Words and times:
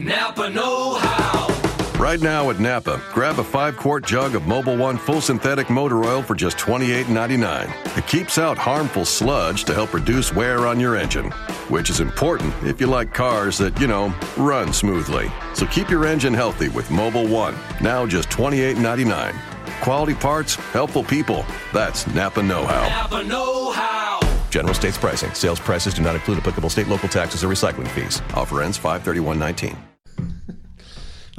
Napa 0.00 0.48
Know 0.48 0.94
How. 0.94 2.00
Right 2.00 2.20
now 2.22 2.48
at 2.48 2.58
Napa, 2.58 3.02
grab 3.12 3.38
a 3.38 3.44
five 3.44 3.76
quart 3.76 4.06
jug 4.06 4.34
of 4.34 4.46
Mobile 4.46 4.78
One 4.78 4.96
full 4.96 5.20
synthetic 5.20 5.68
motor 5.68 6.02
oil 6.02 6.22
for 6.22 6.34
just 6.34 6.56
$28.99. 6.56 7.98
It 7.98 8.06
keeps 8.06 8.38
out 8.38 8.56
harmful 8.56 9.04
sludge 9.04 9.64
to 9.64 9.74
help 9.74 9.92
reduce 9.92 10.32
wear 10.32 10.66
on 10.66 10.80
your 10.80 10.96
engine, 10.96 11.30
which 11.68 11.90
is 11.90 12.00
important 12.00 12.54
if 12.64 12.80
you 12.80 12.86
like 12.86 13.12
cars 13.12 13.58
that, 13.58 13.78
you 13.78 13.86
know, 13.86 14.14
run 14.38 14.72
smoothly. 14.72 15.30
So 15.52 15.66
keep 15.66 15.90
your 15.90 16.06
engine 16.06 16.32
healthy 16.32 16.70
with 16.70 16.90
Mobile 16.90 17.28
One, 17.28 17.54
now 17.82 18.06
just 18.06 18.30
$28.99. 18.30 19.34
Quality 19.82 20.14
parts, 20.14 20.54
helpful 20.54 21.04
people. 21.04 21.44
That's 21.74 22.06
Napa 22.14 22.42
Know 22.42 22.64
How. 22.64 22.88
Napa 22.88 23.22
Know 23.22 23.72
How. 23.72 24.20
General 24.48 24.74
States 24.74 24.96
pricing. 24.96 25.34
Sales 25.34 25.60
prices 25.60 25.92
do 25.92 26.00
not 26.00 26.14
include 26.14 26.38
applicable 26.38 26.70
state, 26.70 26.88
local 26.88 27.10
taxes, 27.10 27.44
or 27.44 27.48
recycling 27.48 27.88
fees. 27.88 28.22
Offer 28.34 28.62
ends 28.62 28.78
531.19. 28.78 29.89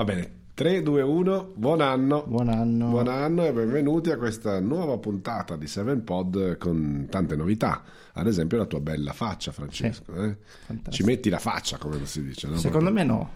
Va 0.02 0.05
bene, 0.13 0.31
3, 0.55 0.82
2, 0.82 1.01
1, 1.04 1.51
buon 1.54 1.79
anno. 1.79 2.23
Buon 2.25 2.50
anno. 2.50 2.87
Buon 2.89 3.07
anno 3.07 3.46
e 3.46 3.51
benvenuti 3.51 4.10
a 4.10 4.18
questa 4.18 4.60
nuova 4.60 4.97
puntata 4.97 5.55
di 5.55 5.68
Seven 5.68 6.04
Pod 6.04 6.57
con 6.57 7.05
tante 7.07 7.36
novità. 7.36 7.83
Ad 8.14 8.25
esempio 8.25 8.57
la 8.57 8.65
tua 8.65 8.79
bella 8.79 9.14
faccia, 9.14 9.51
Francesco. 9.51 10.11
eh? 10.15 10.37
fantastico. 10.65 10.89
Ci 10.89 11.04
metti 11.04 11.29
la 11.29 11.37
faccia, 11.37 11.77
come 11.77 12.04
si 12.07 12.24
dice, 12.24 12.47
no? 12.47 12.55
Secondo 12.57 12.91
me 12.91 13.04
no. 13.04 13.29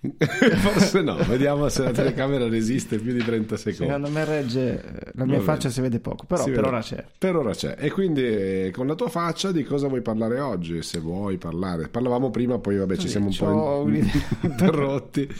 Forse 0.56 1.02
no, 1.02 1.14
vediamo 1.18 1.68
se 1.68 1.84
la 1.84 1.92
telecamera 1.92 2.48
resiste 2.48 2.98
più 2.98 3.12
di 3.12 3.22
30 3.22 3.56
secondi. 3.56 3.92
Secondo 3.92 4.08
me 4.10 4.24
regge. 4.24 4.82
eh, 4.82 5.10
La 5.14 5.24
mia 5.24 5.38
faccia 5.40 5.68
si 5.70 5.80
vede 5.80 6.00
poco, 6.00 6.24
però 6.26 6.42
Si 6.42 6.50
per 6.50 6.56
vede. 6.62 6.68
ora 6.68 6.80
c'è. 6.80 7.04
Per 7.16 7.36
ora 7.36 7.52
c'è. 7.52 7.76
E 7.78 7.92
quindi 7.92 8.24
eh, 8.24 8.70
con 8.74 8.88
la 8.88 8.96
tua 8.96 9.08
faccia 9.08 9.52
di 9.52 9.62
cosa 9.62 9.86
vuoi 9.86 10.02
parlare 10.02 10.40
oggi? 10.40 10.82
Se 10.82 10.98
vuoi 10.98 11.38
parlare. 11.38 11.86
Parlavamo 11.86 12.30
prima, 12.30 12.58
poi 12.58 12.76
vabbè 12.76 12.96
ci 12.96 13.02
Sì, 13.02 13.08
siamo 13.08 13.28
un 13.28 13.36
po' 13.36 13.86
interrotti 14.42 15.28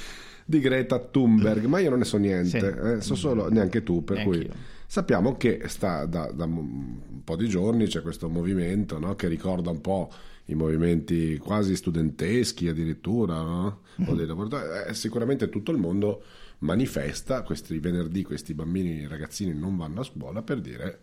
di 0.49 0.61
Greta 0.61 0.99
Thunberg, 0.99 1.67
ma 1.67 1.79
io 1.79 1.91
non 1.91 1.99
ne 1.99 2.05
so 2.07 2.17
niente, 2.17 2.49
Sì. 2.59 2.89
eh, 2.97 3.01
so 3.03 3.15
solo 3.15 3.51
neanche 3.51 3.83
tu, 3.83 4.03
per 4.03 4.17
Neanche 4.17 4.37
cui 4.39 4.47
io. 4.47 4.55
sappiamo 4.87 5.37
che 5.37 5.61
sta 5.67 6.07
da, 6.07 6.31
da 6.33 6.45
un 6.47 7.21
po' 7.23 7.37
di 7.37 7.47
giorni 7.51 7.87
c'è 7.87 8.01
questo 8.01 8.31
movimento 8.31 8.99
no? 8.99 9.15
che 9.15 9.29
ricorda 9.29 9.69
un 9.71 9.83
po' 9.83 10.11
i 10.47 10.55
movimenti 10.55 11.37
quasi 11.37 11.77
studenteschi 11.77 12.67
addirittura, 12.67 13.35
no? 13.43 13.81
Dei 13.97 14.25
lavoratori. 14.25 14.63
Eh, 14.89 14.95
sicuramente 14.95 15.51
tutto 15.51 15.71
il 15.71 15.77
mondo 15.77 16.23
manifesta 16.61 17.43
questi 17.43 17.79
venerdì, 17.79 18.23
questi 18.23 18.55
bambini, 18.55 19.01
i 19.03 19.07
ragazzini 19.07 19.53
non 19.53 19.77
vanno 19.77 20.01
a 20.01 20.05
scuola 20.05 20.41
per 20.41 20.61
dire 20.63 21.01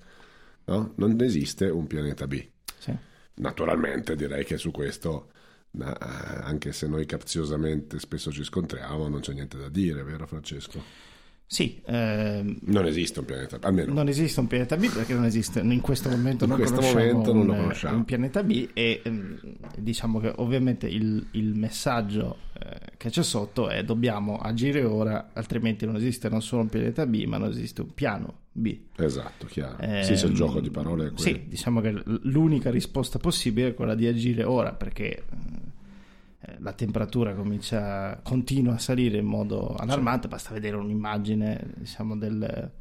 no? 0.66 0.94
non 0.96 1.22
esiste 1.22 1.70
un 1.70 1.86
pianeta 1.86 2.26
B. 2.26 2.44
Sì. 2.80 2.94
Naturalmente 3.36 4.16
direi 4.16 4.44
che 4.44 4.58
su 4.58 4.72
questo, 4.72 5.30
eh, 5.80 5.95
anche 6.44 6.72
se 6.72 6.88
noi 6.88 7.06
capziosamente 7.06 8.00
spesso 8.00 8.31
ci 8.31 8.44
scontriamo, 8.44 9.08
non 9.08 9.20
c'è 9.22 9.34
niente 9.34 9.58
da 9.58 9.70
dire, 9.70 10.04
vero 10.04 10.26
Francesco? 10.28 11.04
Sì, 11.48 11.80
ehm, 11.86 12.58
Non 12.62 12.88
esiste 12.88 13.20
un 13.20 13.26
pianeta 13.26 13.59
B, 13.59 13.64
almeno 13.66 13.94
non 13.94 14.08
esiste 14.08 14.40
un 14.40 14.48
pianeta 14.48 14.78
B 14.78 14.92
perché 14.92 15.14
non 15.14 15.26
esiste 15.26 15.59
in 15.59 15.80
questo 15.80 16.09
momento, 16.09 16.46
In 16.46 16.50
non, 16.50 16.58
questo 16.58 16.78
conosciamo 16.78 17.06
momento 17.06 17.34
non 17.34 17.42
un, 17.42 17.48
lo 17.48 17.56
conosciamo. 17.62 17.98
un 17.98 18.06
pianeta 18.06 18.42
B 18.44 18.70
e 18.73 19.02
ehm, 19.03 19.40
diciamo 19.78 20.20
che 20.20 20.34
ovviamente 20.38 20.88
il, 20.88 21.23
il 21.31 21.53
messaggio 21.56 22.38
eh, 22.59 22.94
che 22.98 23.12
c'è 23.12 23.22
sotto 23.22 23.70
è 23.70 23.84
dobbiamo 23.84 24.38
agire 24.38 24.84
ora 24.84 25.30
altrimenti 25.34 25.86
non 25.86 25.98
esiste 25.98 26.30
non 26.30 26.42
solo 26.42 26.64
un 26.64 26.70
pianeta 26.70 27.06
B 27.06 27.26
ma 27.26 27.38
non 27.38 27.50
esiste 27.52 27.81
un 27.81 27.94
piano 27.94 28.40
B. 28.52 28.76
Esatto, 28.98 29.46
chiaro. 29.46 29.78
Ehm, 29.81 30.02
sì, 30.02 30.18
se 30.18 30.26
il 30.26 30.34
gioco 30.34 30.59
di 30.59 30.72
parole 30.72 31.08
è 31.08 31.12
quello. 31.12 31.20
Sì, 31.22 31.44
diciamo 31.48 31.80
che 31.80 31.94
l'unica 32.23 32.72
risposta 32.72 33.20
possibile 33.20 33.68
è 33.68 33.73
quella 33.76 33.94
di 33.94 34.08
agire 34.08 34.44
ora 34.44 34.73
perché 34.73 35.09
eh, 35.18 35.23
la 36.60 36.74
temperatura 36.74 37.34
comincia, 37.34 38.20
continua 38.24 38.74
a 38.76 38.78
salire 38.78 39.18
in 39.18 39.26
modo 39.26 39.76
allarmante, 39.76 40.28
basta 40.28 40.54
vedere 40.54 40.76
un'immagine 40.76 41.74
diciamo, 41.76 42.18
del- 42.18 42.72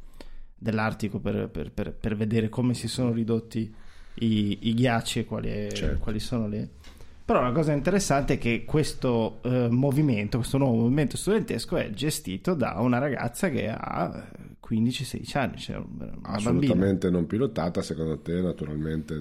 dell'Artico 0.57 1.19
per, 1.19 1.49
per- 1.49 1.71
per- 1.71 1.93
per 1.93 2.15
vedere 2.15 2.49
come 2.49 2.73
si 2.73 2.87
sono 2.87 3.11
ridotti 3.11 3.73
i, 4.15 4.57
i 4.61 4.73
ghiacci 4.73 5.19
e 5.19 5.25
quali, 5.25 5.69
Certo. 5.73 5.99
quali 5.99 6.19
sono 6.19 6.47
le... 6.47 6.69
Però 7.25 7.41
la 7.41 7.51
cosa 7.51 7.73
interessante 7.73 8.35
è 8.35 8.37
che 8.37 8.65
questo 8.65 9.39
eh, 9.41 9.67
movimento, 9.69 10.37
questo 10.37 10.59
nuovo 10.59 10.75
movimento 10.81 11.17
studentesco 11.17 11.75
è 11.75 11.89
gestito 11.89 12.53
da 12.53 12.75
una 12.79 12.99
ragazza 12.99 13.49
che 13.49 13.67
ha 13.67 14.25
eh, 14.31 14.53
15-16 14.67 15.37
anni, 15.37 15.57
cioè 15.57 15.75
una 15.77 15.85
bambina. 15.97 16.21
Assolutamente 16.29 17.09
non 17.09 17.25
pilotata, 17.25 17.81
secondo 17.81 18.19
te, 18.19 18.41
naturalmente. 18.41 19.19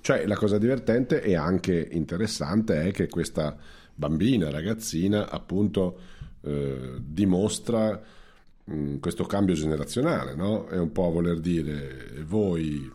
Cioè, 0.00 0.26
la 0.26 0.36
cosa 0.36 0.56
divertente 0.56 1.22
e 1.22 1.36
anche 1.36 1.86
interessante 1.92 2.82
è 2.82 2.90
che 2.92 3.08
questa 3.08 3.54
bambina, 3.94 4.50
ragazzina, 4.50 5.30
appunto, 5.30 5.98
eh, 6.42 6.96
dimostra 7.00 8.02
mh, 8.64 8.96
questo 8.98 9.24
cambio 9.24 9.54
generazionale, 9.54 10.34
no? 10.34 10.66
È 10.66 10.78
un 10.78 10.92
po' 10.92 11.08
a 11.08 11.10
voler 11.10 11.40
dire, 11.40 12.24
voi 12.26 12.90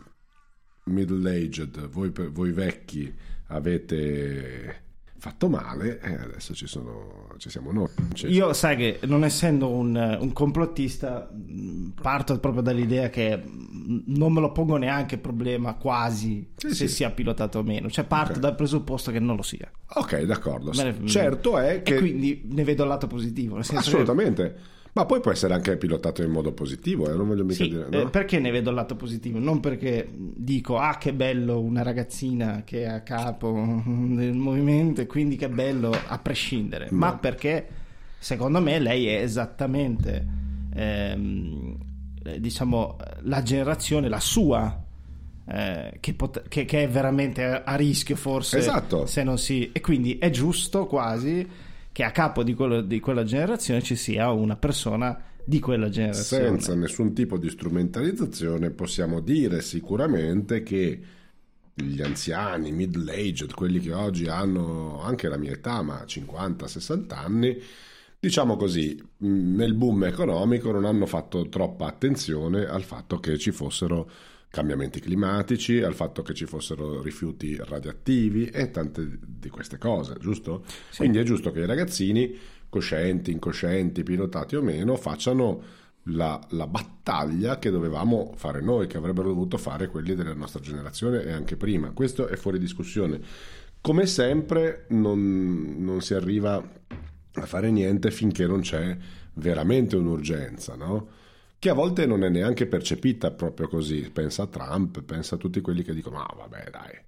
middle-aged, 0.84 1.88
voi, 1.88 2.12
voi 2.30 2.52
vecchi 2.52 3.12
avete 3.48 4.88
fatto 5.20 5.48
male 5.48 6.00
e 6.00 6.14
adesso 6.14 6.54
ci, 6.54 6.66
sono, 6.66 7.28
ci 7.36 7.50
siamo 7.50 7.70
noi. 7.72 7.88
Cioè, 8.14 8.30
Io 8.30 8.52
sai 8.54 8.76
che 8.76 9.00
non 9.06 9.22
essendo 9.22 9.68
un, 9.68 10.16
un 10.20 10.32
complottista 10.32 11.30
parto 12.00 12.38
proprio 12.40 12.62
dall'idea 12.62 13.10
che 13.10 13.36
mh, 13.36 14.02
non 14.06 14.32
me 14.32 14.40
lo 14.40 14.50
pongo 14.52 14.76
neanche 14.76 15.18
problema 15.18 15.74
quasi 15.74 16.50
Sì, 16.56 16.68
se 16.68 16.74
sì. 16.74 16.88
sia 16.88 17.10
pilotato 17.10 17.58
o 17.58 17.62
meno, 17.62 17.88
cioè 17.90 18.04
parto 18.04 18.32
Ok. 18.34 18.38
dal 18.38 18.54
presupposto 18.54 19.10
che 19.10 19.18
non 19.20 19.36
lo 19.36 19.42
sia. 19.42 19.70
Ok, 19.94 20.22
d'accordo. 20.22 20.72
Ne- 20.72 21.06
Certo 21.06 21.58
è 21.58 21.82
che... 21.82 21.96
E 21.96 21.98
quindi 21.98 22.42
ne 22.46 22.64
vedo 22.64 22.82
il 22.84 22.88
lato 22.88 23.06
positivo, 23.06 23.56
senso 23.62 23.72
che- 23.72 23.78
Assolutamente. 23.78 24.56
Ma 24.92 25.06
poi 25.06 25.20
può 25.20 25.30
essere 25.30 25.54
anche 25.54 25.76
pilotato 25.76 26.22
in 26.22 26.30
modo 26.30 26.52
positivo, 26.52 27.08
eh, 27.08 27.14
non 27.14 27.28
voglio 27.28 27.44
mica 27.44 27.62
Sì, 27.62 27.68
dire. 27.68 27.86
eh, 27.90 28.02
no? 28.04 28.10
perché 28.10 28.38
ne 28.40 28.50
vedo 28.50 28.70
il 28.70 28.76
lato 28.76 28.96
positivo? 28.96 29.38
Non 29.38 29.60
perché 29.60 30.08
dico 30.16 30.78
ah 30.78 30.96
che 30.98 31.12
bello 31.12 31.60
una 31.60 31.82
ragazzina 31.82 32.62
che 32.64 32.82
è 32.82 32.86
a 32.86 33.00
capo 33.02 33.52
del 33.86 34.34
movimento 34.34 35.00
e 35.00 35.06
quindi 35.06 35.36
che 35.36 35.48
bello 35.48 35.92
a 36.06 36.18
prescindere, 36.18 36.88
ma 36.90 37.16
perché 37.16 37.68
secondo 38.18 38.60
me 38.60 38.78
lei 38.80 39.06
è 39.06 39.22
esattamente 39.22 40.26
ehm, 40.74 41.76
eh, 42.24 42.40
diciamo 42.40 42.96
la 43.22 43.42
generazione, 43.42 44.08
la 44.08 44.20
sua 44.20 44.84
eh, 45.46 45.96
che, 46.00 46.14
pot- 46.14 46.48
che- 46.48 46.64
che 46.64 46.82
è 46.84 46.88
veramente 46.88 47.44
a, 47.44 47.62
a 47.64 47.74
rischio 47.76 48.16
forse 48.16 48.58
Esatto. 48.58 49.06
se 49.06 49.22
non 49.22 49.38
si 49.38 49.70
e 49.72 49.80
quindi 49.80 50.18
è 50.18 50.30
giusto 50.30 50.86
quasi 50.86 51.48
che 51.92 52.04
a 52.04 52.10
capo 52.10 52.42
di, 52.42 52.54
quello- 52.54 52.82
di 52.82 53.00
quella 53.00 53.24
generazione 53.24 53.82
ci 53.82 53.96
sia 53.96 54.30
una 54.30 54.56
persona 54.56 55.18
di 55.44 55.58
quella 55.58 55.88
generazione. 55.88 56.44
Senza 56.44 56.74
nessun 56.74 57.12
tipo 57.12 57.36
di 57.36 57.50
strumentalizzazione 57.50 58.70
possiamo 58.70 59.20
dire 59.20 59.60
sicuramente 59.62 60.62
che 60.62 61.00
gli 61.74 62.02
anziani, 62.02 62.72
middle-aged, 62.72 63.54
quelli 63.54 63.80
che 63.80 63.92
oggi 63.92 64.26
hanno 64.26 65.00
anche 65.02 65.28
la 65.28 65.38
mia 65.38 65.52
età, 65.52 65.82
ma 65.82 66.04
50-60 66.06 67.14
anni, 67.14 67.58
diciamo 68.18 68.56
così, 68.56 69.00
nel 69.18 69.74
boom 69.74 70.04
economico 70.04 70.70
non 70.70 70.84
hanno 70.84 71.06
fatto 71.06 71.48
troppa 71.48 71.86
attenzione 71.86 72.66
al 72.66 72.82
fatto 72.82 73.18
che 73.18 73.38
ci 73.38 73.50
fossero 73.50 74.10
cambiamenti 74.50 75.00
climatici, 75.00 75.80
al 75.80 75.94
fatto 75.94 76.22
che 76.22 76.34
ci 76.34 76.44
fossero 76.44 77.00
rifiuti 77.00 77.56
radioattivi 77.56 78.46
e 78.46 78.70
tante 78.70 79.18
di 79.24 79.48
queste 79.48 79.78
cose, 79.78 80.16
giusto? 80.18 80.64
Quindi 80.96 81.18
è 81.18 81.22
giusto 81.22 81.52
che 81.52 81.60
i 81.60 81.66
ragazzini, 81.66 82.36
coscienti, 82.68 83.30
incoscienti, 83.30 84.02
pilotati 84.02 84.56
o 84.56 84.62
meno, 84.62 84.96
facciano 84.96 85.62
la, 86.04 86.40
la 86.50 86.66
battaglia 86.66 87.58
che 87.58 87.70
dovevamo 87.70 88.32
fare 88.36 88.60
noi, 88.60 88.88
che 88.88 88.96
avrebbero 88.96 89.28
dovuto 89.28 89.56
fare 89.56 89.86
quelli 89.86 90.14
della 90.14 90.34
nostra 90.34 90.60
generazione 90.60 91.22
e 91.22 91.30
anche 91.30 91.56
prima. 91.56 91.90
Questo 91.90 92.26
è 92.26 92.36
fuori 92.36 92.58
discussione. 92.58 93.20
Come 93.80 94.06
sempre 94.06 94.86
non, 94.88 95.76
non 95.78 96.00
si 96.00 96.14
arriva 96.14 96.56
a 97.32 97.46
fare 97.46 97.70
niente 97.70 98.10
finché 98.10 98.46
non 98.46 98.60
c'è 98.60 98.96
veramente 99.34 99.94
un'urgenza, 99.96 100.74
no? 100.74 101.18
Che 101.60 101.68
a 101.68 101.74
volte 101.74 102.06
non 102.06 102.24
è 102.24 102.30
neanche 102.30 102.66
percepita 102.66 103.32
proprio 103.32 103.68
così. 103.68 104.10
Pensa 104.10 104.44
a 104.44 104.46
Trump, 104.46 105.02
pensa 105.02 105.34
a 105.34 105.38
tutti 105.38 105.60
quelli 105.60 105.82
che 105.82 105.92
dicono: 105.92 106.16
Ma 106.16 106.34
vabbè, 106.34 106.70
dai. 106.70 106.98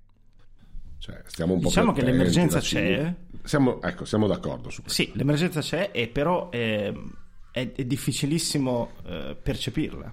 Cioè, 0.99 1.22
stiamo 1.25 1.54
un 1.54 1.60
po' 1.60 1.69
Diciamo 1.69 1.93
che 1.93 2.02
l'emergenza 2.02 2.60
c'è. 2.60 3.14
Siamo, 3.44 3.81
ecco, 3.81 4.04
siamo 4.04 4.26
d'accordo 4.26 4.69
su 4.69 4.82
questo. 4.82 5.02
Sì, 5.02 5.10
l'emergenza 5.14 5.60
c'è, 5.60 5.88
e 5.90 6.06
però 6.08 6.50
eh, 6.52 6.93
è, 7.50 7.72
è 7.72 7.84
difficilissimo 7.87 8.90
eh, 9.06 9.37
percepirla. 9.43 10.12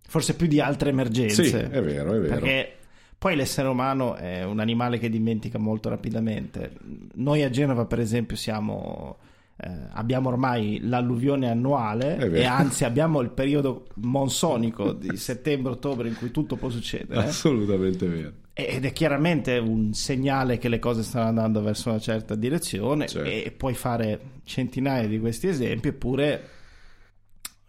Forse 0.00 0.36
più 0.36 0.46
di 0.46 0.60
altre 0.60 0.90
emergenze. 0.90 1.44
Sì, 1.44 1.56
è 1.56 1.82
vero, 1.82 2.14
è 2.14 2.20
vero. 2.20 2.34
Perché 2.34 2.76
poi 3.18 3.34
l'essere 3.34 3.66
umano 3.66 4.14
è 4.14 4.44
un 4.44 4.60
animale 4.60 5.00
che 5.00 5.08
dimentica 5.08 5.58
molto 5.58 5.88
rapidamente. 5.88 6.72
Noi 7.14 7.42
a 7.42 7.50
Genova, 7.50 7.84
per 7.84 7.98
esempio, 7.98 8.36
siamo. 8.36 9.18
Eh, 9.62 9.70
abbiamo 9.92 10.28
ormai 10.30 10.80
l'alluvione 10.82 11.50
annuale 11.50 12.16
e 12.32 12.44
anzi 12.44 12.84
abbiamo 12.84 13.20
il 13.20 13.30
periodo 13.30 13.86
monsonico 13.96 14.92
di 14.92 15.14
settembre-ottobre 15.18 16.08
in 16.08 16.16
cui 16.16 16.30
tutto 16.30 16.56
può 16.56 16.70
succedere. 16.70 17.20
Assolutamente 17.24 18.06
vero. 18.06 18.32
ed 18.54 18.84
è 18.84 18.92
chiaramente 18.92 19.58
un 19.58 19.92
segnale 19.92 20.58
che 20.58 20.68
le 20.68 20.78
cose 20.78 21.02
stanno 21.02 21.28
andando 21.28 21.60
verso 21.62 21.90
una 21.90 21.98
certa 21.98 22.34
direzione 22.34 23.06
Certo. 23.06 23.28
e 23.28 23.52
puoi 23.56 23.74
fare 23.74 24.20
centinaia 24.44 25.06
di 25.06 25.18
questi 25.20 25.48
esempi 25.48 25.88
eppure 25.88 26.48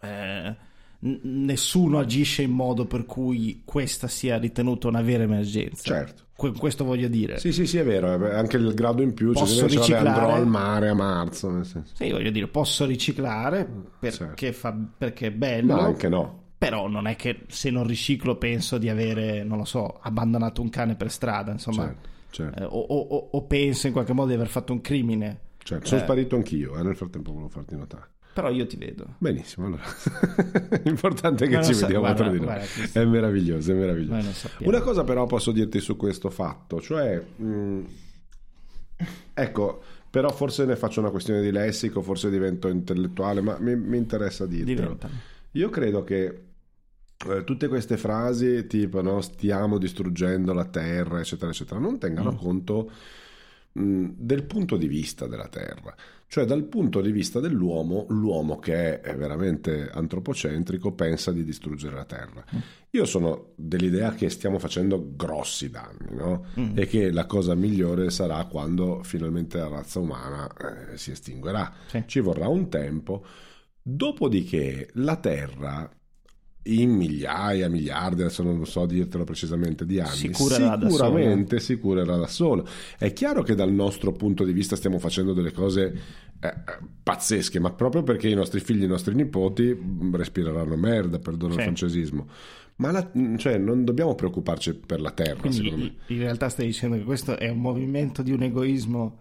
eh, 0.01 0.55
nessuno 0.99 1.99
agisce 1.99 2.41
in 2.41 2.51
modo 2.51 2.85
per 2.85 3.05
cui 3.05 3.61
questa 3.65 4.07
sia 4.07 4.37
ritenuta 4.37 4.87
una 4.87 5.01
vera 5.01 5.23
emergenza 5.23 5.83
Certo. 5.83 6.23
Que- 6.41 6.53
questo 6.57 6.83
voglio 6.83 7.07
dire 7.07 7.37
Sì, 7.37 7.51
sì, 7.51 7.67
sì, 7.67 7.77
è 7.77 7.83
vero, 7.83 8.27
è 8.27 8.33
anche 8.33 8.57
il 8.57 8.73
grado 8.73 9.03
in 9.03 9.13
più, 9.13 9.31
cioè, 9.33 9.43
Posso 9.43 9.61
vabbè, 9.61 9.73
riciclare? 9.75 10.07
andrò 10.09 10.33
al 10.33 10.47
mare 10.47 10.89
a 10.89 10.95
marzo, 10.95 11.51
nel 11.51 11.65
senso. 11.65 11.93
Sì, 11.95 12.09
voglio 12.09 12.31
dire, 12.31 12.47
posso 12.47 12.85
riciclare 12.85 13.67
perché, 13.99 14.17
Certo. 14.17 14.51
fa, 14.53 14.75
perché 14.97 15.27
è 15.27 15.31
bello, 15.31 15.75
No, 15.75 15.81
anche 15.81 16.09
no. 16.09 16.39
però 16.57 16.87
non 16.87 17.05
è 17.05 17.15
che 17.15 17.41
se 17.47 17.69
non 17.69 17.85
riciclo 17.85 18.37
penso 18.37 18.79
di 18.79 18.89
avere, 18.89 19.43
non 19.43 19.59
lo 19.59 19.65
so, 19.65 19.99
abbandonato 20.01 20.61
un 20.63 20.69
cane 20.69 20.95
per 20.95 21.11
strada, 21.11 21.51
insomma, 21.51 21.83
Certo, 21.85 22.09
certo, 22.31 22.59
Eh, 22.59 22.63
o, 22.65 22.79
o- 22.79 23.29
o 23.33 23.43
penso 23.45 23.85
in 23.85 23.93
qualche 23.93 24.13
modo 24.13 24.29
di 24.29 24.33
aver 24.33 24.47
fatto 24.47 24.73
un 24.73 24.81
crimine, 24.81 25.39
certo. 25.59 25.85
Sono 25.89 26.01
eh. 26.01 26.03
sparito 26.03 26.35
anch'io, 26.35 26.75
eh, 26.75 26.81
nel 26.81 26.95
frattempo 26.95 27.31
volevo 27.33 27.49
farti 27.49 27.75
notare. 27.75 28.07
Però 28.33 28.49
io 28.49 28.65
ti 28.67 28.77
vedo. 28.77 29.15
Benissimo, 29.17 29.67
allora. 29.67 29.83
L'importante 30.83 31.45
è 31.45 31.47
che 31.49 31.63
ci 31.63 31.73
sa- 31.73 31.81
vediamo 31.87 32.05
guarda, 32.05 32.23
tra 32.23 32.31
di 32.31 32.37
noi. 32.37 32.45
guarda. 32.45 32.99
È 32.99 33.05
meraviglioso, 33.05 33.71
è 33.71 33.75
meraviglioso. 33.75 34.49
Una 34.59 34.81
cosa 34.81 35.03
però 35.03 35.25
posso 35.25 35.51
dirti 35.51 35.79
su 35.79 35.95
questo 35.97 36.29
fatto, 36.29 36.79
cioè... 36.81 37.17
mh, 37.35 37.85
ecco, 39.33 39.81
però 40.09 40.29
forse 40.29 40.65
ne 40.65 40.75
faccio 40.75 40.99
una 40.99 41.09
questione 41.09 41.41
di 41.41 41.51
lessico, 41.51 42.01
forse 42.01 42.29
divento 42.29 42.67
intellettuale, 42.67 43.41
ma 43.41 43.57
mi, 43.59 43.75
mi 43.75 43.97
interessa 43.97 44.45
dirtelo. 44.45 44.81
Diventano. 44.81 45.13
Io 45.51 45.69
credo 45.69 46.03
che 46.03 46.43
eh, 47.27 47.43
tutte 47.43 47.67
queste 47.67 47.97
frasi 47.97 48.67
tipo 48.67 49.01
no, 49.01 49.21
stiamo 49.21 49.77
distruggendo 49.77 50.53
la 50.53 50.65
terra, 50.65 51.19
eccetera, 51.19 51.51
eccetera, 51.51 51.79
non 51.79 51.97
tengano 51.97 52.31
Mm. 52.31 52.35
conto 52.37 52.91
del 53.73 54.43
punto 54.43 54.75
di 54.75 54.87
vista 54.87 55.27
della 55.27 55.47
terra. 55.47 55.95
Cioè 56.27 56.45
dal 56.45 56.63
punto 56.63 57.01
di 57.01 57.11
vista 57.11 57.41
dell'uomo, 57.41 58.05
l'uomo 58.09 58.57
che 58.57 59.01
è 59.01 59.15
veramente 59.15 59.89
antropocentrico 59.89 60.93
pensa 60.93 61.31
di 61.31 61.43
distruggere 61.43 61.95
la 61.95 62.05
terra. 62.05 62.43
Mm. 62.55 62.59
Io 62.91 63.05
sono 63.05 63.51
dell'idea 63.55 64.13
che 64.13 64.29
stiamo 64.29 64.57
facendo 64.57 65.13
grossi 65.13 65.69
danni, 65.69 66.15
no? 66.15 66.45
Mm. 66.57 66.77
E 66.77 66.85
che 66.85 67.11
la 67.11 67.25
cosa 67.25 67.53
migliore 67.53 68.09
sarà 68.11 68.45
quando 68.45 69.03
finalmente 69.03 69.57
la 69.57 69.67
razza 69.67 69.99
umana 69.99 70.49
eh, 70.93 70.97
si 70.97 71.11
estinguerà. 71.11 71.73
Sì. 71.87 72.03
Ci 72.05 72.19
vorrà 72.21 72.47
un 72.47 72.69
tempo. 72.69 73.25
Dopodiché 73.81 74.89
la 74.93 75.17
Terra 75.17 75.91
in 76.63 76.91
migliaia, 76.91 77.67
miliardi, 77.69 78.21
adesso 78.21 78.43
non 78.43 78.65
so 78.65 78.85
dirtelo 78.85 79.23
precisamente, 79.23 79.85
di 79.85 79.99
anni, 79.99 80.11
Si 80.15 80.29
curerà 80.29 80.77
sicuramente 80.79 81.59
si 81.59 81.77
curerà 81.77 82.17
da 82.17 82.27
solo. 82.27 82.67
È 82.97 83.11
chiaro 83.13 83.41
che 83.41 83.55
dal 83.55 83.71
nostro 83.71 84.11
punto 84.11 84.43
di 84.43 84.53
vista 84.53 84.75
stiamo 84.75 84.99
facendo 84.99 85.33
delle 85.33 85.51
cose 85.51 85.99
eh, 86.39 86.47
eh, 86.47 86.53
pazzesche, 87.03 87.59
ma 87.59 87.71
proprio 87.71 88.03
perché 88.03 88.27
i 88.29 88.35
nostri 88.35 88.59
figli 88.59 88.83
i 88.83 88.87
nostri 88.87 89.15
nipoti 89.15 89.63
mh, 89.73 90.15
respireranno 90.15 90.75
merda, 90.75 91.17
perdono 91.19 91.53
il 91.53 91.59
Sì. 91.59 91.63
francesismo. 91.65 92.27
Ma 92.77 92.91
la- 92.91 93.09
mh, 93.11 93.35
cioè, 93.37 93.57
non 93.57 93.83
dobbiamo 93.83 94.13
preoccuparci 94.15 94.73
per 94.75 95.01
la 95.01 95.11
Terra, 95.11 95.51
secondo 95.51 95.61
me. 95.61 95.69
Quindi 95.69 95.95
in 96.07 96.19
realtà 96.19 96.49
stai 96.49 96.65
dicendo 96.67 96.95
che 96.95 97.03
questo 97.03 97.37
è 97.37 97.49
un 97.49 97.59
movimento 97.59 98.21
di 98.21 98.31
un 98.31 98.43
egoismo 98.43 99.17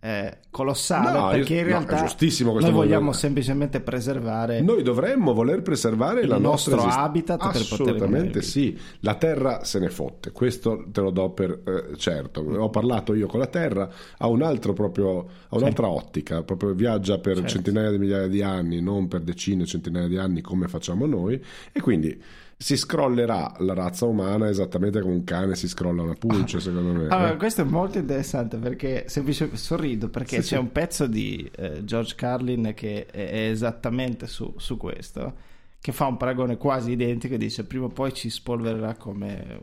eh, 0.00 0.38
colossale 0.50 1.18
No, 1.18 1.28
perché 1.28 1.54
in 1.54 1.60
no, 1.62 1.66
realtà 1.66 1.98
questo 2.14 2.44
noi 2.44 2.54
vogliamo 2.60 2.84
movimento. 2.84 3.12
semplicemente 3.12 3.80
preservare 3.80 4.60
Noi 4.60 4.82
dovremmo 4.82 5.32
voler 5.34 5.60
preservare 5.62 6.20
Il 6.22 6.28
la 6.28 6.38
nostra 6.38 6.74
nostro 6.76 6.88
esist- 6.90 7.04
habitat 7.04 7.38
per 7.38 7.50
poter 7.52 7.62
Assolutamente 7.62 8.42
sì. 8.42 8.78
La 9.00 9.14
terra 9.16 9.64
se 9.64 9.78
ne 9.80 9.90
fotte, 9.90 10.30
questo 10.30 10.84
te 10.92 11.00
lo 11.00 11.10
do 11.10 11.30
per 11.30 11.62
eh, 11.66 11.96
certo. 11.96 12.40
Ho 12.40 12.70
parlato 12.70 13.12
io 13.14 13.26
con 13.26 13.40
la 13.40 13.46
terra, 13.48 13.88
ha 14.18 14.26
un 14.28 14.42
altro 14.42 14.72
proprio, 14.72 15.18
ha 15.48 15.56
un'altra 15.56 15.88
ottica, 15.88 16.42
proprio 16.42 16.72
viaggia 16.74 17.18
per 17.18 17.34
Certo. 17.38 17.48
centinaia 17.50 17.90
di 17.90 17.98
migliaia 17.98 18.26
di 18.28 18.42
anni, 18.42 18.80
non 18.80 19.08
per 19.08 19.20
decine, 19.22 19.64
centinaia 19.66 20.06
di 20.06 20.16
anni 20.16 20.40
come 20.42 20.68
facciamo 20.68 21.06
noi 21.06 21.42
e 21.72 21.80
quindi 21.80 22.20
si 22.60 22.76
scrollerà 22.76 23.54
la 23.58 23.72
razza 23.72 24.04
umana 24.04 24.48
esattamente 24.48 25.00
come 25.00 25.14
un 25.14 25.22
cane 25.22 25.54
si 25.54 25.68
scrolla 25.68 26.02
una 26.02 26.14
pulce, 26.14 26.58
secondo 26.58 26.92
me. 26.92 27.06
Allora, 27.06 27.34
eh. 27.34 27.36
questo 27.36 27.60
è 27.60 27.64
molto 27.64 27.98
interessante 27.98 28.56
perché 28.56 29.04
semplicemente 29.06 29.56
sorrido 29.56 30.08
perché 30.08 30.42
Sì, 30.42 30.48
c'è 30.48 30.56
sì. 30.56 30.60
un 30.60 30.72
pezzo 30.72 31.06
di 31.06 31.48
eh, 31.54 31.84
George 31.84 32.16
Carlin 32.16 32.72
che 32.74 33.06
è, 33.06 33.30
è 33.30 33.50
esattamente 33.50 34.26
su, 34.26 34.52
su 34.56 34.76
questo, 34.76 35.34
che 35.80 35.92
fa 35.92 36.06
un 36.06 36.16
paragone 36.16 36.56
quasi 36.56 36.90
identico 36.90 37.34
e 37.34 37.38
dice 37.38 37.62
prima 37.64 37.84
o 37.84 37.90
poi 37.90 38.12
ci 38.12 38.28
spolvererà 38.28 38.96
come 38.96 39.60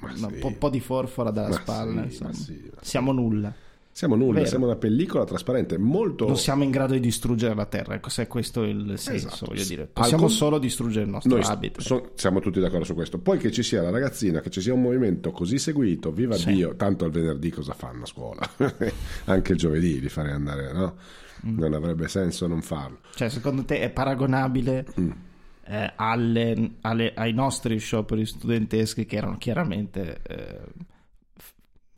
un 0.00 0.16
sì. 0.16 0.38
po', 0.40 0.52
po' 0.58 0.70
di 0.70 0.80
forfora 0.80 1.30
dalla 1.30 1.50
Ma 1.50 1.54
spalla. 1.54 2.06
Siamo 2.80 3.12
nulla. 3.12 3.54
Siamo 3.96 4.16
nulla, 4.16 4.38
Vero. 4.38 4.46
siamo 4.48 4.64
una 4.66 4.74
pellicola 4.74 5.24
trasparente 5.24 5.78
molto 5.78 6.26
Non 6.26 6.36
siamo 6.36 6.64
in 6.64 6.72
grado 6.72 6.94
di 6.94 6.98
distruggere 7.00 7.54
la 7.54 7.64
Terra, 7.66 7.94
ecco 7.94 8.08
se 8.08 8.22
è 8.22 8.26
questo 8.26 8.64
il 8.64 8.94
senso, 8.98 9.28
Esatto. 9.28 9.46
voglio 9.46 9.62
dire. 9.64 9.86
Possiamo 9.86 10.24
con- 10.24 10.32
solo 10.32 10.58
distruggere 10.58 11.04
il 11.04 11.10
nostro 11.12 11.36
Noi 11.36 11.44
habitat. 11.44 11.80
so- 11.80 12.10
siamo 12.16 12.40
tutti 12.40 12.58
d'accordo 12.58 12.84
su 12.84 12.94
questo. 12.94 13.18
Poi 13.20 13.38
che 13.38 13.52
ci 13.52 13.62
sia 13.62 13.82
la 13.82 13.90
ragazzina, 13.90 14.40
che 14.40 14.50
ci 14.50 14.60
sia 14.60 14.74
un 14.74 14.82
movimento 14.82 15.30
così 15.30 15.58
seguito, 15.58 16.10
viva 16.10 16.34
Sì. 16.34 16.52
Dio, 16.54 16.74
tanto 16.74 17.04
il 17.04 17.12
venerdì 17.12 17.50
cosa 17.50 17.72
fanno 17.72 18.02
a 18.02 18.06
scuola? 18.06 18.40
Anche 19.26 19.52
il 19.52 19.58
giovedì 19.58 20.00
li 20.00 20.08
farei 20.08 20.32
andare, 20.32 20.72
no? 20.72 20.96
Mm. 21.46 21.56
Non 21.60 21.72
avrebbe 21.74 22.08
senso 22.08 22.48
non 22.48 22.62
farlo. 22.62 22.98
Cioè, 23.14 23.28
secondo 23.28 23.64
te 23.64 23.78
è 23.78 23.90
paragonabile 23.90 24.86
Mm. 25.00 25.10
eh, 25.66 25.92
alle- 25.94 26.70
alle- 26.80 27.12
ai 27.14 27.32
nostri 27.32 27.78
scioperi 27.78 28.26
studenteschi 28.26 29.06
che 29.06 29.16
erano 29.16 29.36
chiaramente 29.38 30.18
eh, 30.26 30.58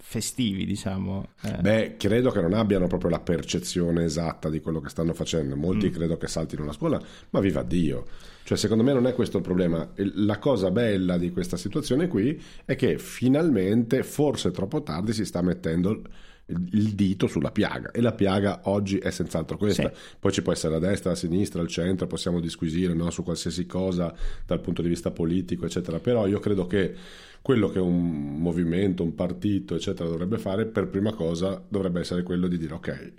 festivi, 0.08 0.64
diciamo? 0.64 1.30
eh. 1.42 1.60
Beh, 1.60 1.96
credo 1.98 2.30
che 2.30 2.40
non 2.40 2.52
abbiano 2.52 2.86
proprio 2.86 3.10
la 3.10 3.18
percezione 3.18 4.04
esatta 4.04 4.48
di 4.48 4.60
quello 4.60 4.80
che 4.80 4.88
stanno 4.88 5.12
facendo. 5.12 5.56
Mm. 5.56 5.60
Molti 5.60 5.90
credo 5.90 6.16
che 6.16 6.28
saltino 6.28 6.64
la 6.64 6.72
scuola, 6.72 7.02
ma 7.30 7.40
viva 7.40 7.64
Dio. 7.64 8.06
Cioè, 8.44 8.56
secondo 8.56 8.84
me 8.84 8.92
non 8.92 9.08
è 9.08 9.14
questo 9.14 9.38
il 9.38 9.42
problema. 9.42 9.90
La 10.14 10.38
cosa 10.38 10.70
bella 10.70 11.18
di 11.18 11.32
questa 11.32 11.56
situazione 11.56 12.06
qui 12.06 12.40
è 12.64 12.76
che 12.76 12.98
finalmente, 12.98 14.04
forse 14.04 14.52
troppo 14.52 14.84
tardi, 14.84 15.12
si 15.12 15.24
sta 15.24 15.42
mettendo 15.42 16.02
il- 16.46 16.94
dito 16.94 17.26
sulla 17.26 17.50
piaga 17.50 17.90
e 17.90 18.00
la 18.00 18.12
piaga 18.12 18.60
oggi 18.64 18.98
è 18.98 19.10
senz'altro 19.10 19.56
questa. 19.56 19.92
Poi 20.18 20.32
ci 20.32 20.42
può 20.42 20.52
essere 20.52 20.74
la 20.78 20.86
destra, 20.86 21.10
la 21.10 21.16
sinistra, 21.16 21.62
il 21.62 21.68
centro, 21.68 22.06
possiamo 22.06 22.40
disquisire 22.40 22.94
no, 22.94 23.10
su 23.10 23.22
qualsiasi 23.22 23.66
cosa 23.66 24.14
dal 24.46 24.60
punto 24.60 24.82
di 24.82 24.88
vista 24.88 25.10
politico, 25.10 25.66
eccetera. 25.66 25.98
Però 26.00 26.26
io 26.26 26.38
credo 26.38 26.66
che 26.66 26.94
quello 27.42 27.68
che 27.68 27.78
un 27.78 28.40
movimento, 28.40 29.02
un 29.02 29.14
partito, 29.14 29.74
eccetera, 29.74 30.08
dovrebbe 30.08 30.38
fare 30.38 30.66
per 30.66 30.88
prima 30.88 31.12
cosa 31.14 31.64
dovrebbe 31.68 32.00
essere 32.00 32.22
quello 32.22 32.48
di 32.48 32.58
dire 32.58 32.74
ok, 32.74 33.12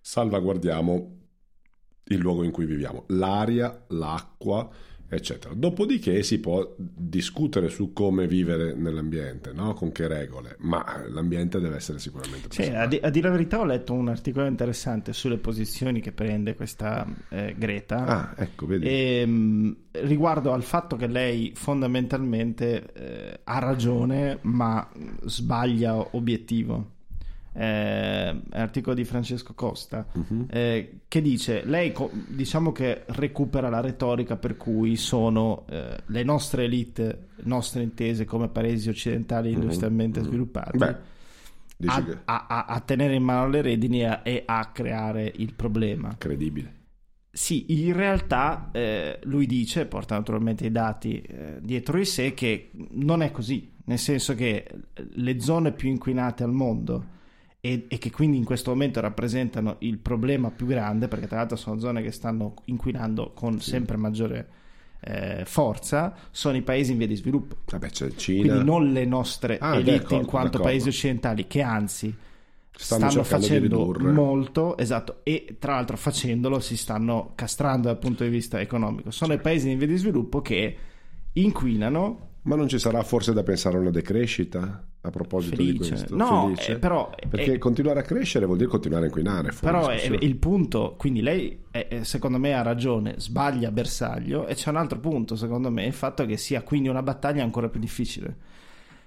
salvaguardiamo 0.00 1.16
il 2.06 2.18
luogo 2.18 2.42
in 2.42 2.50
cui 2.50 2.66
viviamo, 2.66 3.04
l'aria, 3.08 3.84
l'acqua, 3.88 4.68
eccetera. 5.16 5.54
Dopodiché 5.54 6.22
si 6.22 6.40
può 6.40 6.74
discutere 6.76 7.68
su 7.68 7.92
come 7.92 8.26
vivere 8.26 8.74
nell'ambiente, 8.74 9.52
no? 9.52 9.74
con 9.74 9.92
che 9.92 10.06
regole, 10.08 10.56
ma 10.60 11.04
l'ambiente 11.08 11.60
deve 11.60 11.76
essere 11.76 11.98
sicuramente 11.98 12.48
Sì, 12.50 12.62
a, 12.62 12.86
di- 12.86 12.98
a 13.02 13.10
dire 13.10 13.28
la 13.28 13.34
verità 13.36 13.58
ho 13.60 13.64
letto 13.64 13.92
un 13.92 14.08
articolo 14.08 14.46
interessante 14.46 15.12
sulle 15.12 15.38
posizioni 15.38 16.00
che 16.00 16.12
prende 16.12 16.54
questa 16.54 17.06
eh, 17.28 17.54
Greta 17.56 18.04
Ah, 18.04 18.34
ecco, 18.36 18.66
vedi. 18.66 18.86
ehm, 18.88 19.76
riguardo 19.92 20.52
al 20.52 20.62
fatto 20.62 20.96
che 20.96 21.06
lei 21.06 21.52
fondamentalmente 21.54 22.92
eh, 22.94 23.40
ha 23.44 23.58
ragione 23.58 24.38
ma 24.42 24.88
sbaglia 25.24 26.16
obiettivo. 26.16 26.90
Eh, 27.54 28.40
articolo 28.52 28.94
di 28.94 29.04
Francesco 29.04 29.52
Costa 29.52 30.06
Mhm. 30.14 30.46
eh, 30.48 31.00
che 31.06 31.20
dice 31.20 31.62
lei 31.66 31.92
co- 31.92 32.10
diciamo 32.28 32.72
che 32.72 33.02
recupera 33.08 33.68
la 33.68 33.80
retorica 33.80 34.36
per 34.36 34.56
cui 34.56 34.96
sono 34.96 35.66
eh, 35.68 35.98
le 36.06 36.22
nostre 36.22 36.64
elite 36.64 37.26
nostre 37.42 37.82
intese 37.82 38.24
come 38.24 38.48
paesi 38.48 38.88
occidentali 38.88 39.52
industrialmente 39.52 40.20
mhm. 40.20 40.26
sviluppati 40.26 40.78
Beh, 40.78 40.96
a, 41.88 42.04
che 42.04 42.18
a- 42.24 42.46
a- 42.48 42.64
a 42.64 42.80
tenere 42.80 43.16
in 43.16 43.22
mano 43.22 43.48
le 43.48 43.60
redini 43.60 44.00
e 44.00 44.04
a, 44.06 44.20
e 44.22 44.42
a 44.46 44.70
creare 44.72 45.30
il 45.36 45.52
problema. 45.52 46.14
credibile. 46.16 46.80
Sì, 47.30 47.86
in 47.86 47.92
realtà 47.94 48.70
eh, 48.72 49.18
lui 49.24 49.44
dice, 49.46 49.84
porta 49.86 50.14
naturalmente 50.16 50.66
i 50.66 50.70
dati 50.70 51.20
eh, 51.20 51.58
dietro 51.60 51.98
di 51.98 52.04
sé, 52.06 52.32
che 52.34 52.70
non 52.92 53.20
è 53.22 53.30
così, 53.30 53.72
nel 53.84 53.98
senso 53.98 54.34
che 54.34 54.66
le 54.94 55.40
zone 55.40 55.72
più 55.72 55.88
inquinate 55.90 56.42
al 56.44 56.52
mondo 56.52 57.06
e, 57.64 57.84
e 57.88 57.98
che 57.98 58.10
quindi 58.10 58.38
in 58.38 58.44
questo 58.44 58.70
momento 58.70 59.00
rappresentano 59.00 59.76
il 59.80 59.98
problema 59.98 60.50
più 60.50 60.66
grande, 60.66 61.06
perché 61.06 61.28
tra 61.28 61.36
l'altro 61.36 61.56
sono 61.56 61.78
zone 61.78 62.02
che 62.02 62.10
stanno 62.10 62.54
inquinando 62.64 63.30
con 63.34 63.60
sempre 63.60 63.96
maggiore 63.96 64.48
eh, 64.98 65.44
forza, 65.46 66.12
sono 66.32 66.56
i 66.56 66.62
paesi 66.62 66.90
in 66.90 66.98
via 66.98 67.06
di 67.06 67.14
sviluppo. 67.14 67.58
Vabbè, 67.70 67.88
c'è 67.88 68.06
il 68.06 68.16
Cina. 68.16 68.46
Quindi 68.48 68.64
non 68.64 68.90
le 68.90 69.04
nostre 69.04 69.58
Ah, 69.58 69.74
elite 69.76 69.92
d'accordo, 69.92 70.14
in 70.16 70.24
quanto 70.26 70.48
d'accordo. 70.58 70.68
paesi 70.72 70.88
occidentali, 70.88 71.46
che 71.46 71.62
anzi 71.62 72.12
Stanno 72.74 73.10
stanno, 73.10 73.24
facendo 73.24 73.94
molto, 74.00 74.76
esatto, 74.76 75.20
e 75.22 75.56
tra 75.60 75.74
l'altro 75.74 75.96
facendolo 75.96 76.58
si 76.58 76.76
stanno 76.76 77.30
castrando 77.36 77.86
dal 77.86 77.98
punto 77.98 78.24
di 78.24 78.30
vista 78.30 78.60
economico. 78.60 79.12
Sono 79.12 79.34
i 79.34 79.38
paesi 79.38 79.70
in 79.70 79.78
via 79.78 79.86
di 79.86 79.96
sviluppo 79.96 80.42
che 80.42 80.76
inquinano. 81.34 82.30
Ma 82.42 82.56
non 82.56 82.66
ci 82.66 82.80
sarà 82.80 83.04
forse 83.04 83.32
da 83.32 83.44
pensare 83.44 83.76
a 83.76 83.80
una 83.80 83.90
decrescita? 83.90 84.84
A 85.04 85.10
proposito 85.10 85.56
Felice. 85.56 85.72
di 85.82 85.88
questo, 85.88 86.14
No, 86.16 86.54
eh, 86.56 86.78
però- 86.78 87.10
perché 87.28 87.54
eh, 87.54 87.58
continuare 87.58 87.98
a 87.98 88.02
crescere 88.02 88.46
vuol 88.46 88.56
dire 88.56 88.70
continuare 88.70 89.04
a 89.04 89.06
inquinare. 89.08 89.52
Però 89.60 89.88
discussione. 89.90 90.24
il 90.24 90.36
punto, 90.36 90.94
quindi 90.96 91.20
lei 91.22 91.58
eh, 91.72 91.86
eh, 91.90 92.04
secondo 92.04 92.38
me 92.38 92.54
ha 92.54 92.62
ragione, 92.62 93.14
sbaglia 93.18 93.72
bersaglio 93.72 94.46
e 94.46 94.54
c'è 94.54 94.70
un 94.70 94.76
altro 94.76 95.00
punto 95.00 95.34
secondo 95.34 95.70
me, 95.72 95.84
il 95.86 95.92
fatto 95.92 96.24
che 96.24 96.36
sia 96.36 96.62
quindi 96.62 96.88
una 96.88 97.02
battaglia 97.02 97.42
ancora 97.42 97.68
più 97.68 97.80
difficile. 97.80 98.32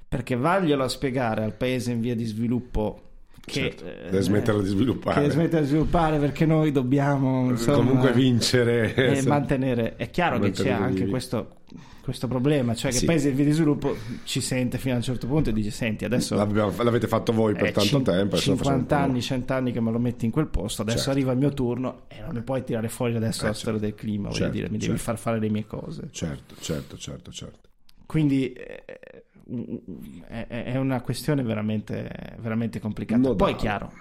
Perché 0.07 0.35
vaglielo 0.35 0.83
a 0.83 0.87
spiegare 0.89 1.43
al 1.45 1.53
paese 1.53 1.91
in 1.93 2.01
via 2.01 2.13
di 2.15 2.25
sviluppo 2.25 3.04
che 3.45 3.51
Certo, 3.53 3.85
eh, 3.85 4.05
deve 4.09 4.21
smettere 4.21 4.61
di 4.61 4.67
sviluppare. 4.67 5.15
che 5.15 5.21
deve 5.21 5.33
smettere 5.33 5.61
di 5.61 5.67
sviluppare 5.67 6.17
perché 6.17 6.45
noi 6.45 6.71
dobbiamo 6.71 7.49
insomma, 7.51 7.77
Comunque 7.77 8.11
vincere. 8.11 8.93
e 8.95 9.15
Se- 9.21 9.27
mantenere. 9.27 9.95
È 9.95 10.09
chiaro 10.09 10.39
che 10.39 10.51
c'è 10.51 10.71
anche 10.71 10.99
vivi. 11.01 11.09
questo, 11.11 11.57
questo 12.01 12.27
problema, 12.27 12.73
cioè 12.75 12.91
che 12.91 12.97
Sì. 12.97 13.05
paese 13.05 13.29
in 13.29 13.35
via 13.35 13.45
di 13.45 13.51
sviluppo 13.51 13.95
ci 14.23 14.41
sente 14.41 14.77
fino 14.79 14.93
a 14.93 14.97
un 14.97 15.03
certo 15.03 15.27
punto 15.27 15.49
e 15.49 15.53
dice 15.53 15.69
senti 15.71 16.05
adesso 16.05 16.35
L'avete 16.35 17.07
fatto 17.07 17.33
voi 17.33 17.53
per 17.53 17.71
tanto 17.71 17.81
cin- 17.81 18.03
tempo. 18.03 18.35
adesso 18.35 18.51
lo 18.51 18.57
facciamo 18.57 18.77
50 18.77 18.95
noi. 18.97 19.05
anni, 19.09 19.21
100 19.21 19.53
anni 19.53 19.71
che 19.71 19.79
me 19.79 19.91
lo 19.91 19.99
metti 19.99 20.25
in 20.25 20.31
quel 20.31 20.47
posto, 20.47 20.81
adesso 20.81 20.97
Certo. 20.97 21.11
arriva 21.11 21.31
il 21.31 21.37
mio 21.37 21.49
turno 21.53 22.01
e 22.07 22.21
non 22.21 22.33
mi 22.33 22.41
puoi 22.41 22.63
tirare 22.63 22.89
fuori 22.89 23.15
adesso 23.15 23.43
Eh, 23.45 23.47
la 23.47 23.53
storia 23.53 23.79
del 23.79 23.93
clima, 23.95 24.27
voglio 24.29 24.37
certo, 24.39 24.53
dire, 24.53 24.65
mi 24.65 24.77
devi 24.77 24.85
certo. 24.85 25.01
far 25.01 25.17
fare 25.19 25.39
le 25.39 25.49
mie 25.49 25.65
cose. 25.67 26.07
Certo, 26.11 26.55
certo, 26.59 26.97
certo, 26.97 27.31
certo. 27.31 27.59
Quindi 28.05 28.53
eh, 28.53 28.83
è, 30.47 30.77
una 30.77 31.01
questione 31.01 31.43
veramente, 31.43 32.09
veramente 32.39 32.79
complicata. 32.79 33.19
Nodale. 33.21 33.37
Poi 33.37 33.53
è 33.53 33.55
chiaro, 33.55 33.91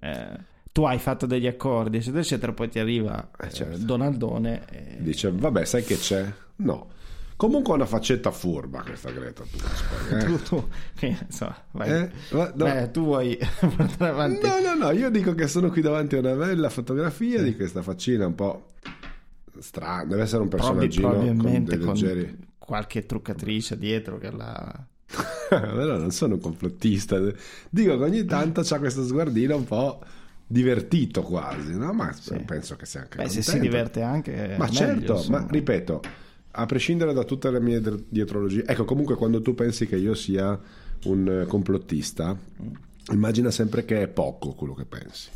eh, 0.00 0.38
tu 0.72 0.84
hai 0.84 0.98
fatto 0.98 1.26
degli 1.26 1.46
accordi, 1.46 1.96
eccetera, 1.98 2.20
eccetera, 2.20 2.52
poi 2.52 2.68
ti 2.68 2.78
arriva 2.78 3.30
Eh, 3.40 3.46
eh, 3.46 3.50
certo. 3.50 3.78
Donaldone 3.78 4.62
e- 4.70 4.96
Dice, 5.02 5.30
vabbè, 5.32 5.64
sai 5.64 5.82
che 5.84 5.96
c'è? 5.96 6.30
No. 6.56 6.96
Comunque 7.36 7.72
ha 7.72 7.76
una 7.76 7.86
faccetta 7.86 8.32
furba 8.32 8.82
questa 8.82 9.12
Greta 9.12 9.44
Thunberg. 9.44 10.42
tu, 10.42 10.54
Eh? 10.56 10.58
tu- 10.60 10.68
che, 10.96 11.16
insomma, 11.24 11.56
vai. 11.70 11.90
Eh? 11.90 12.10
No. 12.32 12.52
Beh, 12.54 12.90
tu 12.90 13.04
vuoi 13.04 13.38
portare 13.76 14.10
avanti 14.10 14.44
No, 14.44 14.60
no, 14.60 14.74
no, 14.74 14.90
io 14.90 15.08
dico 15.10 15.34
che 15.34 15.46
sono 15.46 15.70
qui 15.70 15.80
davanti 15.80 16.16
a 16.16 16.18
una 16.18 16.34
bella 16.34 16.68
fotografia 16.68 17.40
di 17.42 17.54
questa 17.54 17.82
faccina 17.82 18.26
un 18.26 18.34
po' 18.34 18.72
strana. 19.60 20.04
Deve 20.04 20.22
essere 20.22 20.42
un 20.42 20.48
probabi- 20.48 20.86
personaggino 20.88 21.42
con 21.42 21.64
dei 21.64 21.78
con, 21.78 21.86
leggeri... 21.94 22.38
qualche 22.68 23.06
truccatrice 23.06 23.78
dietro 23.78 24.18
che 24.18 24.30
la... 24.30 24.86
Però 25.48 25.96
non 25.96 26.10
sono 26.10 26.34
un 26.34 26.40
complottista. 26.40 27.18
Dico 27.70 27.96
che 27.96 28.04
ogni 28.04 28.26
tanto 28.26 28.60
c'ha 28.62 28.78
questo 28.78 29.06
sguardino 29.06 29.56
un 29.56 29.64
po' 29.64 30.04
divertito 30.46 31.22
quasi, 31.22 31.78
no? 31.78 31.94
Ma 31.94 32.14
penso 32.44 32.76
che 32.76 32.84
sia 32.84 33.00
anche 33.00 33.16
Beh, 33.16 33.30
se 33.30 33.40
si 33.40 33.52
contento. 33.52 33.70
diverte 33.70 34.02
anche... 34.02 34.54
Ma 34.58 34.66
meglio, 34.66 34.76
certo, 34.76 35.12
insomma. 35.14 35.40
ma 35.40 35.46
ripeto, 35.48 36.00
a 36.50 36.66
prescindere 36.66 37.14
da 37.14 37.24
tutte 37.24 37.50
le 37.50 37.58
mie 37.58 37.80
dietrologie, 38.06 38.66
ecco, 38.66 38.84
comunque 38.84 39.14
quando 39.14 39.40
tu 39.40 39.54
pensi 39.54 39.86
che 39.86 39.96
io 39.96 40.12
sia 40.12 40.60
un 41.04 41.40
eh, 41.40 41.46
complottista, 41.46 42.36
immagina 43.12 43.50
sempre 43.50 43.86
che 43.86 44.02
è 44.02 44.08
poco 44.08 44.52
quello 44.52 44.74
che 44.74 44.84
pensi. 44.84 45.30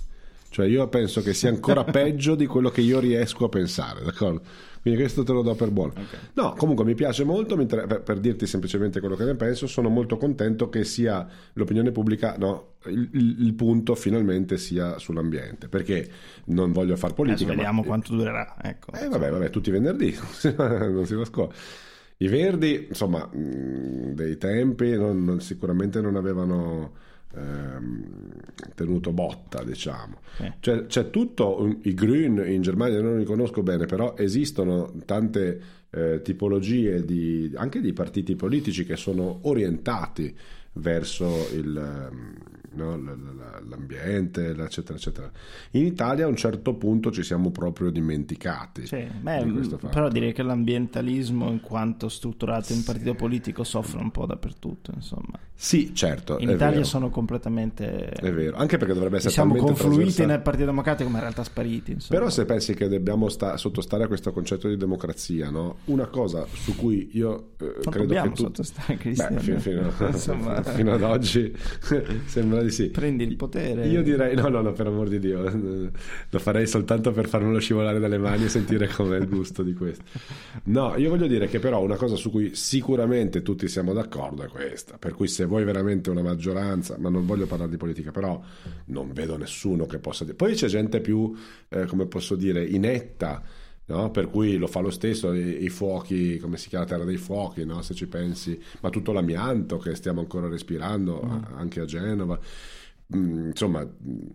Cioè 0.51 0.67
io 0.67 0.87
penso 0.89 1.23
che 1.23 1.33
sia 1.33 1.49
ancora 1.49 1.83
peggio 1.89 2.35
di 2.35 2.45
quello 2.45 2.69
che 2.69 2.83
io 2.83 3.01
riesco 3.01 3.47
a 3.47 3.49
pensare, 3.49 4.05
d'accordo? 4.05 4.43
Quindi 4.83 4.99
questo 5.01 5.23
te 5.23 5.33
lo 5.33 5.43
do 5.43 5.55
per 5.55 5.71
buono. 5.71 5.93
No, 6.35 6.55
comunque 6.57 6.85
mi 6.85 6.95
piace 6.95 7.23
molto, 7.23 7.55
per, 7.67 8.03
per 8.03 8.19
dirti 8.19 8.47
semplicemente 8.47 8.99
quello 8.99 9.15
che 9.15 9.25
ne 9.25 9.37
penso, 9.37 9.69
sono 9.69 9.89
molto 9.89 10.17
contento 10.17 10.69
che 10.69 10.83
sia 10.83 11.25
l'opinione 11.53 11.93
pubblica, 11.93 12.35
no, 12.37 12.73
il, 12.87 13.09
il- 13.13 13.55
punto 13.55 13.95
finalmente 13.95 14.59
sia 14.59 14.99
sull'ambiente, 14.99 15.69
perché 15.69 16.11
non 16.47 16.73
voglio 16.73 16.97
far 16.97 17.15
politica. 17.15 17.53
Adesso 17.53 17.57
ma- 17.57 17.63
vediamo 17.69 17.85
quanto 17.85 18.17
durerà. 18.17 18.57
Ecco. 18.61 18.91
eh 18.93 19.07
vabbè, 19.09 19.31
vabbè, 19.31 19.51
tutti 19.51 19.69
i 19.69 19.73
venerdì, 19.73 20.13
non 20.59 21.07
si 21.07 21.15
nasconde. 21.17 21.55
I 22.17 22.27
Verdi, 22.29 22.87
insomma, 22.89 23.29
dei 23.33 24.37
tempi 24.37 24.97
non- 24.97 25.23
non- 25.25 25.41
sicuramente 25.41 26.01
non 26.01 26.17
avevano 26.17 26.93
tenuto 28.75 29.13
botta, 29.13 29.63
diciamo. 29.63 30.21
Sì. 30.37 30.53
Cioè, 30.61 30.87
c'è 30.87 31.11
tutto, 31.11 31.79
i 31.83 31.95
Grün 31.95 32.43
in 32.47 32.63
Germania 32.63 33.01
non 33.01 33.19
li 33.19 33.25
conosco 33.25 33.63
bene, 33.63 33.87
però 33.87 34.15
esistono 34.17 34.93
tante 35.05 35.61
eh, 35.91 36.21
tipologie 36.23 37.05
di, 37.05 37.53
anche 37.55 37.81
di 37.81 37.93
partiti 37.93 38.35
politici 38.35 38.85
che 38.85 38.97
sono 38.97 39.41
orientati 39.43 40.35
verso 40.75 41.49
il, 41.53 41.77
ehm, 41.77 42.35
no, 42.75 42.97
l'ambiente, 42.97 44.49
eccetera, 44.51 44.97
eccetera. 44.97 45.31
In 45.73 45.85
Italia 45.85 46.25
a 46.25 46.29
un 46.29 46.37
certo 46.37 46.75
punto 46.75 47.11
ci 47.11 47.23
siamo 47.23 47.51
proprio 47.51 47.91
dimenticati 47.91 48.87
Sì, 48.87 49.07
beh, 49.21 49.45
di 49.45 49.77
però 49.91 50.09
direi 50.09 50.33
che 50.33 50.43
l'ambientalismo 50.43 51.51
in 51.51 51.61
quanto 51.61 52.09
strutturato 52.09 52.73
in 52.73 52.83
partito 52.85 53.15
politico 53.15 53.65
soffre 53.65 54.01
un 54.01 54.11
po' 54.11 54.27
dappertutto, 54.27 54.93
insomma. 54.95 55.39
Sì, 55.63 55.95
certo, 55.95 56.39
In 56.41 56.51
Italia 56.51 56.71
vero, 56.79 56.85
sono 56.85 57.09
completamente 57.09 58.09
è 58.09 58.33
vero, 58.33 58.57
anche 58.57 58.79
perché 58.79 58.95
dovrebbe 58.95 59.19
essere 59.19 59.31
diciamo 59.31 59.55
talmente 59.55 59.81
confluiti 59.81 60.27
nel 60.27 60.41
Partito 60.41 60.65
Democratico 60.65 61.09
ma 61.09 61.19
in 61.19 61.23
realtà 61.23 61.45
spariti, 61.45 61.93
insomma. 61.93 62.19
Però 62.19 62.31
se 62.33 62.45
pensi 62.45 62.75
che 62.75 62.89
dobbiamo 62.89 63.29
sta- 63.29 63.57
sottostare 63.57 64.03
a 64.03 64.09
questo 64.09 64.33
concetto 64.33 64.67
di 64.67 64.77
democrazia, 64.77 65.51
no? 65.51 65.77
una 65.85 66.09
cosa 66.09 66.45
su 66.53 66.75
cui 66.75 67.11
io 67.13 67.51
eh, 67.59 67.65
non 67.65 67.81
credo 67.91 68.07
dobbiamo 68.07 68.31
che 68.31 68.35
tu... 68.35 68.43
sottostare 68.43 68.95
Beh, 68.95 68.99
Cristiano. 68.99 69.39
fino, 69.39 69.59
fino- 69.61 69.93
Insomma, 70.11 70.63
fino 70.65 70.95
ad 70.95 71.03
oggi 71.03 71.57
sembra 72.27 72.61
di 72.61 72.71
sì. 72.71 72.89
prendi 72.89 73.23
il 73.23 73.37
potere. 73.37 73.87
Io 73.87 74.03
direi, 74.03 74.35
no, 74.35 74.49
no, 74.49 74.63
no, 74.63 74.73
per 74.73 74.89
amor 74.89 75.09
di 75.09 75.21
Dio, 75.21 75.49
lo 76.29 76.39
farei 76.41 76.67
soltanto 76.67 77.13
per 77.13 77.29
farmelo 77.29 77.61
scivolare 77.61 78.01
dalle 78.01 78.19
mani 78.19 78.47
e 78.47 78.49
sentire 78.49 78.89
com'è 78.89 79.17
il 79.17 79.29
gusto 79.29 79.63
di 79.63 79.75
questo. 79.75 80.03
No, 80.65 80.97
io 80.97 81.09
voglio 81.09 81.29
dire 81.29 81.47
che 81.47 81.61
però 81.61 81.81
una 81.81 81.95
cosa 81.95 82.17
su 82.17 82.33
cui 82.33 82.57
sicuramente 82.57 83.43
tutti 83.43 83.69
siamo 83.69 83.93
d'accordo 83.93 84.43
è 84.43 84.49
questa, 84.49 84.99
per 84.99 85.15
cui 85.15 85.29
se 85.29 85.51
vuoi 85.53 85.65
veramente 85.65 86.11
una 86.11 86.23
maggioranza, 86.23 86.97
ma 86.99 87.09
non 87.11 87.27
voglio 87.27 87.47
parlare 87.47 87.71
di 87.71 87.77
politica, 87.77 88.11
però 88.11 88.41
non 88.87 89.13
vedo 89.13 89.37
nessuno 89.37 89.87
che 89.87 89.99
possa 89.99 90.25
dire. 90.25 90.37
Poi 90.37 90.55
c'è 90.55 90.67
gente 90.69 91.01
più, 91.01 91.35
eh, 91.69 91.87
come 91.87 92.07
posso 92.07 92.35
dire, 92.37 92.65
inetta. 92.65 93.43
No? 93.85 94.11
Per 94.11 94.29
cui 94.31 94.57
lo 94.57 94.67
fa 94.69 94.81
lo 94.81 94.91
stesso, 94.91 95.35
i, 95.35 95.65
i 95.65 95.69
fuochi, 95.69 96.39
come 96.39 96.57
si 96.57 96.69
chiama, 96.69 96.85
terra 96.87 97.05
dei 97.05 97.17
fuochi, 97.19 97.65
no? 97.65 97.83
se 97.83 97.95
ci 97.95 98.07
pensi, 98.07 98.59
ma 98.81 98.89
tutto 98.91 99.13
l'amianto 99.13 99.77
che 99.79 99.95
stiamo 99.97 100.21
ancora 100.21 100.49
respirando 100.49 101.21
a- 101.21 101.51
anche 101.57 101.81
a 101.81 101.85
Genova, 101.85 102.39
Mm, 103.15 103.49
insomma, 103.49 103.85
mm, 103.85 104.29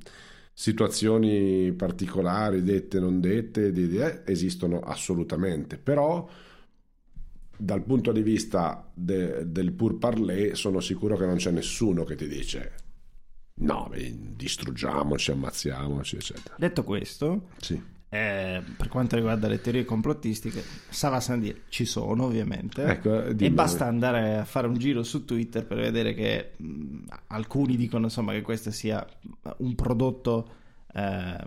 situazioni 0.53 1.71
particolari, 1.73 2.63
dette 2.63 2.99
non 2.99 3.19
dette, 3.19 3.71
di- 3.71 3.87
di- 3.87 3.97
eh, 3.99 4.21
esistono 4.25 4.79
assolutamente, 4.79 5.77
però 5.77 6.27
dal 7.57 7.81
punto 7.83 8.11
di 8.11 8.21
vista 8.21 8.89
de- 8.93 9.51
del 9.51 9.71
pur 9.73 9.97
parler 9.97 10.55
sono 10.55 10.79
sicuro 10.79 11.17
che 11.17 11.25
non 11.25 11.35
c'è 11.37 11.51
nessuno 11.51 12.03
che 12.03 12.15
ti 12.15 12.27
dice 12.27 12.71
no, 13.59 13.91
distruggiamoci, 14.35 15.31
ammazziamoci, 15.31 16.15
eccetera. 16.17 16.55
Detto 16.59 16.83
questo, 16.83 17.47
Sì. 17.59 17.81
eh, 18.09 18.61
per 18.77 18.87
quanto 18.87 19.15
riguarda 19.15 19.47
le 19.47 19.59
teorie 19.59 19.83
complottistiche, 19.83 20.61
Sava 20.89 21.19
Sandir 21.19 21.61
ci 21.69 21.85
sono 21.85 22.25
ovviamente 22.25 22.83
Ecco, 22.83 23.23
e 23.23 23.35
dimmi. 23.35 23.55
basta 23.55 23.85
andare 23.87 24.37
a 24.37 24.45
fare 24.45 24.67
un 24.67 24.77
giro 24.77 25.01
su 25.01 25.25
Twitter 25.25 25.65
per 25.65 25.77
vedere 25.79 26.13
che 26.13 26.51
mh, 26.57 27.05
alcuni 27.27 27.75
dicono 27.75 28.05
insomma 28.05 28.33
che 28.33 28.41
questo 28.43 28.69
sia 28.69 29.03
un 29.57 29.73
prodotto 29.73 30.49
eh, 30.93 31.45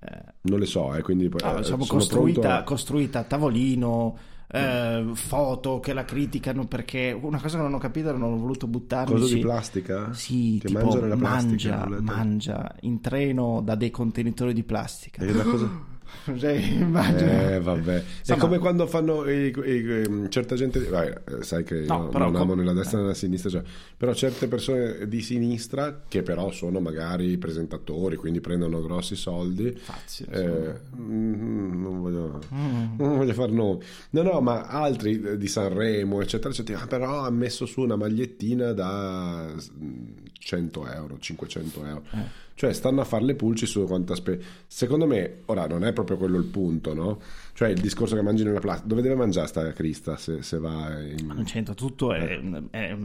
eh, 0.00 0.22
Non 0.42 0.58
le 0.58 0.66
so, 0.66 0.94
eh, 0.94 1.02
quindi 1.02 1.30
Ah, 1.42 1.52
eh, 1.52 1.56
diciamo, 1.58 1.84
costruita, 1.84 2.40
pronto 2.40 2.64
costruita 2.64 3.18
a 3.20 3.24
tavolino, 3.24 4.18
eh, 4.50 5.10
foto 5.14 5.80
che 5.80 5.92
la 5.92 6.04
criticano 6.04 6.66
perché 6.66 7.16
una 7.18 7.40
cosa 7.40 7.56
che 7.56 7.62
non 7.62 7.74
ho 7.74 7.78
capito 7.78 8.12
non 8.16 8.32
ho 8.32 8.36
voluto 8.36 8.66
buttarmi. 8.66 9.18
Cosa 9.18 9.34
di 9.34 9.40
plastica? 9.40 10.12
Sì, 10.12 10.58
Che 10.60 10.68
tipo 10.68 10.80
mangiano 10.80 11.06
la 11.06 11.16
plastica, 11.16 11.76
mangia, 11.88 12.00
mangia 12.00 12.74
in 12.80 13.00
treno 13.00 13.60
da 13.62 13.74
dei 13.74 13.90
contenitori 13.90 14.52
di 14.52 14.62
plastica. 14.62 15.22
E 15.24 15.32
la 15.32 15.42
cosa- 15.44 15.70
Cioè, 16.38 16.52
immagina. 16.52 17.52
Eh, 17.54 17.60
vabbè. 17.60 17.94
È 17.96 18.02
Insomma- 18.20 18.40
come 18.40 18.58
quando 18.58 18.86
fanno 18.86 19.28
i- 19.28 19.52
i- 19.64 19.70
i- 19.70 20.26
certa 20.30 20.54
gente. 20.54 20.80
vai, 20.84 21.08
eh, 21.08 21.42
sai 21.42 21.64
che 21.64 21.80
No, 21.86 22.08
io 22.12 22.18
non 22.18 22.32
com- 22.32 22.40
amo 22.40 22.54
né 22.54 22.64
la 22.64 22.72
destra 22.72 23.00
né 23.00 23.06
la 23.06 23.14
sinistra, 23.14 23.50
cioè, 23.50 23.62
però 23.96 24.12
certe 24.14 24.48
persone 24.48 25.06
di 25.08 25.20
sinistra 25.20 26.02
che 26.08 26.22
però 26.22 26.50
sono 26.50 26.80
magari 26.80 27.36
presentatori, 27.38 28.16
quindi 28.16 28.40
prendono 28.40 28.80
grossi 28.82 29.16
soldi. 29.16 29.72
Fazzi, 29.76 30.24
eh, 30.30 30.80
mm, 30.96 31.82
non 31.82 32.00
voglio, 32.00 32.40
non 32.50 33.16
voglio 33.16 33.32
far 33.34 33.50
nomi. 33.50 33.80
No, 34.10 34.22
no, 34.22 34.40
ma 34.40 34.62
altri 34.66 35.20
eh, 35.22 35.36
di 35.36 35.46
Sanremo, 35.48 36.20
eccetera, 36.20 36.50
eccetera. 36.50 36.80
Ah, 36.82 36.86
però 36.86 37.20
ha 37.24 37.30
messo 37.30 37.66
su 37.66 37.80
una 37.82 37.96
magliettina 37.96 38.72
da 38.72 39.52
mm, 39.54 40.06
100 40.44 40.92
euro, 40.92 41.18
500 41.18 41.86
euro. 41.86 42.02
Eh. 42.12 42.42
Cioè, 42.54 42.72
stanno 42.72 43.00
a 43.00 43.04
fare 43.04 43.24
le 43.24 43.34
pulci 43.34 43.66
su 43.66 43.84
quanta 43.86 44.14
spe... 44.14 44.40
Secondo 44.66 45.06
me, 45.06 45.38
ora 45.46 45.66
non 45.66 45.84
è 45.84 45.92
proprio 45.92 46.16
quello 46.18 46.36
il 46.38 46.44
punto, 46.44 46.92
no? 46.94 47.18
Cioè, 47.54 47.70
il 47.70 47.80
discorso 47.80 48.14
che 48.14 48.22
mangi 48.22 48.44
nella 48.44 48.60
plastica. 48.60 48.88
Dove 48.88 49.02
deve 49.02 49.14
mangiare 49.14 49.46
sta 49.48 49.72
Crista 49.72 50.16
se, 50.16 50.42
se 50.42 50.58
va 50.58 51.00
in... 51.00 51.26
Non 51.26 51.44
c'entra 51.44 51.74
tutto, 51.74 52.12
è, 52.12 52.38
è- 52.70 52.96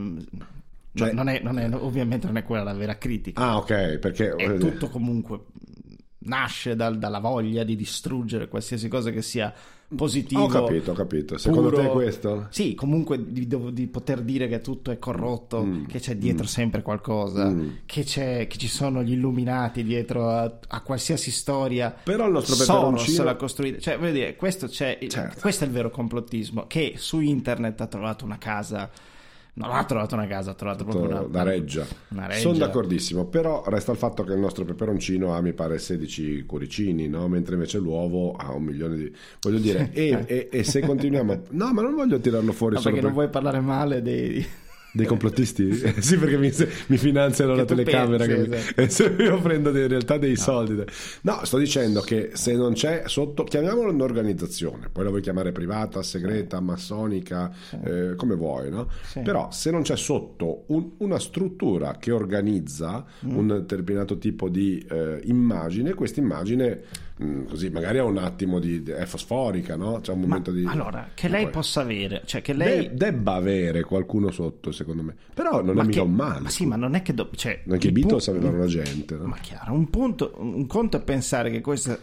Cioè- 0.93 1.13
non 1.13 1.29
è, 1.29 1.39
non 1.41 1.57
è- 1.57 1.73
ovviamente 1.73 2.27
non 2.27 2.37
è 2.37 2.43
quella 2.43 2.63
la 2.63 2.73
vera 2.73 2.97
critica. 2.97 3.41
Ah, 3.41 3.57
ok, 3.57 3.97
perché... 3.97 4.35
è 4.35 4.57
tutto 4.57 4.89
comunque 4.89 5.39
nasce 6.21 6.75
dal- 6.75 6.99
dalla 6.99 7.19
voglia 7.19 7.63
di 7.63 7.75
distruggere 7.77 8.49
qualsiasi 8.49 8.87
cosa 8.89 9.09
che 9.09 9.21
sia 9.21 9.53
positivo. 9.95 10.43
Ho 10.43 10.47
capito, 10.47 10.91
ho 10.91 10.93
capito. 10.93 11.37
Secondo 11.37 11.69
puro. 11.69 11.81
te 11.81 11.87
è 11.87 11.91
questo? 11.91 12.47
Sì, 12.49 12.75
comunque 12.75 13.31
di, 13.31 13.47
di 13.73 13.87
poter 13.87 14.21
dire 14.21 14.47
che 14.47 14.61
tutto 14.61 14.91
è 14.91 14.99
corrotto, 14.99 15.63
Mm. 15.63 15.85
che 15.85 15.99
c'è 15.99 16.15
dietro 16.15 16.45
sempre 16.45 16.81
qualcosa, 16.81 17.53
che, 17.85 18.03
c'è, 18.03 18.47
che 18.47 18.57
ci 18.57 18.67
sono 18.67 19.01
gli 19.03 19.13
illuminati 19.13 19.83
dietro 19.83 20.29
a, 20.29 20.59
a 20.67 20.81
qualsiasi 20.81 21.31
storia. 21.31 21.95
Però 22.03 22.25
il 22.25 22.31
nostro 22.31 22.55
peperoncino- 22.55 23.23
l'ha 23.23 23.35
costruita. 23.35 23.79
Cioè, 23.79 23.97
voglio 23.97 24.13
dire, 24.13 24.35
questo, 24.35 24.67
c'è, 24.67 24.97
Certo. 25.07 25.39
questo 25.41 25.63
è 25.63 25.67
il 25.67 25.73
vero 25.73 25.89
complottismo, 25.89 26.65
che 26.67 26.93
su 26.97 27.19
internet 27.19 27.81
ha 27.81 27.87
trovato 27.87 28.25
una 28.25 28.37
casa... 28.37 28.89
Non 29.53 29.71
ha 29.71 29.83
trovato 29.83 30.15
una 30.15 30.27
casa, 30.27 30.51
ha 30.51 30.53
trovato 30.53 30.85
proprio 30.85 31.05
una, 31.09 31.21
da 31.21 31.43
reggia. 31.43 31.85
una 32.09 32.27
reggia. 32.27 32.39
Sono 32.39 32.57
d'accordissimo, 32.57 33.25
però 33.25 33.63
resta 33.67 33.91
il 33.91 33.97
fatto 33.97 34.23
che 34.23 34.31
il 34.33 34.39
nostro 34.39 34.63
peperoncino 34.63 35.33
ha 35.33 35.41
mi 35.41 35.53
pare 35.53 35.79
16 35.79 36.45
cuoricini, 36.45 37.09
no? 37.09 37.27
mentre 37.27 37.55
invece 37.55 37.77
l'uovo 37.77 38.33
ha 38.33 38.53
un 38.53 38.63
milione 38.63 38.95
di... 38.95 39.13
Voglio 39.41 39.59
dire, 39.59 39.89
e, 39.93 40.23
e- 40.25 40.49
e 40.51 40.63
se 40.63 40.79
continuiamo... 40.81 41.41
No, 41.49 41.73
ma 41.73 41.81
non 41.81 41.93
voglio 41.95 42.19
tirarlo 42.19 42.53
fuori 42.53 42.75
No, 42.75 42.81
perché 42.81 42.97
per... 42.99 43.05
non 43.05 43.13
vuoi 43.13 43.29
parlare 43.29 43.59
male 43.59 44.01
dei... 44.01 44.45
dei 44.93 45.05
complottisti? 45.05 45.71
sì, 45.99 46.17
perché 46.17 46.37
mi, 46.37 46.51
mi 46.87 46.97
finanziano 46.97 47.55
la 47.55 47.65
telecamera 47.65 48.25
pensi, 48.25 48.73
che 48.73 48.81
esatto. 48.83 49.21
io 49.23 49.39
prendo 49.41 49.69
in 49.69 49.87
realtà 49.87 50.17
dei 50.17 50.35
soldi. 50.35 50.83
No, 51.21 51.39
sto 51.43 51.57
dicendo 51.57 52.01
che 52.01 52.31
se 52.33 52.55
non 52.55 52.73
c'è 52.73 53.03
sotto, 53.05 53.43
chiamiamolo 53.43 53.91
un'organizzazione, 53.91 54.89
poi 54.91 55.03
la 55.03 55.09
vuoi 55.09 55.21
chiamare 55.21 55.51
privata, 55.51 56.01
segreta, 56.03 56.59
massonica, 56.59 57.51
eh, 57.83 58.13
come 58.15 58.35
vuoi, 58.35 58.69
no? 58.69 58.89
Sì. 59.03 59.21
Però 59.21 59.49
se 59.51 59.71
non 59.71 59.81
c'è 59.81 59.95
sotto 59.97 60.63
un- 60.67 60.91
una 60.97 61.19
struttura 61.19 61.97
che 61.99 62.11
organizza 62.11 63.05
Mm. 63.25 63.35
un 63.37 63.47
determinato 63.47 64.17
tipo 64.17 64.49
di 64.49 64.83
eh, 64.89 65.19
immagine, 65.25 65.93
questa 65.93 66.19
immagine 66.19 66.81
mh, 67.19 67.43
così 67.47 67.69
magari 67.69 67.97
ha 67.99 68.03
un 68.03 68.17
attimo 68.17 68.59
di 68.59 68.83
è 68.83 69.05
fosforica, 69.05 69.75
no? 69.75 69.99
C'è 70.01 70.11
un 70.11 70.19
Ma 70.21 70.27
momento 70.27 70.51
di 70.51 70.65
allora, 70.65 71.09
che 71.13 71.27
Ma 71.27 71.35
lei 71.35 71.43
poi- 71.43 71.51
possa 71.53 71.81
avere, 71.81 72.21
cioè 72.25 72.41
che 72.41 72.53
lei... 72.53 72.89
De- 72.89 72.93
debba 72.95 73.33
avere 73.33 73.83
qualcuno 73.83 74.31
sotto, 74.31 74.71
secondo 74.71 75.03
me. 75.03 75.15
Però 75.33 75.61
non 75.61 75.75
ma 75.75 75.83
è 75.83 75.85
mica 75.85 75.99
che- 76.01 76.05
un 76.05 76.13
male. 76.13 76.39
Ma 76.41 76.49
sì, 76.49 76.65
ma 76.65 76.75
non 76.75 76.95
è 76.95 77.01
che... 77.01 77.13
do- 77.13 77.29
cioè, 77.35 77.61
Anche 77.69 77.87
i 77.87 77.91
Beatles 77.91 78.25
pu- 78.25 78.31
avevano 78.31 78.65
gente, 78.65 79.15
no? 79.15 79.25
Ma 79.27 79.37
chiaro, 79.37 79.73
un, 79.73 79.89
punto, 79.89 80.33
un 80.37 80.65
conto 80.67 80.97
è 80.97 81.01
pensare 81.01 81.49
che 81.51 81.61
questa- 81.61 81.97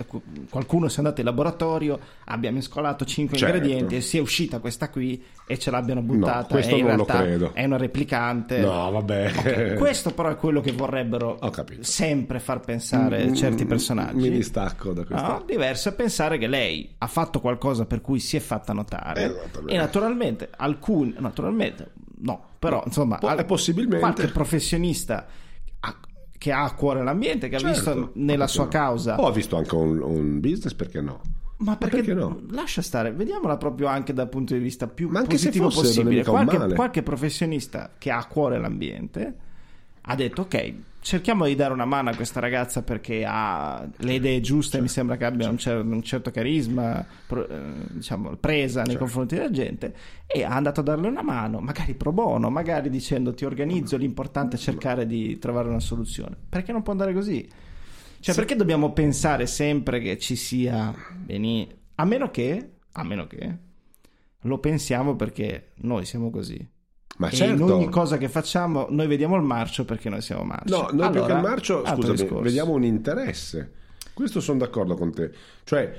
qualcuno 0.51 0.89
sia 0.89 0.99
andato 1.03 1.21
in 1.21 1.27
laboratorio, 1.27 1.99
abbia 2.27 2.53
mescolato 2.53 3.05
5 3.05 3.37
Certo. 3.37 3.57
ingredienti 3.57 3.97
e 3.97 4.01
sia 4.01 4.21
uscita 4.21 4.59
questa 4.59 4.91
qui 4.91 5.23
e 5.47 5.59
ce 5.59 5.71
l'abbiano 5.71 6.03
buttata. 6.03 6.47
questo 6.55 6.75
e 6.75 6.79
in 6.79 6.87
non 6.87 6.97
lo 6.97 7.05
realtà 7.05 7.25
credo. 7.25 7.55
È 7.55 7.65
una 7.65 7.77
replicante. 7.77 8.59
No, 8.59 8.91
vabbè. 8.91 9.75
Questo 9.79 10.13
però 10.13 10.29
è 10.31 10.37
quello 10.37 10.61
che 10.61 10.73
vorrebbero 10.73 11.39
sempre 11.81 12.39
far 12.41 12.61
pensare 12.61 13.33
certi 13.35 13.65
personaggi. 13.65 14.17
Mi 14.29 14.31
distacco 14.31 14.93
da 14.93 15.05
questa. 15.07 15.29
No, 15.29 15.43
diverso 15.47 15.89
è 15.89 15.95
pensare 15.95 16.37
che 16.39 16.47
lei 16.47 16.95
ha 16.99 17.07
fatto 17.07 17.41
qualcosa 17.41 17.87
per 17.87 18.01
cui 18.01 18.19
si 18.21 18.37
è 18.37 18.41
fatta 18.41 18.73
notare 18.73 19.25
Esattamente. 19.25 19.73
e 19.73 19.77
naturalmente 19.77 20.51
alcuni 20.57 21.15
naturalmente 21.19 21.93
no 22.19 22.43
però 22.59 22.83
insomma 22.85 23.19
Po- 23.19 23.35
possibilmente- 23.45 23.99
qualche 24.01 24.29
professionista 24.29 25.27
ha- 25.81 25.97
che 26.37 26.53
ha 26.53 26.65
a 26.65 26.75
cuore 26.75 27.03
l'ambiente 27.05 27.49
che 27.49 27.57
ha 27.57 27.59
Certo, 27.59 27.75
visto 27.75 28.11
nella 28.15 28.37
perché 28.45 28.53
sua 28.53 28.65
no? 28.65 28.71
causa 28.71 29.21
O 29.21 29.27
ha 29.27 29.33
visto 29.33 29.57
anche 29.57 29.75
un, 29.75 30.01
un 30.03 30.41
business, 30.41 30.75
perché 30.75 31.01
no? 31.01 31.21
ma 31.59 31.77
perché, 31.77 31.97
perché 31.97 32.13
no? 32.15 32.43
lascia 32.51 32.83
stare 32.83 33.13
vediamola 33.13 33.57
proprio 33.57 33.87
anche 33.87 34.13
dal 34.13 34.29
punto 34.29 34.53
di 34.55 34.61
vista 34.61 34.87
più 34.89 35.09
Ma 35.09 35.21
anche 35.21 35.37
positivo 35.37 35.71
fosse, 35.71 35.87
possibile 36.01 36.23
qualche, 36.25 36.75
qualche 36.75 37.03
professionista 37.03 37.91
che 37.97 38.11
ha 38.11 38.19
a 38.19 38.27
cuore 38.27 38.59
l'ambiente 38.59 39.35
ha 40.09 40.15
detto 40.15 40.43
ok 40.43 40.75
cerchiamo 41.07 41.47
di 41.47 41.55
dare 41.55 41.73
una 41.73 41.85
mano 41.85 42.11
a 42.11 42.17
questa 42.17 42.41
ragazza 42.41 42.83
perché 42.83 43.25
ha 43.25 43.89
le 43.99 44.15
idee 44.15 44.41
giuste 44.41 44.81
mi 44.81 44.89
sembra 44.89 45.17
che 45.17 45.25
abbia 45.25 45.49
un, 45.49 45.57
cer- 45.57 45.85
un 45.85 46.03
certo 46.03 46.33
carisma 46.33 47.07
pro- 47.29 47.47
eh, 47.47 47.61
diciamo 47.91 48.35
presa 48.35 48.83
nei 48.83 48.97
confronti 48.97 49.37
della 49.37 49.53
gente 49.53 49.95
e 50.27 50.43
ha 50.43 50.51
andato 50.51 50.81
a 50.81 50.83
darle 50.83 51.07
una 51.07 51.23
mano 51.23 51.61
magari 51.61 51.95
pro 51.95 52.11
bono 52.11 52.51
magari 52.51 52.91
dicendo 52.91 53.35
ti 53.35 53.45
organizzo 53.45 53.97
l'importante 53.97 54.57
è 54.57 54.59
cercare 54.59 55.07
di 55.07 55.39
trovare 55.39 55.69
una 55.69 55.79
soluzione. 55.79 56.37
Perché 56.49 56.73
non 56.73 56.83
può 56.83 56.91
andare 56.91 57.15
così? 57.15 57.49
Cioè 58.19 58.35
perché 58.35 58.57
dobbiamo 58.57 58.93
pensare 58.93 59.47
sempre 59.47 60.01
che 60.01 60.19
ci 60.19 60.35
sia 60.35 60.93
beni- 61.15 61.73
a 61.95 62.05
meno 62.05 62.33
che 62.33 62.71
a 62.91 63.05
meno 63.05 63.29
che 63.29 63.57
lo 64.41 64.59
pensiamo 64.59 65.15
perché 65.15 65.71
noi 65.83 66.05
siamo 66.05 66.31
così 66.31 66.75
Ma 67.17 67.29
e 67.29 67.33
certo. 67.33 67.63
in 67.63 67.71
ogni 67.71 67.89
cosa 67.89 68.19
che 68.19 68.29
facciamo 68.29 68.87
noi 68.91 69.07
vediamo 69.07 69.37
il 69.37 69.43
marcio 69.43 69.85
perché 69.85 70.09
noi 70.09 70.21
siamo 70.21 70.43
marci. 70.43 70.73
No, 70.73 70.89
noi 70.93 71.11
più 71.11 71.21
che 71.21 71.33
Allora, 71.33 71.37
il 71.37 71.43
marcio, 71.43 71.85
scusami, 71.87 72.43
vediamo 72.43 72.73
un 72.73 72.85
interesse. 72.85 73.73
Questo 74.17 74.41
sono 74.41 74.59
d'accordo 74.61 74.95
con 74.95 75.13
te. 75.13 75.31
Cioè, 75.63 75.95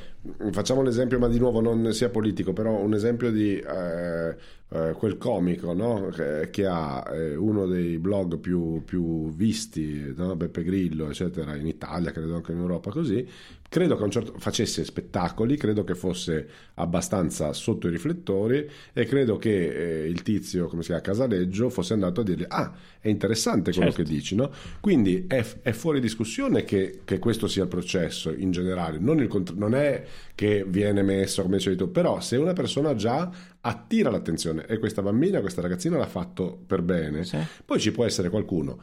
facciamo 0.50 0.82
l'esempio, 0.82 1.20
ma 1.20 1.28
di 1.28 1.38
nuovo 1.38 1.62
non 1.62 1.94
sia 1.94 2.10
politico, 2.10 2.52
però 2.52 2.72
un 2.72 2.96
esempio 2.96 3.32
di 3.32 3.60
eh, 3.60 4.36
eh, 4.70 4.94
quel 4.98 5.18
comico 5.20 5.74
no? 5.74 6.08
che, 6.08 6.50
che 6.50 6.66
ha 6.66 7.06
eh, 7.14 7.36
uno 7.36 7.68
dei 7.68 8.00
blog 8.00 8.40
più, 8.40 8.82
più 8.84 9.32
visti, 9.32 10.16
no? 10.18 10.36
Beppe 10.36 10.64
Grillo, 10.64 11.10
eccetera, 11.10 11.56
in 11.56 11.68
Italia, 11.68 12.12
credo 12.12 12.34
anche 12.36 12.54
in 12.54 12.58
Europa, 12.58 12.90
così. 12.90 13.24
Credo 13.70 13.96
che 13.96 14.02
a 14.02 14.06
un 14.06 14.12
certo 14.12 14.34
facesse 14.38 14.86
spettacoli, 14.86 15.58
credo 15.58 15.84
che 15.84 15.94
fosse 15.94 16.48
abbastanza 16.76 17.52
sotto 17.52 17.88
i 17.88 17.92
riflettori 17.92 18.68
e 18.94 19.06
credo 19.06 19.38
che 19.38 20.04
eh, 20.04 20.08
il 20.08 20.22
tizio, 20.22 20.68
come 20.68 20.82
si 20.84 20.88
chiama, 20.88 21.02
Casaleggio, 21.02 21.70
fosse 21.70 21.94
andato 21.94 22.22
a 22.22 22.24
dirgli 22.24 22.46
ah, 22.48 22.74
è 23.00 23.10
interessante 23.10 23.72
quello 23.74 23.92
Certo. 23.92 24.04
che 24.04 24.10
dici, 24.10 24.36
no? 24.36 24.52
Quindi 24.80 25.26
è, 25.28 25.44
è 25.62 25.72
fuori 25.74 26.00
discussione 26.00 26.64
che, 26.64 27.02
che 27.04 27.20
questo 27.20 27.48
sia 27.48 27.64
il 27.64 27.70
processo 27.70 28.32
in 28.32 28.52
generale, 28.52 29.00
non, 29.00 29.20
il 29.20 29.30
non 29.56 29.76
è 29.76 30.04
che 30.34 30.64
viene 30.66 31.02
messo 31.04 31.42
come 31.42 31.58
dicevi 31.58 31.76
tu, 31.76 31.92
però 31.92 32.22
se 32.22 32.38
una 32.38 32.54
persona 32.54 32.96
già 32.96 33.30
attira 33.60 34.10
l'attenzione 34.10 34.66
e 34.66 34.78
questa 34.78 35.02
bambina, 35.02 35.42
questa 35.42 35.62
ragazzina 35.62 35.98
l'ha 35.98 36.08
fatto 36.08 36.58
per 36.66 36.82
bene, 36.84 37.26
Sì. 37.26 37.38
poi 37.66 37.80
ci 37.80 37.92
può 37.92 38.06
essere 38.06 38.30
qualcuno 38.30 38.80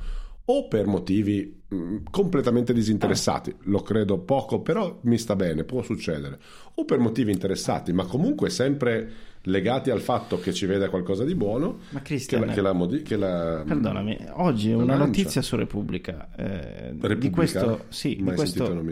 o 0.47 0.69
per 0.69 0.87
motivi 0.87 1.63
mh, 1.69 1.97
completamente 2.11 2.73
disinteressati, 2.75 3.55
lo 3.63 3.81
credo 3.81 4.19
poco, 4.19 4.61
però 4.61 4.99
mi 5.03 5.17
sta 5.19 5.35
bene, 5.37 5.65
può 5.65 5.83
succedere, 5.83 6.39
o 6.75 6.85
per 6.85 6.99
motivi 6.99 7.33
interessati, 7.33 7.93
ma 7.93 8.05
comunque 8.05 8.51
sempre 8.51 9.11
legati 9.47 9.91
al 9.91 10.01
fatto 10.01 10.39
che 10.41 10.53
ci 10.53 10.67
vede 10.67 10.89
qualcosa 10.89 11.25
di 11.25 11.35
buono, 11.35 11.79
Ma 11.91 11.99
che 12.01 12.05
Cristian, 12.15 12.47
la, 12.47 12.53
che 12.53 12.61
la 12.61 12.73
modi- 12.73 13.03
che 13.03 13.17
la- 13.17 13.63
perdonami, 13.67 14.19
oggi 14.33 14.71
la 14.71 14.77
una 14.77 14.87
lancia. 14.97 15.05
notizia 15.07 15.43
su 15.43 15.57
Repubblica. 15.57 16.29
eh, 16.37 16.89
Repubblica? 17.01 17.15
Di 17.17 17.31
questo, 17.31 17.85
sì, 17.89 18.17
di 18.17 18.23
questo, 18.23 18.83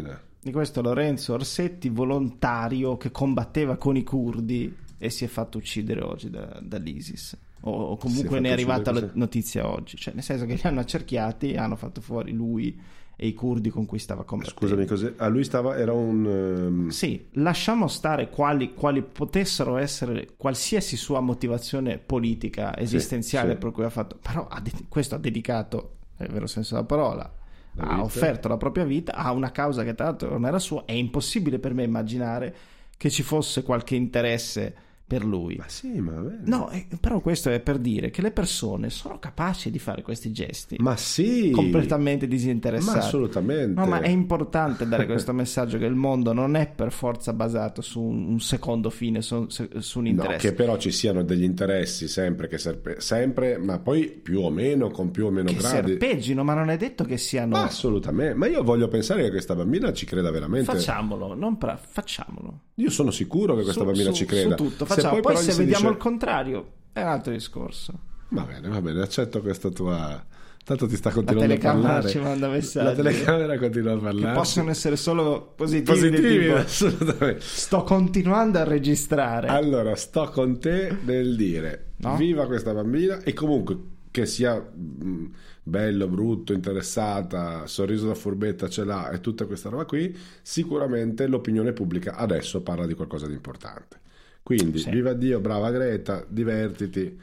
di 0.41 0.53
questo 0.53 0.83
Lorenzo 0.83 1.35
Orsetti, 1.35 1.89
volontario 1.89 2.97
che 2.97 3.11
combatteva 3.11 3.77
con 3.77 3.97
i 3.97 4.03
curdi 4.05 4.75
e 4.99 5.11
si 5.11 5.25
è 5.25 5.29
fatto 5.29 5.59
uccidere 5.59 6.01
oggi 6.03 6.31
da- 6.31 6.59
dall'ISIS. 6.63 7.37
O, 7.65 7.97
comunque 7.97 8.41
ne 8.41 8.49
è 8.49 8.53
arrivata 8.53 8.93
la 8.93 9.09
notizia 9.15 9.69
oggi. 9.69 9.97
Cioè, 9.97 10.15
nel 10.15 10.23
senso 10.23 10.47
che 10.47 10.55
li 10.55 10.61
hanno 10.65 10.81
accerchiati 10.81 11.53
e 11.53 11.59
hanno 11.59 11.77
fatto 11.77 12.01
fuori 12.01 12.33
lui 12.33 12.81
e 13.15 13.27
i 13.27 13.35
curdi 13.35 13.69
con 13.71 13.87
cui 13.87 13.99
stava 14.01 14.25
combattendo. 14.25 14.59
Scusami, 14.59 14.85
cos'è? 14.85 15.13
Ah, 15.19 15.29
lui 15.29 15.45
stava, 15.45 15.77
era 15.77 15.93
un... 15.93 16.27
ehm, 16.27 16.89
Sì, 16.89 17.27
lasciamo 17.35 17.87
stare 17.87 18.31
quali, 18.31 18.75
quali 18.75 19.03
potessero 19.03 19.77
essere 19.77 20.31
qualsiasi 20.37 20.97
sua 20.97 21.21
motivazione 21.21 21.99
politica 21.99 22.77
esistenziale 22.77 23.53
sì. 23.53 23.59
per 23.59 23.71
cui 23.71 23.85
ha 23.85 23.91
fatto, 23.91 24.19
però 24.21 24.49
ha 24.49 24.61
de- 24.61 24.73
questo 24.89 25.15
ha 25.15 25.19
dedicato, 25.19 25.99
nel 26.17 26.31
vero 26.31 26.47
senso 26.49 26.75
della 26.75 26.87
parola, 26.87 27.33
La 27.75 27.83
ha 27.85 27.89
vita. 27.91 28.03
offerto 28.03 28.49
la 28.49 28.57
propria 28.57 28.85
vita 28.85 29.15
a 29.15 29.31
una 29.31 29.53
causa 29.53 29.85
che 29.85 29.95
tra 29.95 30.07
l'altro 30.07 30.31
non 30.31 30.45
era 30.47 30.59
sua. 30.59 30.85
È 30.85 30.93
impossibile 30.93 31.61
per 31.61 31.75
me 31.75 31.85
immaginare 31.85 32.55
che 32.97 33.09
ci 33.09 33.23
fosse 33.23 33.63
qualche 33.63 33.95
interesse 33.95 34.75
per 35.13 35.27
lui. 35.27 35.57
Ma 35.57 35.65
sì, 35.67 36.01
ma. 36.01 36.25
No, 36.45 36.71
eh, 36.71 36.87
però 36.99 37.21
questo 37.21 37.51
è 37.51 37.61
per 37.61 37.77
dire 37.79 38.09
che 38.11 38.23
le 38.23 38.31
persone 38.31 38.89
sono 38.89 39.19
capaci 39.19 39.71
di 39.71 39.79
fare 39.79 40.01
questi 40.01 40.33
gesti 40.33 40.77
Ma 40.79 40.97
sì! 40.97 41.51
completamente 41.51 42.27
disinteressati. 42.27 42.97
Ma 42.99 43.05
assolutamente. 43.05 43.79
No, 43.79 43.87
ma 43.87 44.01
è 44.01 44.09
importante 44.09 44.87
dare 44.89 45.05
questo 45.05 45.33
messaggio 45.35 45.77
che 45.77 45.85
il 45.85 45.95
mondo 45.95 46.33
non 46.33 46.57
è 46.57 46.67
per 46.67 46.93
forza 46.93 47.35
basato 47.35 47.83
su 47.83 48.01
un, 48.01 48.41
secondo 48.41 48.89
fine, 48.89 49.21
su, 49.21 49.47
su 49.49 49.99
un 49.99 50.05
No, 50.05 50.11
interesse. 50.11 50.49
che 50.49 50.55
però 50.55 50.79
ci 50.79 50.91
siano 50.91 51.23
degli 51.23 51.43
interessi 51.45 52.09
sempre, 52.09 52.49
che 52.49 52.57
serpe- 52.57 53.01
sempre, 53.01 53.59
ma 53.59 53.79
poi 53.81 54.09
più 54.09 54.41
o 54.41 54.51
meno, 54.51 54.91
con 54.91 55.11
più 55.11 55.27
o 55.27 55.31
meno 55.31 55.49
Che 55.51 55.57
gradi. 55.57 55.89
serpeggino, 55.91 56.43
ma 56.43 56.55
non 56.55 56.71
è 56.71 56.79
detto 56.79 57.05
che 57.05 57.19
siano. 57.19 57.51
Ma 57.57 57.65
assolutamente. 57.65 58.35
Ma 58.35 58.47
io 58.47 58.63
voglio 58.63 58.89
pensare 58.89 59.23
che 59.25 59.31
questa 59.31 59.55
bambina 59.55 59.93
ci 59.93 60.07
creda 60.07 60.31
veramente. 60.31 60.73
Facciamolo, 60.73 61.35
non 61.35 61.59
pra- 61.59 61.77
facciamolo. 61.77 62.61
Io 62.77 62.89
sono 62.89 63.11
sicuro 63.11 63.55
che 63.55 63.63
questa 63.63 63.81
Su- 63.81 63.87
bambina 63.87 64.13
ci 64.13 64.25
creda. 64.25 64.57
Su 64.57 64.65
tutto, 64.65 64.87
Se 64.87 65.02
facciamo. 65.03 65.21
Poi, 65.21 65.33
però 65.33 65.45
se 65.45 65.53
vediamo 65.59 65.81
dice- 65.89 65.93
il 65.93 65.97
contrario, 65.99 66.73
è 66.93 67.01
un 67.03 67.09
altro 67.09 67.33
discorso. 67.33 67.93
Va 68.29 68.43
bene, 68.43 68.69
va 68.69 68.81
bene, 68.81 69.03
accetto 69.03 69.41
questa 69.41 69.69
tua. 69.71 70.25
Tanto 70.65 70.87
ti 70.87 70.95
sta 70.95 71.11
continuando 71.11 71.55
a 71.55 71.59
parlare. 71.59 72.09
ci 72.09 72.19
manda 72.21 72.49
messaggi. 72.49 72.87
La 72.87 72.93
telecamera 72.95 73.59
continua 73.59 73.93
a 73.93 73.97
Che 73.97 74.03
parlare. 74.03 74.35
possono 74.37 74.71
essere 74.71 74.95
solo 74.97 75.53
positivi. 75.57 75.85
positivi, 75.85 76.39
tipo, 76.45 76.55
assolutamente. 76.55 77.41
Sto 77.41 77.83
continuando 77.83 78.59
a 78.59 78.65
registrare. 78.65 79.49
Allora, 79.49 79.97
sto 79.97 80.29
con 80.31 80.61
te 80.61 80.97
nel 81.05 81.35
dire 81.37 81.87
No? 81.97 82.17
viva 82.17 82.47
questa 82.47 82.73
bambina 82.73 83.21
e 83.23 83.33
comunque 83.33 83.77
che 84.13 84.25
sia 84.27 84.55
mh, 84.57 85.25
bello, 85.65 86.07
brutto, 86.07 86.53
interessata, 86.53 87.67
sorriso 87.67 88.07
da 88.07 88.15
furbetta 88.15 88.69
ce 88.69 88.85
l'ha 88.85 89.11
e 89.11 89.21
tutta 89.21 89.47
questa 89.47 89.69
roba 89.69 89.85
qui, 89.85 90.17
sicuramente 90.43 91.27
l'opinione 91.27 91.73
pubblica 91.73 92.15
adesso 92.17 92.63
parla 92.63 92.87
di 92.87 92.95
qualcosa 92.95 93.27
di 93.27 93.33
importante. 93.35 93.99
Quindi, 94.43 94.79
Sì. 94.79 94.91
viva 94.91 95.13
Dio, 95.13 95.41
brava 95.41 95.71
Greta, 95.71 96.25
divertiti 96.29 97.19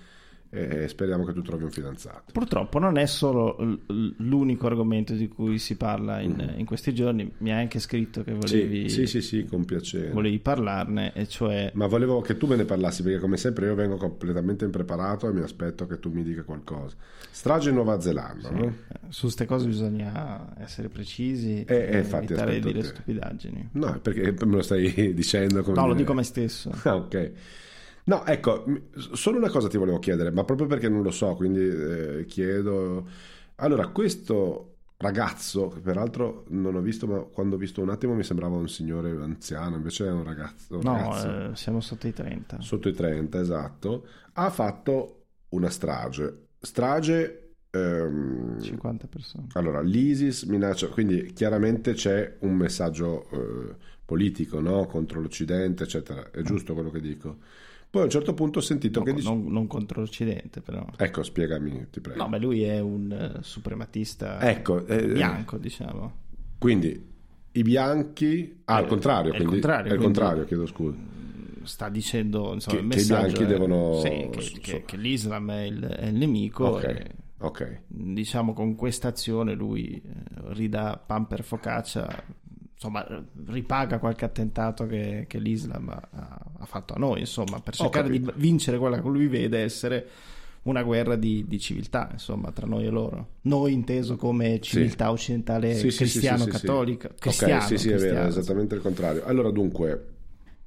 e 0.52 0.88
speriamo 0.88 1.26
che 1.26 1.34
tu 1.34 1.42
trovi 1.42 1.64
un 1.64 1.72
fidanzato. 1.72 2.32
Purtroppo 2.32 2.80
non 2.80 2.98
è 2.98 3.06
solo 3.06 3.56
l'unico 3.88 4.66
argomento 4.66 5.14
di 5.14 5.28
cui 5.28 5.60
si 5.60 5.76
parla 5.76 6.20
in, 6.22 6.54
in 6.58 6.66
questi 6.66 6.94
giorni, 6.94 7.32
mi 7.38 7.52
hai 7.52 7.62
anche 7.62 7.80
scritto 7.80 8.24
che 8.24 8.34
volevi. 8.34 8.90
Sì, 8.90 9.06
sì, 9.06 9.22
sì, 9.22 9.46
con 9.46 9.64
piacere. 9.66 10.10
volevi 10.12 10.40
parlarne, 10.40 11.14
e 11.14 11.28
cioè 11.28 11.72
Ma 11.76 11.86
volevo 11.88 12.22
che 12.22 12.38
tu 12.38 12.48
me 12.48 12.56
ne 12.56 12.66
parlassi 12.66 13.04
perché 13.04 13.20
come 13.20 13.38
sempre 13.38 13.68
io 13.68 13.76
vengo 13.76 13.98
completamente 13.98 14.66
impreparato 14.66 15.30
e 15.30 15.34
mi 15.34 15.42
aspetto 15.42 15.86
che 15.86 16.00
tu 16.00 16.10
mi 16.12 16.24
dica 16.24 16.44
qualcosa. 16.44 16.96
Strage 17.30 17.70
in 17.70 17.76
Nuova 17.76 18.00
Zelanda, 18.02 18.50
no? 18.50 18.76
su 19.10 19.22
queste 19.24 19.46
cose 19.46 19.68
bisogna 19.68 20.56
essere 20.60 20.90
precisi 20.90 21.64
Eh, 21.64 21.76
e 21.76 21.90
eh, 21.92 21.98
infatti, 22.00 22.26
evitare 22.34 22.54
di 22.60 22.60
dire 22.62 22.80
te. 22.80 22.86
stupidaggini. 22.88 23.70
No, 23.74 24.00
perché 24.02 24.34
me 24.46 24.56
lo 24.56 24.62
stai 24.64 25.14
dicendo 25.14 25.62
come... 25.62 25.78
No, 25.80 25.88
lo 25.88 25.94
dico 25.94 26.12
a 26.14 26.16
me 26.16 26.24
stesso. 26.24 26.72
Ah, 26.84 26.96
ok. 26.96 27.32
No, 28.10 28.26
ecco, 28.26 28.66
solo 29.14 29.38
una 29.38 29.50
cosa 29.50 29.68
ti 29.68 29.78
volevo 29.78 30.00
chiedere, 30.00 30.32
ma 30.32 30.44
proprio 30.44 30.68
perché 30.68 30.90
non 30.90 31.04
lo 31.04 31.12
so, 31.12 31.36
quindi 31.36 31.60
eh, 31.62 32.26
chiedo... 32.26 33.08
Allora, 33.58 33.90
questo 33.90 34.78
ragazzo, 34.98 35.68
che 35.68 35.80
peraltro 35.80 36.46
non 36.50 36.76
ho 36.76 36.82
visto, 36.82 37.06
ma 37.08 37.20
quando 37.24 37.56
ho 37.56 37.58
visto 37.60 37.82
un 37.82 37.90
attimo 37.90 38.16
mi 38.16 38.24
sembrava 38.24 38.56
un 38.56 38.68
signore 38.70 39.12
anziano, 39.12 39.76
invece 39.76 40.08
è 40.08 40.12
un 40.12 40.24
ragazzo, 40.24 40.78
un 40.78 40.82
No, 40.84 40.92
ragazzo 40.92 41.52
eh, 41.52 41.56
siamo 41.56 41.80
sotto 41.82 42.08
i 42.08 42.14
30. 42.14 42.58
sotto 42.58 42.90
i 42.90 42.94
30, 42.94 43.40
esatto, 43.40 44.06
ha 44.34 44.50
fatto 44.50 45.26
una 45.50 45.70
strage. 45.70 46.48
Strage... 46.60 47.54
ehm, 47.72 48.58
50 48.60 49.08
persone. 49.08 49.48
allora, 49.54 49.82
l'ISIS 49.82 50.44
minaccia, 50.44 50.88
quindi 50.90 51.32
chiaramente 51.34 51.94
c'è 51.94 52.38
un 52.42 52.56
messaggio 52.56 53.30
eh, 53.32 53.76
politico 54.06 54.60
no? 54.60 54.86
contro 54.86 55.22
l'Occidente, 55.22 55.84
eccetera. 55.84 56.30
È 56.32 56.42
giusto 56.42 56.74
quello 56.74 56.90
che 56.92 57.02
dico. 57.02 57.38
Poi 57.92 58.02
a 58.02 58.06
un 58.06 58.12
certo 58.12 58.34
punto 58.36 58.60
ho 58.60 58.62
sentito 58.62 59.00
No, 59.00 59.06
che 59.06 59.14
dice... 59.14 59.28
non, 59.30 59.46
non 59.52 59.66
contro 59.66 60.02
l'Occidente, 60.02 60.62
però. 60.62 60.86
Ecco, 60.96 61.24
spiegami, 61.24 61.88
ti 61.90 62.00
prego. 62.02 62.22
No, 62.22 62.28
ma 62.30 62.38
lui 62.38 62.62
è 62.64 62.80
un 62.80 63.12
eh, 63.12 63.42
suprematista 63.42 64.40
Ecco, 64.48 64.86
eh, 64.86 65.08
bianco, 65.08 65.58
diciamo. 65.58 66.14
Quindi 66.60 67.08
i 67.54 67.62
bianchi... 67.64 68.62
Ah, 68.66 68.76
al 68.76 68.84
Eh, 68.84 68.88
contrario, 68.88 69.32
quindi... 69.32 69.50
contrario, 69.54 69.90
è 69.90 69.94
il 69.94 69.98
quindi- 70.00 70.06
contrario, 70.20 70.46
chiedo 70.46 70.66
scusa. 70.68 70.98
Sta 71.64 71.90
dicendo 71.90 72.54
insomma, 72.54 72.78
Che- 72.78 72.84
il 72.84 72.90
che 72.90 72.96
i 72.96 73.00
messaggio 73.00 73.22
bianchi 73.38 73.44
è- 73.44 73.46
devono- 73.48 74.00
sì, 74.00 74.30
che, 74.32 74.60
che- 74.62 74.84
che 74.86 74.98
l'Islam 74.98 75.52
è 75.52 75.62
il, 75.62 75.84
è 75.84 76.06
il 76.08 76.16
nemico. 76.16 76.66
Ok, 76.66 76.84
e, 76.84 77.12
ok. 77.40 77.82
diciamo 77.88 78.54
con 78.54 78.76
questa 78.76 79.08
azione 79.08 79.54
lui 79.56 79.94
eh, 79.96 80.02
ridà 80.54 81.02
pan 81.04 81.26
per 81.28 81.44
focaccia. 81.44 82.24
Insomma, 82.82 83.06
ripaga 83.48 84.00
qualche 84.00 84.24
attentato 84.24 84.88
che, 84.88 85.26
che 85.28 85.38
l'Islam 85.38 85.90
ha, 85.90 86.40
ha 86.60 86.66
fatto 86.66 86.94
a 86.94 86.98
noi, 86.98 87.20
insomma, 87.20 87.60
per 87.60 87.76
cercare 87.76 88.10
di 88.10 88.26
vincere 88.36 88.78
quella 88.78 89.02
che 89.02 89.08
lui 89.10 89.28
vede 89.28 89.60
essere 89.60 90.08
una 90.62 90.82
guerra 90.82 91.18
di, 91.18 91.44
di 91.46 91.60
civiltà, 91.60 92.08
insomma, 92.14 92.54
tra 92.54 92.66
noi 92.66 92.86
e 92.86 92.90
loro. 92.90 93.32
Noi 93.42 93.74
inteso 93.74 94.16
come 94.16 94.62
civiltà 94.62 95.12
occidentale 95.12 95.74
Sì, 95.74 95.80
sì, 95.80 95.82
sì, 95.82 95.92
sì, 95.92 96.06
sì, 96.06 96.20
cristiano-cattolica. 96.20 97.10
sì. 97.10 97.16
Cristiano, 97.20 97.62
sì, 97.66 97.78
sì, 97.78 97.90
è 97.90 97.98
vero, 97.98 98.28
esattamente 98.28 98.76
il 98.76 98.82
contrario. 98.82 99.26
Allora, 99.26 99.52
dunque, 99.52 100.06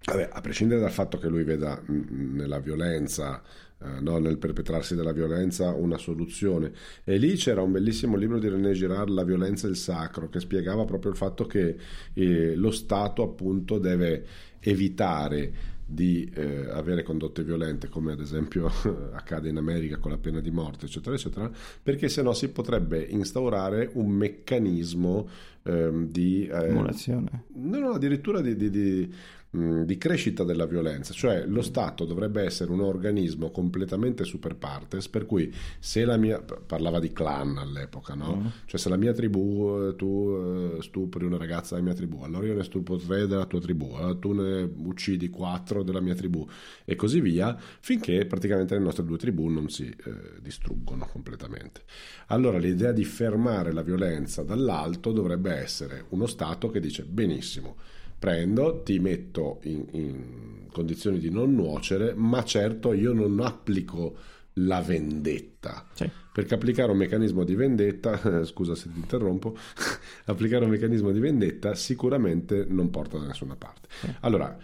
vabbè, 0.05 0.29
a 0.33 0.41
prescindere 0.43 0.81
dal 0.81 0.93
fatto 0.93 1.17
che 1.17 1.29
lui 1.29 1.45
veda 1.45 1.81
mh, 1.83 2.37
nella 2.37 2.59
violenza, 2.59 3.41
eh, 3.85 4.01
no, 4.01 4.19
nel 4.19 4.39
perpetrarsi 4.39 4.95
della 4.95 5.13
violenza, 5.13 5.73
una 5.73 5.99
soluzione, 5.99 6.73
e 7.05 7.17
lì 7.17 7.35
c'era 7.35 7.63
un 7.63 7.73
bellissimo 7.73 8.17
libro 8.17 8.39
di 8.39 8.49
René 8.49 8.73
Girard, 8.73 9.11
La 9.11 9.25
violenza 9.25 9.67
e 9.67 9.71
il 9.71 9.77
sacro, 9.77 10.29
che 10.29 10.41
spiegava 10.41 10.85
proprio 10.85 11.11
il 11.11 11.17
fatto 11.17 11.47
che 11.47 11.77
eh, 12.13 12.55
lo 12.55 12.71
Stato, 12.71 13.23
appunto, 13.23 13.79
deve 13.79 14.25
evitare 14.61 15.71
di 15.85 16.31
eh, 16.35 16.71
avere 16.71 17.03
condotte 17.03 17.43
violente 17.43 17.89
come 17.89 18.13
ad 18.13 18.21
esempio 18.21 18.71
accade 19.13 19.49
in 19.49 19.59
America 19.59 19.99
con 19.99 20.11
la 20.11 20.17
pena 20.17 20.41
di 20.41 20.51
morte 20.51 20.87
eccetera 20.87 21.15
eccetera 21.15 21.51
perché 21.83 22.09
sennò 22.09 22.33
si 22.33 22.49
potrebbe 22.49 23.03
instaurare 23.03 23.91
un 23.95 24.09
meccanismo 24.09 25.29
ehm, 25.65 26.07
di 26.09 26.47
eh, 26.47 26.69
Simulazione. 26.69 27.45
no, 27.55 27.79
no, 27.79 27.91
addirittura 27.91 28.41
di, 28.41 28.57
di- 28.57 28.71
di, 28.71 29.15
mh, 29.53 29.83
di 29.83 29.99
crescita 29.99 30.45
della 30.45 30.67
violenza, 30.67 31.13
cioè 31.13 31.47
lo 31.47 31.63
Stato 31.63 32.05
dovrebbe 32.05 32.43
essere 32.43 32.71
un 32.71 32.81
organismo 32.81 33.51
completamente 33.51 34.25
super 34.25 34.57
partes, 34.57 35.09
per 35.09 35.27
cui 35.27 35.53
se 35.79 36.05
la 36.05 36.17
mia, 36.17 36.41
parlava 36.41 36.99
di 36.99 37.13
clan 37.13 37.57
all'epoca, 37.59 38.15
no? 38.15 38.53
Cioè 38.67 38.79
se 38.79 38.89
la 38.89 38.97
mia 38.97 39.13
tribù, 39.13 39.89
eh, 39.89 39.97
tu 39.97 40.77
eh, 40.79 40.83
stupri 40.83 41.25
una 41.25 41.37
ragazza 41.37 41.75
della 41.75 41.87
mia 41.87 41.97
tribù, 41.97 42.23
allora 42.23 42.47
io 42.47 42.55
ne 42.55 42.65
stupro 42.65 42.97
tre 42.97 43.27
della 43.27 43.47
tua 43.47 43.61
tribù, 43.61 43.93
allora 43.95 44.15
tu 44.15 44.33
ne 44.33 44.63
uccidi 44.63 45.29
quattro 45.31 45.83
della 45.83 46.01
mia 46.01 46.15
tribù 46.15 46.47
e 46.85 46.97
così 46.97 47.21
via, 47.21 47.57
finché 47.81 48.27
praticamente 48.27 48.75
le 48.75 48.81
nostre 48.83 49.05
due 49.05 49.19
tribù 49.19 49.49
non 49.49 49.69
si 49.69 49.85
eh, 49.85 50.41
distruggono 50.41 51.07
completamente. 51.11 51.83
Allora 52.29 52.59
l'idea 52.59 52.93
di 52.93 53.05
fermare 53.05 53.73
la 53.73 53.83
violenza 53.83 54.43
dall'alto 54.43 55.13
dovrebbe 55.13 55.53
essere 55.53 56.05
uno 56.11 56.27
Stato 56.27 56.71
che 56.71 56.81
dice 56.81 57.05
benissimo, 57.05 57.77
prendo, 58.23 58.83
ti 58.85 59.01
metto 59.01 59.59
in, 59.65 59.85
in 59.91 60.67
condizioni 60.71 61.19
di 61.19 61.29
non 61.29 61.57
nuocere, 61.57 62.15
ma 62.15 62.45
certo 62.45 62.93
io 62.93 63.13
non 63.13 63.41
applico 63.41 64.15
la 64.55 64.81
vendetta. 64.81 65.89
Sì. 65.93 66.09
Perché 66.33 66.55
applicare 66.55 66.93
un 66.93 66.99
meccanismo 66.99 67.43
di 67.43 67.57
vendetta, 67.57 68.45
scusa 68.47 68.77
se 68.77 68.93
ti 68.93 68.99
interrompo, 69.01 69.57
applicare 70.27 70.65
un 70.65 70.71
meccanismo 70.71 71.11
di 71.11 71.19
vendetta 71.19 71.75
sicuramente 71.75 72.65
non 72.69 72.91
porta 72.91 73.19
da 73.19 73.27
nessuna 73.27 73.57
parte. 73.57 73.89
Allora, 74.21 74.57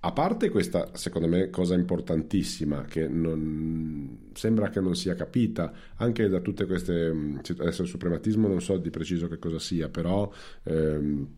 a 0.00 0.12
parte 0.12 0.48
questa, 0.50 0.90
secondo 0.96 1.28
me, 1.28 1.50
cosa 1.50 1.74
importantissima 1.76 2.82
che 2.82 3.06
non, 3.06 4.30
sembra 4.32 4.70
che 4.70 4.80
non 4.80 4.96
sia 4.96 5.14
capita 5.14 5.72
anche 5.98 6.26
da 6.28 6.40
tutte 6.40 6.66
queste. 6.66 7.12
mh, 7.12 7.42
Adesso 7.58 7.82
il 7.82 7.88
suprematismo 7.88 8.48
non 8.48 8.60
so 8.60 8.76
di 8.76 8.90
preciso 8.90 9.28
che 9.28 9.38
cosa 9.38 9.60
sia, 9.60 9.88
però. 9.88 10.28
ehm, 10.64 11.28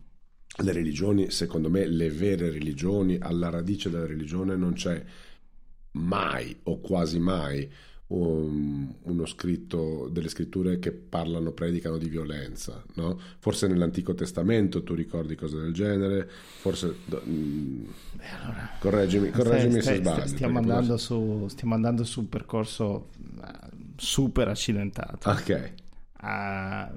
le 0.57 0.71
religioni, 0.71 1.29
secondo 1.31 1.69
me, 1.69 1.85
le 1.87 2.09
vere 2.09 2.49
religioni, 2.51 3.17
alla 3.19 3.49
radice 3.49 3.89
della 3.89 4.05
religione 4.05 4.55
non 4.55 4.73
c'è 4.73 5.03
mai 5.91 6.55
o 6.63 6.79
quasi 6.79 7.19
mai 7.19 7.69
um, 8.07 8.93
uno 9.03 9.25
scritto 9.25 10.07
delle 10.09 10.29
scritture 10.29 10.79
che 10.79 10.91
parlano, 10.91 11.51
predicano 11.51 11.97
di 11.97 12.07
violenza, 12.09 12.83
no? 12.95 13.19
Forse 13.39 13.67
nell'Antico 13.67 14.13
Testamento 14.13 14.83
tu 14.83 14.93
ricordi 14.93 15.35
cose 15.35 15.57
del 15.59 15.73
genere, 15.73 16.27
forse 16.29 16.95
mm, 17.27 17.83
correggimi, 18.79 19.29
correggimi 19.31 19.81
Stai- 19.81 19.95
se 19.95 20.01
sbaglio. 20.01 20.27
stiamo, 20.27 20.57
andando 20.59 20.97
su, 20.97 21.45
stiamo 21.49 21.73
andando 21.73 22.03
su 22.03 22.21
un 22.21 22.29
percorso 22.29 23.09
eh, 23.43 23.51
super 23.95 24.47
accidentato. 24.47 25.29
Ok, 25.29 25.73
Ah, 26.19 26.91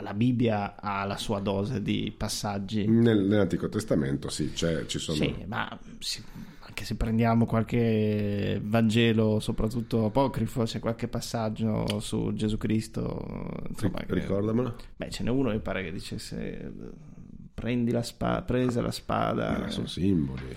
la 0.00 0.14
Bibbia 0.14 0.76
ha 0.80 1.04
la 1.04 1.16
sua 1.16 1.40
dose 1.40 1.82
di 1.82 2.12
passaggi. 2.16 2.86
Nel- 2.86 3.24
nell'Antico 3.24 3.68
Testamento 3.68 4.28
sì, 4.28 4.52
c'è, 4.52 4.86
ci 4.86 4.98
sono... 4.98 5.16
Sì, 5.16 5.34
ma 5.46 5.78
sì, 5.98 6.22
anche 6.60 6.84
se 6.84 6.94
prendiamo 6.96 7.44
qualche 7.46 8.60
Vangelo, 8.62 9.40
soprattutto 9.40 10.06
apocrifo, 10.06 10.62
c'è 10.64 10.78
qualche 10.80 11.08
passaggio 11.08 12.00
su 12.00 12.32
Gesù 12.34 12.56
Cristo. 12.56 13.48
Insomma, 13.68 13.98
Ri- 13.98 14.06
che- 14.06 14.14
Ricordamelo. 14.14 14.76
Beh, 14.96 15.10
ce 15.10 15.22
n'è 15.22 15.30
uno 15.30 15.50
che 15.50 15.58
pare 15.60 15.82
che 15.84 15.92
dicesse 15.92 16.72
prendi 17.54 17.90
la 17.92 18.02
spada, 18.02 18.42
prese 18.42 18.80
la 18.80 18.90
spada. 18.90 19.66
Eh, 19.66 19.70
sono 19.70 19.86
simboli. 19.86 20.56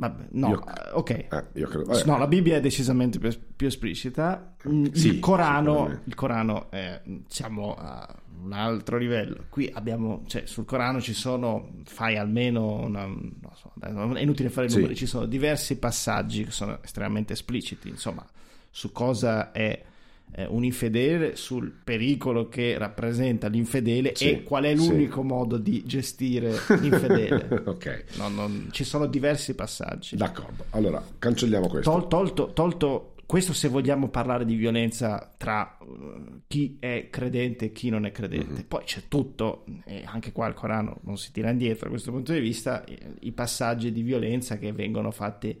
Vabbè, 0.00 0.28
no, 0.30 0.48
Io- 0.48 0.66
eh, 0.66 0.90
ok. 0.92 1.10
Eh, 1.10 1.26
credo- 1.52 1.84
vabbè. 1.84 2.04
No, 2.06 2.16
la 2.16 2.26
Bibbia 2.26 2.56
è 2.56 2.60
decisamente 2.60 3.18
più, 3.18 3.30
più 3.54 3.66
esplicita. 3.66 4.54
Mm, 4.66 4.86
Sì, 4.92 5.08
il, 5.08 5.18
Corano, 5.20 6.00
il 6.04 6.14
Corano 6.14 6.70
è 6.70 7.02
diciamo 7.04 7.74
a 7.74 8.08
un 8.42 8.52
altro 8.54 8.96
livello. 8.96 9.44
Qui 9.50 9.70
abbiamo, 9.74 10.22
cioè, 10.26 10.46
sul 10.46 10.64
Corano 10.64 11.02
ci 11.02 11.12
sono, 11.12 11.68
fai 11.84 12.16
almeno 12.16 12.80
una, 12.80 13.04
non 13.04 13.34
so, 13.54 13.72
è 13.78 14.20
inutile 14.22 14.48
fare 14.48 14.68
i 14.68 14.70
Sì. 14.70 14.76
numeri, 14.76 14.94
ci 14.96 15.04
sono 15.04 15.26
diversi 15.26 15.76
passaggi 15.78 16.44
che 16.44 16.50
sono 16.50 16.78
estremamente 16.82 17.34
espliciti, 17.34 17.90
insomma, 17.90 18.26
su 18.70 18.92
cosa 18.92 19.52
è 19.52 19.82
eh, 20.32 20.46
un 20.46 20.64
infedele, 20.64 21.36
sul 21.36 21.70
pericolo 21.84 22.48
che 22.48 22.76
rappresenta 22.78 23.48
l'infedele 23.48 24.12
Sì, 24.14 24.30
e 24.30 24.42
qual 24.42 24.64
è 24.64 24.76
sì. 24.76 24.88
l'unico 24.88 25.22
modo 25.22 25.56
di 25.58 25.82
gestire 25.84 26.52
l'infedele. 26.80 27.62
ok, 27.66 28.04
No, 28.16 28.28
non- 28.28 28.68
ci 28.70 28.84
sono 28.84 29.06
diversi 29.06 29.54
passaggi. 29.54 30.16
d'accordo. 30.16 30.64
Allora, 30.70 31.02
cancelliamo 31.18 31.68
questo. 31.68 31.90
Tol- 31.90 32.08
tolto, 32.08 32.52
tolto 32.52 33.14
questo 33.30 33.52
se 33.52 33.68
vogliamo 33.68 34.08
parlare 34.08 34.44
di 34.44 34.56
violenza 34.56 35.32
tra 35.36 35.78
uh, 35.80 36.40
chi 36.48 36.78
è 36.80 37.06
credente 37.10 37.66
e 37.66 37.72
chi 37.72 37.88
non 37.88 38.04
è 38.04 38.10
credente, 38.10 38.64
poi 38.64 38.82
c'è 38.82 39.02
tutto, 39.06 39.64
e 39.84 40.02
anche 40.04 40.32
qua 40.32 40.48
il 40.48 40.54
Corano 40.54 40.98
non 41.02 41.16
si 41.16 41.30
tira 41.30 41.48
indietro 41.50 41.84
da 41.84 41.90
questo 41.90 42.10
punto 42.10 42.32
di 42.32 42.40
vista, 42.40 42.82
i, 42.88 42.98
i 43.20 43.30
passaggi 43.30 43.92
di 43.92 44.02
violenza 44.02 44.58
che 44.58 44.72
vengono 44.72 45.12
fatti 45.12 45.56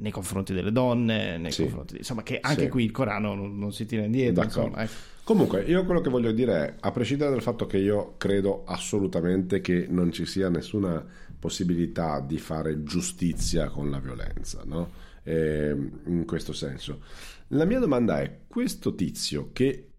nei 0.00 0.10
confronti 0.10 0.52
delle 0.52 0.72
donne, 0.72 1.38
nei 1.38 1.52
Sì. 1.52 1.62
confronti 1.62 1.92
di- 1.94 1.98
insomma 2.00 2.22
che 2.22 2.38
anche 2.40 2.62
Sì. 2.64 2.68
qui 2.68 2.84
il 2.84 2.90
Corano 2.90 3.34
non, 3.34 3.58
non 3.58 3.72
si 3.72 3.86
tira 3.86 4.04
indietro. 4.04 4.44
Insomma, 4.44 4.82
ecco. 4.82 4.92
Comunque, 5.24 5.62
io 5.62 5.84
quello 5.84 6.00
che 6.00 6.08
voglio 6.08 6.32
dire 6.32 6.66
è, 6.68 6.74
a 6.80 6.90
prescindere 6.90 7.30
dal 7.30 7.42
fatto 7.42 7.66
che 7.66 7.76
io 7.76 8.14
credo 8.16 8.64
assolutamente 8.64 9.60
che 9.60 9.86
non 9.88 10.10
ci 10.10 10.24
sia 10.24 10.48
nessuna 10.48 11.04
possibilità 11.38 12.20
di 12.20 12.38
fare 12.38 12.82
giustizia 12.82 13.68
con 13.68 13.90
la 13.90 13.98
violenza, 13.98 14.62
no? 14.64 14.90
Ehm, 15.24 16.00
in 16.06 16.24
questo 16.24 16.52
senso. 16.54 17.02
La 17.48 17.66
mia 17.66 17.78
domanda 17.78 18.20
è, 18.20 18.40
questo 18.48 18.94
tizio 18.94 19.50
che 19.52 19.90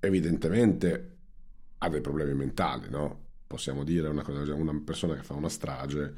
evidentemente 0.00 1.16
ha 1.78 1.88
dei 1.88 2.00
problemi 2.00 2.34
mentali, 2.34 2.88
no? 2.90 3.20
Possiamo 3.46 3.84
dire 3.84 4.08
una 4.08 4.22
cosa, 4.22 4.54
una 4.54 4.80
persona 4.84 5.14
che 5.14 5.22
fa 5.22 5.34
una 5.34 5.48
strage 5.48 6.14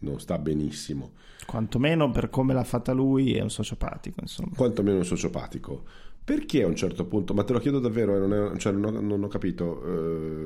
non 0.00 0.20
sta 0.20 0.38
benissimo. 0.38 1.12
Quantomeno 1.46 2.10
per 2.10 2.28
come 2.30 2.52
l'ha 2.54 2.64
fatta 2.64 2.92
lui 2.92 3.34
è 3.34 3.40
un 3.40 3.50
sociopatico, 3.50 4.20
insomma. 4.20 4.50
quantomeno 4.54 5.02
sociopatico. 5.02 5.84
Perché 6.28 6.62
a 6.62 6.66
un 6.66 6.76
certo 6.76 7.06
punto, 7.06 7.32
ma 7.32 7.42
te 7.42 7.54
lo 7.54 7.58
chiedo 7.58 7.78
davvero, 7.78 8.14
eh, 8.14 8.18
non, 8.18 8.34
è- 8.54 8.58
cioè, 8.58 8.74
non 8.74 8.96
ho, 8.96 9.00
non 9.00 9.24
ho 9.24 9.28
capito, 9.28 9.82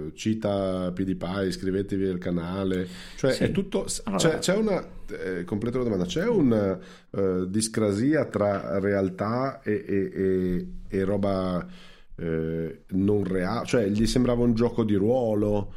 eh, 0.06 0.12
cita 0.14 0.92
PewDiePie, 0.94 1.46
iscrivetevi 1.48 2.06
al 2.06 2.18
canale, 2.18 2.86
cioè 3.16 3.32
Sì. 3.32 3.42
è 3.42 3.50
tutto, 3.50 3.86
Allora- 4.04 4.22
c'è, 4.22 4.38
c'è 4.38 4.54
una, 4.56 4.80
eh, 5.10 5.42
completo 5.42 5.78
la 5.78 5.84
domanda, 5.84 6.04
c'è 6.04 6.24
una 6.28 6.78
eh, 7.10 7.46
discrasia 7.48 8.26
tra 8.26 8.78
realtà 8.78 9.60
e, 9.62 9.84
e- 9.84 10.12
e- 10.14 10.66
e 10.88 11.02
roba 11.04 11.66
eh, 12.14 12.82
non 12.90 13.24
reale, 13.24 13.66
cioè 13.66 13.86
gli 13.88 14.06
sembrava 14.06 14.44
un 14.44 14.54
gioco 14.54 14.84
di 14.84 14.94
ruolo? 14.94 15.72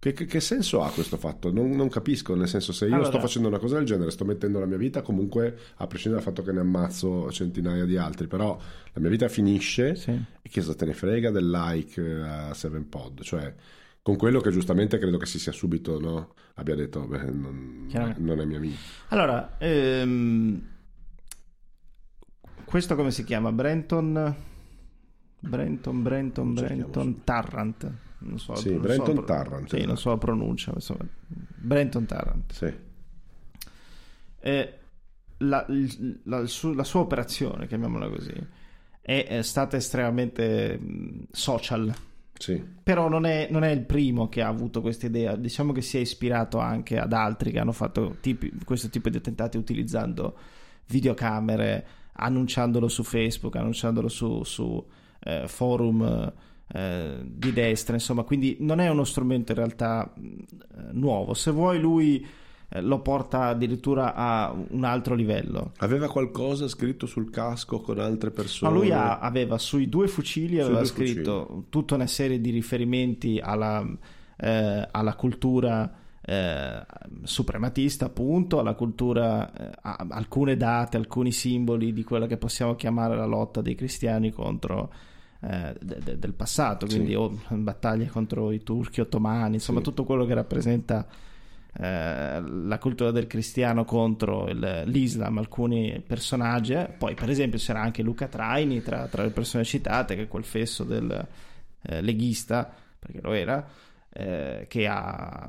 Che, 0.00 0.14
che- 0.14 0.24
che 0.24 0.40
senso 0.40 0.82
ha 0.82 0.90
questo 0.90 1.18
fatto? 1.18 1.52
Non, 1.52 1.72
non 1.72 1.90
capisco, 1.90 2.34
nel 2.34 2.48
senso 2.48 2.72
se 2.72 2.86
io 2.86 2.94
Allora- 2.94 3.10
sto 3.10 3.20
facendo 3.20 3.48
una 3.48 3.58
cosa 3.58 3.76
del 3.76 3.84
genere, 3.84 4.10
sto 4.10 4.24
mettendo 4.24 4.58
la 4.58 4.64
mia 4.64 4.78
vita 4.78 5.02
comunque, 5.02 5.56
a 5.76 5.86
prescindere 5.86 6.24
dal 6.24 6.32
fatto 6.34 6.42
che 6.46 6.54
ne 6.54 6.60
ammazzo 6.60 7.30
centinaia 7.30 7.84
di 7.84 7.98
altri, 7.98 8.26
però 8.26 8.58
la 8.92 9.00
mia 9.00 9.10
vita 9.10 9.28
finisce 9.28 9.94
Sì. 9.96 10.10
e 10.10 10.48
che 10.48 10.60
cosa 10.60 10.74
te 10.74 10.86
ne 10.86 10.94
frega 10.94 11.30
del 11.30 11.50
like 11.50 12.00
eh, 12.00 12.22
a 12.22 12.50
7pod? 12.52 13.20
Cioè, 13.22 13.54
con 14.00 14.16
quello 14.16 14.40
che 14.40 14.50
giustamente 14.50 14.96
credo 14.96 15.18
che 15.18 15.26
si 15.26 15.38
sia 15.38 15.52
subito, 15.52 16.00
no? 16.00 16.32
Abbia 16.54 16.74
detto, 16.76 17.06
beh, 17.06 17.24
non, 17.30 17.86
non 18.16 18.40
è 18.40 18.44
mia 18.46 18.56
amica. 18.56 18.78
Allora, 19.08 19.58
ehm, 19.58 20.62
questo 22.64 22.96
come 22.96 23.10
si 23.10 23.24
chiama? 23.24 23.52
Brenton 23.52 24.34
Brenton, 25.40 26.02
Brenton, 26.02 26.56
cerchiamo 26.56 26.80
Brenton 26.88 27.24
Tarrant. 27.24 27.92
Non 28.22 28.38
so, 28.38 28.54
Sì, 28.54 28.70
non 28.72 28.80
Brenton 28.82 29.14
so, 29.16 29.24
Tarrant, 29.24 29.74
Sì, 29.74 29.84
non 29.84 29.96
so 29.96 30.10
la 30.10 30.18
pronuncia, 30.18 30.72
insomma. 30.74 31.06
Brenton 31.28 32.06
Tarrant. 32.06 32.52
Sì, 32.52 32.72
Eh, 34.42 34.74
la, 35.38 35.66
la- 36.24 36.46
suo- 36.46 36.74
la 36.74 36.84
sua 36.84 37.00
operazione, 37.00 37.66
chiamiamola 37.66 38.08
così, 38.08 38.32
è, 39.00 39.26
è 39.28 39.42
stata 39.42 39.76
estremamente 39.76 40.78
mh, 40.78 41.24
social. 41.30 41.92
sì, 42.38 42.62
Però 42.82 43.08
non 43.08 43.24
è, 43.26 43.48
non 43.50 43.64
è 43.64 43.70
il 43.70 43.82
primo 43.84 44.28
che 44.28 44.42
ha 44.42 44.48
avuto 44.48 44.80
questa 44.80 45.06
idea. 45.06 45.36
Diciamo 45.36 45.72
che 45.72 45.82
si 45.82 45.96
è 45.96 46.00
ispirato 46.00 46.58
anche 46.58 46.98
ad 46.98 47.12
altri 47.12 47.50
che 47.52 47.58
hanno 47.58 47.72
fatto 47.72 48.16
tipi- 48.20 48.52
questo 48.64 48.88
tipo 48.88 49.08
di 49.10 49.16
attentati 49.18 49.56
utilizzando 49.56 50.36
videocamere, 50.86 51.86
annunciandolo 52.12 52.88
su 52.88 53.02
Facebook, 53.02 53.56
annunciandolo 53.56 54.08
su, 54.08 54.42
su, 54.44 54.84
eh, 55.20 55.44
forum 55.46 56.32
eh, 56.72 57.18
di 57.24 57.52
destra. 57.52 57.94
Insomma, 57.94 58.22
quindi 58.22 58.56
non 58.60 58.80
è 58.80 58.88
uno 58.88 59.04
strumento 59.04 59.52
in 59.52 59.58
realtà 59.58 60.12
eh, 60.14 60.32
nuovo. 60.92 61.34
Se 61.34 61.50
vuoi, 61.50 61.80
lui 61.80 62.26
eh, 62.72 62.80
lo 62.80 63.00
porta 63.00 63.46
addirittura 63.46 64.14
a 64.14 64.54
un 64.68 64.84
altro 64.84 65.14
livello. 65.14 65.72
Aveva 65.78 66.08
qualcosa 66.08 66.68
scritto 66.68 67.06
sul 67.06 67.30
casco 67.30 67.80
con 67.80 67.98
altre 67.98 68.30
persone? 68.30 68.72
No, 68.72 68.78
lui 68.78 68.92
ha- 68.92 69.18
aveva 69.18 69.58
sui 69.58 69.88
due 69.88 70.06
fucili 70.06 70.60
aveva 70.60 70.78
due 70.78 70.86
scritto 70.86 71.64
tutta 71.68 71.96
una 71.96 72.06
serie 72.06 72.40
di 72.40 72.50
riferimenti 72.50 73.40
alla, 73.42 73.84
eh, 74.36 74.88
alla 74.88 75.14
cultura 75.14 75.92
eh, 76.22 76.86
suprematista, 77.24 78.04
appunto, 78.04 78.60
alla 78.60 78.74
cultura, 78.74 79.52
eh, 79.52 79.70
alcune 79.82 80.56
date, 80.56 80.96
alcuni 80.96 81.32
simboli 81.32 81.92
di 81.92 82.04
quella 82.04 82.28
che 82.28 82.36
possiamo 82.36 82.76
chiamare 82.76 83.16
la 83.16 83.24
lotta 83.24 83.60
dei 83.60 83.74
cristiani 83.74 84.30
contro 84.30 84.92
eh, 85.42 85.74
de- 85.80 85.98
de- 86.04 86.18
del 86.18 86.34
passato, 86.34 86.86
Sì. 86.88 86.96
quindi 86.96 87.14
o 87.14 87.36
battaglie 87.48 88.06
contro 88.08 88.50
i 88.52 88.62
turchi 88.62 89.00
ottomani, 89.00 89.54
insomma 89.54 89.78
Sì. 89.78 89.84
tutto 89.84 90.04
quello 90.04 90.24
che 90.26 90.34
rappresenta 90.34 91.06
eh, 91.72 92.40
la 92.42 92.78
cultura 92.80 93.12
del 93.12 93.28
cristiano 93.28 93.84
contro 93.84 94.48
il- 94.48 94.82
l'Islam, 94.86 95.38
alcuni 95.38 96.02
personaggi. 96.04 96.72
eh. 96.72 96.88
Poi, 96.98 97.14
per 97.14 97.30
esempio, 97.30 97.60
c'era 97.60 97.80
anche 97.80 98.02
Luca 98.02 98.26
Traini 98.26 98.82
tra, 98.82 99.06
tra 99.06 99.22
le 99.22 99.30
persone 99.30 99.62
citate, 99.62 100.16
che 100.16 100.22
è 100.22 100.28
quel 100.28 100.42
fesso 100.42 100.82
del 100.82 101.26
eh, 101.82 102.02
leghista, 102.02 102.68
perché 102.98 103.20
lo 103.22 103.32
era, 103.32 103.64
che, 104.12 104.86
ha, 104.88 105.48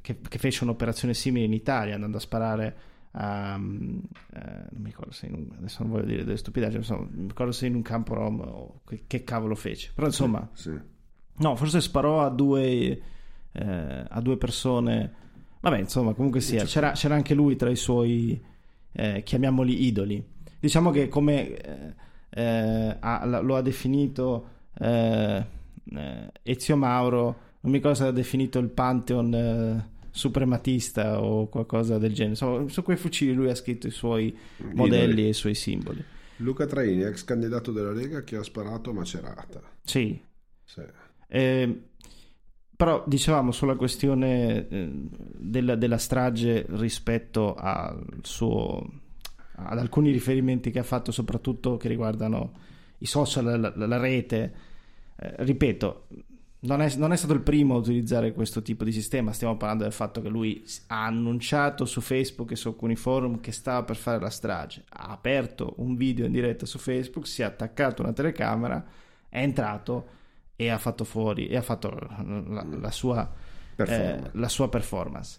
che, 0.00 0.16
che 0.28 0.38
fece 0.38 0.64
un'operazione 0.64 1.14
simile 1.14 1.44
in 1.46 1.52
Italia, 1.52 1.94
andando 1.94 2.16
a 2.18 2.20
sparare 2.20 2.76
mm, 3.18 3.98
eh, 4.34 4.66
non 4.70 4.80
mi 4.82 4.86
ricordo 4.86 5.12
se 5.12 5.26
in 5.26 5.34
un, 5.34 5.46
adesso 5.56 5.82
non 5.82 5.92
voglio 5.92 6.06
dire 6.06 6.24
delle 6.24 6.36
stupidaggini, 6.36 6.78
insomma, 6.78 7.06
non 7.10 7.22
mi 7.22 7.28
ricordo 7.28 7.52
se 7.52 7.66
in 7.66 7.74
un 7.74 7.82
campo 7.82 8.14
rom 8.14 8.40
o 8.40 8.80
che, 8.86 9.04
che 9.06 9.24
cavolo 9.24 9.54
fece. 9.54 9.90
Però 9.94 10.06
insomma. 10.06 10.48
Sì. 10.52 10.78
No, 11.36 11.56
forse 11.56 11.80
sparò 11.80 12.24
a 12.24 12.28
due, 12.28 13.02
eh, 13.52 14.04
a 14.08 14.20
due 14.20 14.36
persone. 14.36 15.14
Vabbè, 15.60 15.78
insomma, 15.78 16.12
comunque 16.12 16.40
sia, 16.40 16.64
c'era, 16.64 16.92
c'era 16.92 17.14
anche 17.14 17.34
lui 17.34 17.56
tra 17.56 17.70
i 17.70 17.76
suoi, 17.76 18.40
eh, 18.92 19.22
chiamiamoli 19.22 19.86
idoli. 19.86 20.24
Diciamo 20.58 20.90
che 20.90 21.08
come 21.08 21.56
eh, 21.56 21.94
eh, 22.30 22.96
ha- 22.98 23.40
lo 23.40 23.56
ha 23.56 23.62
definito 23.62 24.48
eh, 24.78 25.44
Ezio 26.42 26.76
Mauro, 26.76 27.24
non 27.60 27.72
mi 27.72 27.78
ricordo 27.78 27.96
se 27.96 28.04
ha 28.04 28.10
definito 28.10 28.58
il 28.58 28.68
Pantheon 28.68 29.88
suprematista 30.10 31.22
o 31.22 31.48
qualcosa 31.48 31.98
del 31.98 32.12
genere. 32.12 32.30
Insomma, 32.30 32.68
su 32.68 32.82
quei 32.82 32.96
fucili 32.96 33.32
lui 33.32 33.48
ha 33.48 33.54
scritto 33.54 33.86
i 33.86 33.90
suoi 33.90 34.36
modelli 34.74 35.24
e 35.24 35.28
i 35.28 35.32
suoi 35.34 35.54
simboli. 35.54 36.04
Luca 36.36 36.66
Traini, 36.66 37.02
ex 37.02 37.24
candidato 37.24 37.70
della 37.70 37.92
Lega 37.92 38.24
che 38.24 38.36
ha 38.36 38.42
sparato 38.42 38.90
a 38.90 38.92
Macerata. 38.94 39.60
Sì, 39.82 40.20
Sì. 40.64 40.82
Eh, 41.28 41.82
però 42.76 43.04
dicevamo 43.06 43.52
sulla 43.52 43.76
questione 43.76 44.66
eh, 44.68 44.90
della, 45.36 45.76
della 45.76 45.98
strage 45.98 46.64
rispetto 46.70 47.54
al 47.54 48.02
suo, 48.22 48.90
ad 49.52 49.78
alcuni 49.78 50.10
riferimenti 50.10 50.70
che 50.70 50.78
ha 50.78 50.82
fatto, 50.82 51.12
soprattutto 51.12 51.76
che 51.76 51.88
riguardano 51.88 52.52
i 52.98 53.06
social, 53.06 53.60
la, 53.60 53.86
la 53.86 53.98
rete. 53.98 54.54
Eh, 55.14 55.34
ripeto, 55.44 56.06
non 56.62 56.82
è, 56.82 56.94
non 56.96 57.12
è 57.12 57.16
stato 57.16 57.32
il 57.32 57.40
primo 57.40 57.74
a 57.74 57.78
utilizzare 57.78 58.32
questo 58.32 58.60
tipo 58.62 58.84
di 58.84 58.92
sistema. 58.92 59.32
Stiamo 59.32 59.56
parlando 59.56 59.84
del 59.84 59.92
fatto 59.92 60.20
che 60.20 60.28
lui 60.28 60.62
ha 60.88 61.06
annunciato 61.06 61.86
su 61.86 62.00
Facebook 62.00 62.50
e 62.50 62.56
su 62.56 62.68
alcuni 62.68 62.96
forum 62.96 63.40
che 63.40 63.52
stava 63.52 63.82
per 63.84 63.96
fare 63.96 64.20
la 64.20 64.28
strage. 64.30 64.84
Ha 64.90 65.08
aperto 65.08 65.74
un 65.78 65.96
video 65.96 66.26
in 66.26 66.32
diretta 66.32 66.66
su 66.66 66.78
Facebook, 66.78 67.26
si 67.26 67.42
è 67.42 67.44
attaccato 67.46 68.02
una 68.02 68.12
telecamera, 68.12 68.84
è 69.28 69.40
entrato 69.40 70.18
e 70.56 70.68
ha 70.68 70.76
fatto 70.78 71.04
fuori 71.04 71.46
e 71.48 71.56
ha 71.56 71.62
fatto 71.62 71.88
la, 71.90 72.66
la 72.78 72.90
sua 72.90 73.30
Performance. 73.74 74.26
eh, 74.26 74.30
la 74.38 74.48
sua 74.48 74.68
performance. 74.68 75.38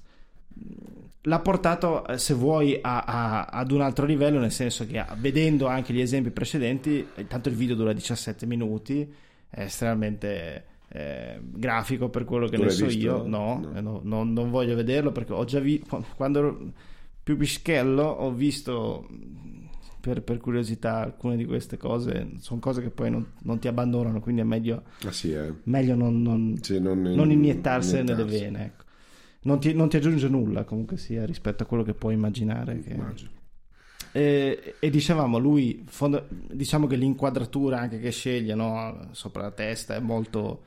L'ha 1.26 1.40
portato, 1.40 2.08
eh, 2.08 2.18
se 2.18 2.34
vuoi, 2.34 2.80
a- 2.82 3.04
a- 3.04 3.46
ad 3.46 3.70
un 3.72 3.82
altro 3.82 4.08
livello, 4.08 4.40
nel 4.40 4.52
senso 4.52 4.88
che 4.88 5.06
vedendo 5.18 5.68
anche 5.68 5.94
gli 5.94 6.02
esempi 6.02 6.32
precedenti, 6.32 7.08
intanto 7.18 7.48
il 7.50 7.56
video 7.56 7.76
dura 7.76 7.94
17 7.94 8.48
minuti, 8.48 9.14
è 9.48 9.62
estremamente 9.62 10.66
eh, 10.94 11.40
grafico 11.42 12.10
per 12.10 12.26
quello 12.26 12.48
che 12.48 12.58
Tu 12.58 12.64
ne 12.64 12.70
so 12.70 12.86
visto? 12.86 13.00
io. 13.00 13.26
No, 13.28 13.60
No. 13.60 13.76
eh, 13.78 13.82
no, 13.82 14.02
non, 14.04 14.34
non 14.34 14.50
voglio 14.50 14.76
vederlo 14.76 15.12
perché 15.12 15.34
ho 15.34 15.46
già 15.46 15.60
visto, 15.60 16.04
quando 16.16 16.40
ero 16.40 16.72
più 17.24 17.38
pischello, 17.38 18.04
ho 18.04 18.32
visto 18.34 19.08
per, 20.02 20.24
per 20.24 20.38
curiosità 20.40 20.98
alcune 20.98 21.38
di 21.38 21.46
queste 21.46 21.78
cose, 21.78 22.32
sono 22.40 22.60
cose 22.60 22.82
che 22.82 22.90
poi 22.90 23.12
non, 23.12 23.26
non 23.44 23.60
ti 23.60 23.68
abbandonano, 23.68 24.20
quindi 24.20 24.42
è 24.42 24.44
meglio, 24.44 24.84
Ah 25.06 25.12
sì, 25.12 25.32
eh. 25.32 25.54
meglio 25.64 25.96
non- 25.96 26.22
non, 26.22 26.58
Sì, 26.62 26.80
non, 26.80 27.02
non 27.02 27.32
iniettarsene 27.32 28.02
nelle 28.02 28.22
iniettarsi. 28.24 28.44
vene. 28.44 28.66
Ecco. 28.66 28.84
Non, 29.44 29.60
ti, 29.60 29.74
non 29.74 29.90
ti 29.90 29.98
aggiunge 29.98 30.28
nulla 30.28 30.64
comunque 30.66 30.98
sia 30.98 31.26
rispetto 31.26 31.64
a 31.64 31.66
quello 31.66 31.84
che 31.84 31.94
puoi 31.94 32.14
immaginare. 32.16 32.80
che-. 32.80 33.00
E, 34.14 34.76
e 34.80 34.90
dicevamo, 34.90 35.38
lui, 35.38 35.84
fondo- 35.88 36.28
diciamo 36.30 36.86
che 36.88 36.96
l'inquadratura 36.96 37.80
anche 37.80 38.00
che 38.00 38.12
sceglie 38.12 38.56
no, 38.56 39.08
sopra 39.12 39.44
la 39.44 39.52
testa 39.52 39.96
è 39.96 40.00
molto 40.00 40.64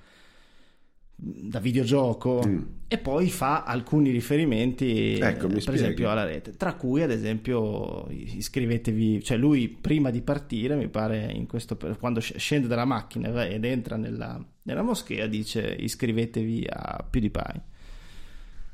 da 1.26 1.58
videogioco 1.58 2.42
Mm. 2.46 2.58
e 2.88 2.98
poi 2.98 3.30
fa 3.30 3.62
alcuni 3.64 4.10
riferimenti 4.10 5.18
Ecco, 5.18 5.46
per 5.46 5.60
spieghi. 5.62 5.80
esempio 5.80 6.10
alla 6.10 6.24
rete 6.24 6.52
tra 6.56 6.74
cui 6.74 7.02
ad 7.02 7.10
esempio 7.10 8.06
iscrivetevi 8.10 9.22
cioè 9.24 9.38
lui 9.38 9.68
prima 9.68 10.10
di 10.10 10.20
partire 10.20 10.76
mi 10.76 10.88
pare 10.88 11.32
in 11.32 11.46
questo 11.46 11.78
quando 11.98 12.20
sc- 12.20 12.37
scende 12.37 12.66
dalla 12.66 12.84
macchina 12.84 13.46
ed 13.46 13.64
entra 13.64 13.96
nella, 13.96 14.38
nella 14.62 14.82
moschea 14.82 15.26
dice 15.26 15.74
iscrivetevi 15.78 16.66
a 16.68 17.02
PewDiePie 17.08 17.62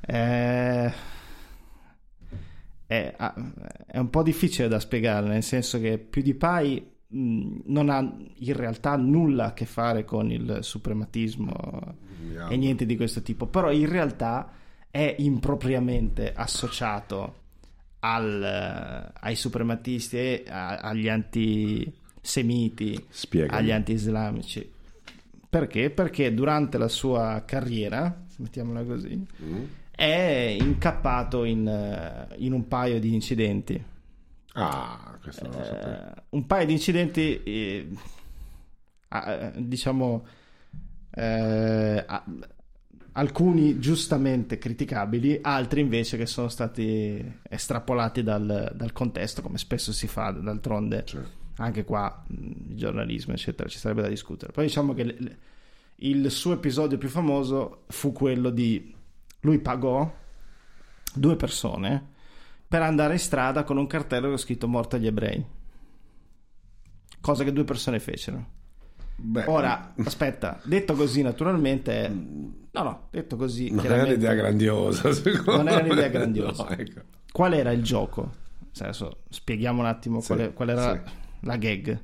eh, 0.06 0.92
è, 2.86 3.14
è 3.86 3.98
un 3.98 4.10
po' 4.10 4.22
difficile 4.24 4.66
da 4.66 4.80
spiegare, 4.80 5.28
nel 5.28 5.42
senso 5.44 5.78
che 5.78 5.98
PewDiePie 5.98 6.86
mh, 7.06 7.58
non 7.66 7.88
ha 7.90 8.00
in 8.00 8.56
realtà 8.56 8.96
nulla 8.96 9.46
a 9.46 9.52
che 9.52 9.66
fare 9.66 10.04
con 10.04 10.30
il 10.32 10.58
suprematismo 10.62 11.96
e 12.48 12.56
niente 12.56 12.86
di 12.86 12.96
questo 12.96 13.22
tipo, 13.22 13.46
però 13.46 13.70
in 13.72 13.88
realtà 13.88 14.50
è 14.90 15.14
impropriamente 15.18 16.32
associato 16.34 17.36
al, 18.00 18.42
eh, 18.42 19.12
ai 19.20 19.34
suprematisti 19.36 20.16
e 20.16 20.44
a- 20.48 20.76
agli 20.78 21.08
antisemiti, 21.08 23.04
Spiegami. 23.08 23.58
agli 23.60 23.70
anti-islamici. 23.70 24.72
Perché? 25.48 25.90
Perché 25.90 26.32
durante 26.32 26.78
la 26.78 26.88
sua 26.88 27.42
carriera, 27.44 28.24
mettiamola 28.38 28.84
così, 28.84 29.26
è 29.90 30.56
incappato 30.60 31.44
in, 31.44 31.66
eh, 31.66 32.28
in 32.38 32.52
un 32.52 32.68
paio 32.68 33.00
di 33.00 33.12
incidenti. 33.12 33.82
Ah, 34.54 35.18
questo 35.22 35.46
non 35.48 35.58
lo 35.58 35.64
sapevo. 35.64 35.90
Eh, 35.92 36.22
un 36.30 36.46
paio 36.46 36.66
di 36.66 36.72
incidenti, 36.72 37.42
eh, 37.42 37.88
eh, 39.08 39.52
diciamo, 39.56 40.24
eh, 41.12 42.04
alcuni 43.12 43.78
giustamente 43.78 44.58
criticabili, 44.58 45.38
altri 45.42 45.80
invece 45.80 46.16
che 46.16 46.26
sono 46.26 46.48
stati 46.48 47.40
estrapolati 47.48 48.22
dal, 48.22 48.72
dal 48.74 48.92
contesto, 48.92 49.42
come 49.42 49.58
spesso 49.58 49.92
si 49.92 50.06
fa 50.06 50.30
d'altronde. 50.30 51.04
Certo. 51.04 51.38
Anche 51.56 51.84
qua 51.84 52.24
il 52.28 52.76
giornalismo, 52.76 53.34
eccetera, 53.34 53.68
ci 53.68 53.78
sarebbe 53.78 54.02
da 54.02 54.08
discutere. 54.08 54.52
Poi 54.52 54.64
diciamo 54.66 54.94
che 54.94 55.04
le- 55.04 55.38
il 56.02 56.30
suo 56.30 56.54
episodio 56.54 56.96
più 56.96 57.08
famoso 57.08 57.82
fu 57.88 58.12
quello 58.12 58.48
di 58.50 58.94
lui 59.40 59.58
pagò 59.58 60.10
due 61.14 61.36
persone 61.36 62.08
per 62.66 62.82
andare 62.82 63.14
in 63.14 63.18
strada 63.18 63.64
con 63.64 63.76
un 63.76 63.86
cartello 63.86 64.28
con 64.28 64.38
scritto 64.38 64.68
morto 64.68 64.96
agli 64.96 65.06
ebrei. 65.06 65.44
Cosa 67.20 67.44
che 67.44 67.52
due 67.52 67.64
persone 67.64 68.00
fecero. 68.00 68.58
Beh, 69.22 69.44
Ora, 69.46 69.92
aspetta, 70.04 70.60
detto 70.64 70.94
così 70.94 71.22
naturalmente, 71.22 72.08
no, 72.08 72.82
no, 72.82 73.08
detto 73.10 73.36
così 73.36 73.70
non 73.70 73.80
chiaramente- 73.80 74.14
un'idea 74.14 74.34
grandiosa, 74.34 75.12
secondo 75.12 75.56
Non 75.62 75.68
era 75.68 75.80
un'idea 75.84 76.04
me. 76.06 76.10
grandiosa. 76.10 76.64
No, 76.64 76.70
ecco. 76.70 77.00
Qual 77.30 77.52
era 77.52 77.70
il 77.72 77.82
gioco? 77.82 78.32
Cioè, 78.72 78.88
Adesso 78.88 79.22
spieghiamo 79.28 79.80
un 79.80 79.86
attimo 79.86 80.20
qual, 80.20 80.38
è- 80.38 80.52
qual 80.52 80.68
era 80.70 80.94
sì. 81.04 81.12
la 81.40 81.56
gag. 81.56 82.00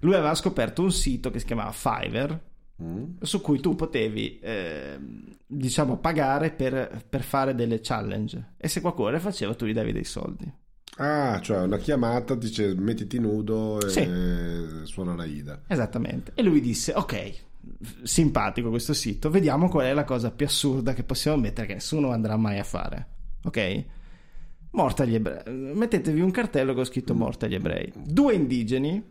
Lui 0.00 0.14
aveva 0.14 0.34
scoperto 0.34 0.82
un 0.82 0.92
sito 0.92 1.30
che 1.30 1.38
si 1.40 1.46
chiamava 1.46 1.72
Fiverr, 1.72 2.32
Mm. 2.82 3.16
su 3.20 3.42
cui 3.42 3.60
tu 3.60 3.74
potevi, 3.74 4.38
eh, 4.38 4.98
diciamo, 5.46 5.98
pagare 5.98 6.50
per, 6.50 7.02
per 7.06 7.22
fare 7.22 7.54
delle 7.54 7.80
challenge. 7.82 8.52
E 8.56 8.68
se 8.68 8.80
qualcuno 8.80 9.10
le 9.10 9.20
faceva, 9.20 9.54
tu 9.54 9.66
gli 9.66 9.74
davi 9.74 9.92
dei 9.92 10.04
soldi. 10.04 10.50
Ah, 10.96 11.40
cioè 11.40 11.58
una 11.62 11.78
chiamata 11.78 12.34
dice 12.34 12.74
mettiti 12.74 13.18
nudo 13.18 13.80
e 13.80 13.88
Sì. 13.88 14.08
suona 14.84 15.14
la 15.14 15.24
Ida. 15.24 15.62
Esattamente. 15.66 16.32
E 16.34 16.42
lui 16.42 16.60
disse: 16.60 16.92
Ok, 16.94 17.32
simpatico 18.02 18.68
questo 18.70 18.92
sito, 18.92 19.30
vediamo 19.30 19.68
qual 19.68 19.86
è 19.86 19.92
la 19.94 20.04
cosa 20.04 20.30
più 20.30 20.46
assurda 20.46 20.92
che 20.92 21.02
possiamo 21.04 21.38
mettere 21.38 21.66
che 21.68 21.74
nessuno 21.74 22.10
andrà 22.10 22.36
mai 22.36 22.58
a 22.58 22.64
fare. 22.64 23.06
Ok? 23.44 23.84
Morta 24.72 25.02
agli 25.04 25.14
ebrei. 25.14 25.42
Mettetevi 25.74 26.20
un 26.20 26.30
cartello 26.30 26.74
con 26.74 26.84
scritto 26.84 27.14
morta 27.14 27.46
agli 27.46 27.54
ebrei. 27.54 27.90
Due 27.96 28.34
indigeni, 28.34 29.02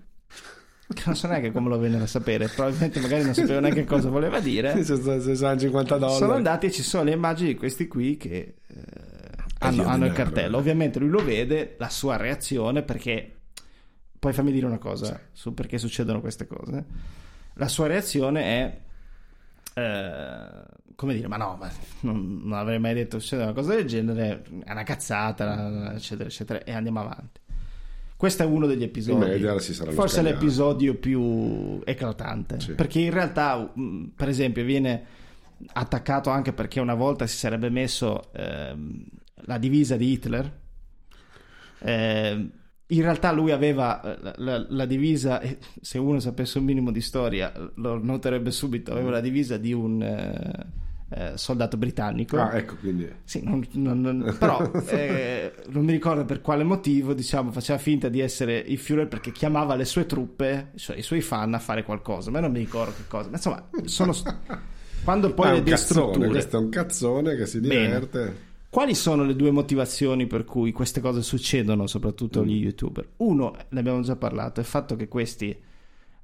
che 0.93 1.01
non 1.05 1.15
so 1.15 1.27
neanche 1.27 1.51
come 1.51 1.69
lo 1.69 1.77
vennero 1.79 2.03
a 2.03 2.07
sapere, 2.07 2.47
probabilmente 2.47 2.99
magari 2.99 3.23
non 3.23 3.33
sapevano 3.33 3.61
neanche 3.61 3.83
cosa 3.85 4.09
voleva 4.09 4.39
dire. 4.39 4.83
650 4.83 5.97
dollari. 5.97 6.17
Sono 6.17 6.33
andati 6.33 6.67
e 6.67 6.71
ci 6.71 6.83
sono 6.83 7.03
le 7.05 7.11
immagini 7.13 7.49
di 7.49 7.55
questi 7.55 7.87
qui 7.87 8.15
che 8.15 8.55
eh, 8.67 9.18
hanno, 9.59 9.83
via 9.83 9.91
hanno 9.91 10.05
il 10.05 10.13
cartello. 10.13 10.57
Ovviamente 10.57 10.99
lui 10.99 11.09
lo 11.09 11.23
vede, 11.23 11.75
la 11.77 11.89
sua 11.89 12.17
reazione, 12.17 12.83
perché 12.83 13.35
poi 14.17 14.33
fammi 14.33 14.51
dire 14.51 14.65
una 14.65 14.77
cosa 14.77 15.19
su 15.31 15.53
perché 15.53 15.77
succedono 15.77 16.21
queste 16.21 16.47
cose. 16.47 16.85
La 17.53 17.67
sua 17.67 17.87
reazione 17.87 18.43
è 18.43 18.81
eh, 19.73 20.63
come 20.95 21.13
dire, 21.13 21.27
ma 21.27 21.37
no, 21.37 21.55
ma 21.57 21.71
non, 22.01 22.41
non 22.43 22.57
avrei 22.57 22.79
mai 22.79 22.93
detto 22.93 23.19
succede 23.19 23.43
una 23.43 23.53
cosa 23.53 23.73
del 23.73 23.85
genere, 23.85 24.43
è 24.65 24.71
una 24.71 24.83
cazzata, 24.83 25.93
eccetera, 25.93 26.27
eccetera, 26.27 26.63
e 26.63 26.73
andiamo 26.73 26.99
avanti. 26.99 27.39
Questo 28.17 28.43
è 28.43 28.45
uno 28.45 28.67
degli 28.67 28.83
episodi. 28.83 29.41
Forse 29.93 30.21
l'episodio 30.21 30.95
più 30.95 31.79
eclatante. 31.85 32.59
Sì. 32.59 32.73
Perché 32.73 32.99
in 32.99 33.11
realtà, 33.11 33.71
mh, 33.73 34.07
per 34.13 34.27
esempio, 34.27 34.65
viene 34.65 35.05
attaccato 35.71 36.29
anche 36.29 36.51
perché 36.51 36.81
una 36.81 36.95
volta 36.95 37.25
si 37.27 37.37
sarebbe 37.37 37.69
messo 37.69 38.29
ehm, 38.33 39.05
la 39.45 39.57
divisa 39.57 39.95
di 39.97 40.11
Hitler. 40.11 40.57
Ehm, 41.79 42.51
in 42.91 43.01
realtà 43.01 43.31
lui 43.31 43.51
aveva 43.51 44.01
eh, 44.01 44.17
la, 44.21 44.33
la- 44.37 44.65
la 44.69 44.85
divisa, 44.85 45.39
e 45.41 45.59
se 45.79 45.97
uno 45.99 46.19
sapesse 46.19 46.57
un 46.57 46.65
minimo 46.65 46.91
di 46.91 47.01
storia 47.01 47.51
lo 47.75 48.03
noterebbe 48.03 48.51
subito, 48.51 48.91
aveva 48.91 49.11
la 49.11 49.19
divisa 49.21 49.57
di 49.57 49.71
un 49.73 50.01
eh, 50.01 50.65
eh, 51.11 51.31
soldato 51.37 51.77
britannico. 51.77 52.37
Ah, 52.39 52.55
ecco, 52.57 52.75
quindi... 52.77 53.07
Sì, 53.23 53.41
non- 53.43 53.63
non- 53.73 54.01
non- 54.01 54.35
però 54.39 54.71
eh, 54.87 55.53
non 55.67 55.85
mi 55.85 55.91
ricordo 55.91 56.25
per 56.25 56.41
quale 56.41 56.63
motivo, 56.63 57.13
diciamo, 57.13 57.51
faceva 57.51 57.77
finta 57.77 58.09
di 58.09 58.19
essere 58.21 58.57
il 58.57 58.77
Führer 58.79 59.07
perché 59.07 59.31
chiamava 59.31 59.75
le 59.75 59.85
sue 59.85 60.07
truppe, 60.07 60.71
cioè 60.75 60.97
i 60.97 61.03
suoi 61.03 61.21
fan 61.21 61.53
a 61.53 61.59
fare 61.59 61.83
qualcosa, 61.83 62.31
ma 62.31 62.39
non 62.39 62.51
mi 62.51 62.59
ricordo 62.59 62.93
che 62.95 63.03
cosa. 63.07 63.29
Ma 63.29 63.35
insomma, 63.35 63.69
sono 63.85 64.13
quando 65.03 65.33
poi 65.33 65.47
Ah, 65.47 65.51
le 65.53 65.59
un 65.59 65.63
cazzone, 65.65 66.01
destrutture. 66.01 66.27
questo 66.27 66.57
è 66.57 66.59
un 66.59 66.69
cazzone 66.69 67.35
che 67.35 67.45
si 67.45 67.59
Bene. 67.59 68.07
Quali 68.69 68.93
sono 68.93 69.23
le 69.23 69.35
due 69.35 69.49
motivazioni 69.51 70.27
per 70.27 70.45
cui 70.45 70.71
queste 70.71 71.01
cose 71.01 71.23
succedono, 71.23 71.87
soprattutto 71.87 72.41
agli 72.41 72.61
youtuber? 72.61 73.07
Uno, 73.17 73.55
ne 73.69 73.79
abbiamo 73.79 74.01
già 74.01 74.15
parlato, 74.15 74.59
è 74.59 74.63
il 74.63 74.69
fatto 74.69 74.95
che 74.95 75.07
questi 75.07 75.57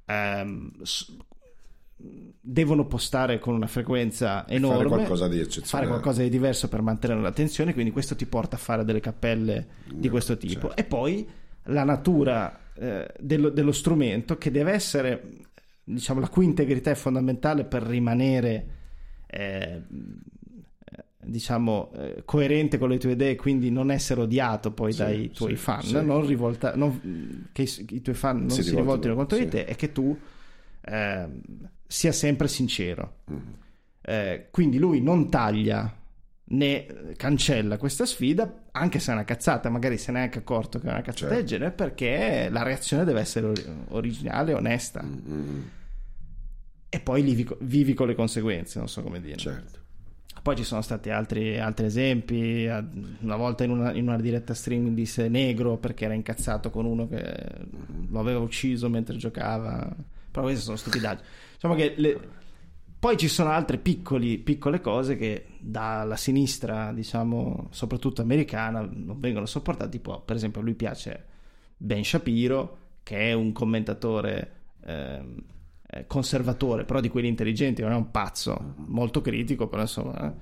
ehm, 0.05 0.71
devono 2.41 2.85
postare 2.85 3.39
con 3.39 3.55
una 3.55 3.67
frequenza 3.67 4.47
enorme, 4.47 4.77
Fare 4.77 4.89
qualcosa 4.89 5.27
di 5.27 5.35
fare 5.37 5.47
eccezionale. 5.47 5.87
qualcosa 5.89 6.21
di 6.21 6.29
diverso 6.29 6.67
per 6.67 6.81
mantenere 6.81 7.21
l'attenzione, 7.21 7.73
quindi 7.73 7.91
questo 7.91 8.15
ti 8.15 8.27
porta 8.27 8.57
a 8.57 8.59
fare 8.59 8.85
delle 8.85 8.99
cappelle 8.99 9.67
di 9.91 10.09
questo 10.09 10.37
tipo. 10.37 10.67
certo. 10.67 10.75
E 10.75 10.83
poi 10.83 11.27
la 11.63 11.83
natura 11.83 12.59
eh, 12.75 13.11
dello, 13.19 13.49
dello 13.49 13.71
strumento 13.71 14.37
che 14.37 14.51
deve 14.51 14.71
essere, 14.71 15.37
diciamo, 15.83 16.19
la 16.19 16.29
cui 16.29 16.45
integrità 16.45 16.91
è 16.91 16.95
fondamentale 16.95 17.63
per 17.63 17.81
rimanere, 17.81 18.67
eh, 19.25 19.81
diciamo, 21.25 21.91
eh, 21.95 22.21
coerente 22.25 22.77
con 22.77 22.89
le 22.89 22.97
tue 22.97 23.11
idee, 23.13 23.35
quindi 23.35 23.69
non 23.71 23.91
essere 23.91 24.21
odiato 24.21 24.71
poi 24.71 24.91
Sì, 24.91 24.97
dai 24.99 25.31
tuoi 25.31 25.51
sì, 25.51 25.55
fan, 25.57 25.81
sì. 25.81 25.93
non 26.03 26.25
rivolta, 26.25 26.75
non- 26.75 27.47
che 27.51 27.63
i, 27.89 28.01
tuoi 28.01 28.15
fan 28.15 28.39
non 28.41 28.49
Si 28.51 28.63
si, 28.63 28.75
rivoltino, 28.75 29.15
contro 29.15 29.37
di 29.37 29.47
te 29.47 29.61
e 29.65 29.75
che 29.75 29.91
tu 29.91 30.17
ehm, 30.81 31.41
sia 31.87 32.11
sempre 32.11 32.47
sincero. 32.47 33.17
Mm. 33.31 33.37
Eh, 34.01 34.47
quindi 34.51 34.77
lui 34.77 35.01
non 35.01 35.29
taglia 35.29 35.91
né 36.47 37.13
cancella 37.17 37.77
questa 37.77 38.05
sfida, 38.05 38.65
anche 38.71 38.99
se 38.99 39.11
è 39.11 39.13
una 39.15 39.23
cazzata, 39.23 39.69
magari 39.69 39.97
se 39.97 40.11
ne 40.11 40.19
è 40.19 40.21
anche 40.23 40.39
accorto 40.39 40.79
che 40.79 40.87
è 40.87 40.91
una 40.91 41.01
cazzata 41.01 41.33
Certo. 41.33 41.35
del 41.35 41.45
genere, 41.45 41.71
perché 41.71 42.49
la 42.51 42.61
reazione 42.61 43.03
deve 43.03 43.19
essere 43.21 43.47
ori- 43.47 43.65
originale, 43.89 44.53
onesta. 44.53 45.01
Mm, 45.03 45.61
E 46.89 46.99
poi 46.99 47.21
vivi, 47.23 47.47
vivi 47.61 47.93
con 47.93 48.07
le 48.07 48.15
conseguenze, 48.15 48.77
non 48.79 48.87
so 48.87 49.01
come 49.01 49.19
dire. 49.19 49.37
certo. 49.37 49.79
Poi 50.41 50.55
ci 50.55 50.63
sono 50.63 50.81
stati 50.81 51.09
altri, 51.09 51.57
altri 51.59 51.85
esempi. 51.87 52.65
Una 53.19 53.35
volta 53.35 53.63
in 53.63 53.71
una, 53.71 53.93
in 53.93 54.07
una 54.07 54.19
diretta 54.19 54.53
streaming 54.53 54.93
disse 54.95 55.27
negro 55.27 55.77
perché 55.77 56.05
era 56.05 56.13
incazzato 56.13 56.69
con 56.69 56.85
uno 56.85 57.07
che 57.07 57.35
lo 58.09 58.19
aveva 58.19 58.39
ucciso 58.39 58.87
mentre 58.89 59.17
giocava. 59.17 59.89
Però 60.29 60.43
queste 60.43 60.63
sono 60.63 60.77
stupidaggini. 60.77 61.27
Diciamo 61.53 61.73
che 61.75 61.93
le- 61.97 62.19
Poi 62.99 63.17
ci 63.17 63.27
sono 63.27 63.49
altre 63.49 63.77
piccoli- 63.77 64.37
piccole 64.37 64.81
cose 64.81 65.15
che 65.15 65.45
dalla 65.59 66.15
sinistra, 66.15 66.91
diciamo, 66.91 67.67
soprattutto 67.71 68.21
americana, 68.21 68.81
non 68.91 69.19
vengono 69.19 69.45
sopportate. 69.47 69.89
Tipo, 69.89 70.21
per 70.21 70.35
esempio, 70.35 70.61
a 70.61 70.63
lui 70.63 70.73
piace 70.75 71.25
Ben 71.77 72.03
Shapiro, 72.03 72.77
che 73.03 73.29
è 73.29 73.33
un 73.33 73.51
commentatore 73.51 74.51
ehm, 74.85 75.37
eh, 75.37 75.53
conservatore, 76.07 76.83
però 76.83 76.99
di 76.99 77.09
quelli 77.09 77.27
intelligenti, 77.27 77.81
non 77.81 77.91
è 77.91 77.95
un 77.95 78.11
pazzo, 78.11 78.73
molto 78.87 79.21
critico, 79.21 79.67
però 79.67 79.83
insomma, 79.83 80.33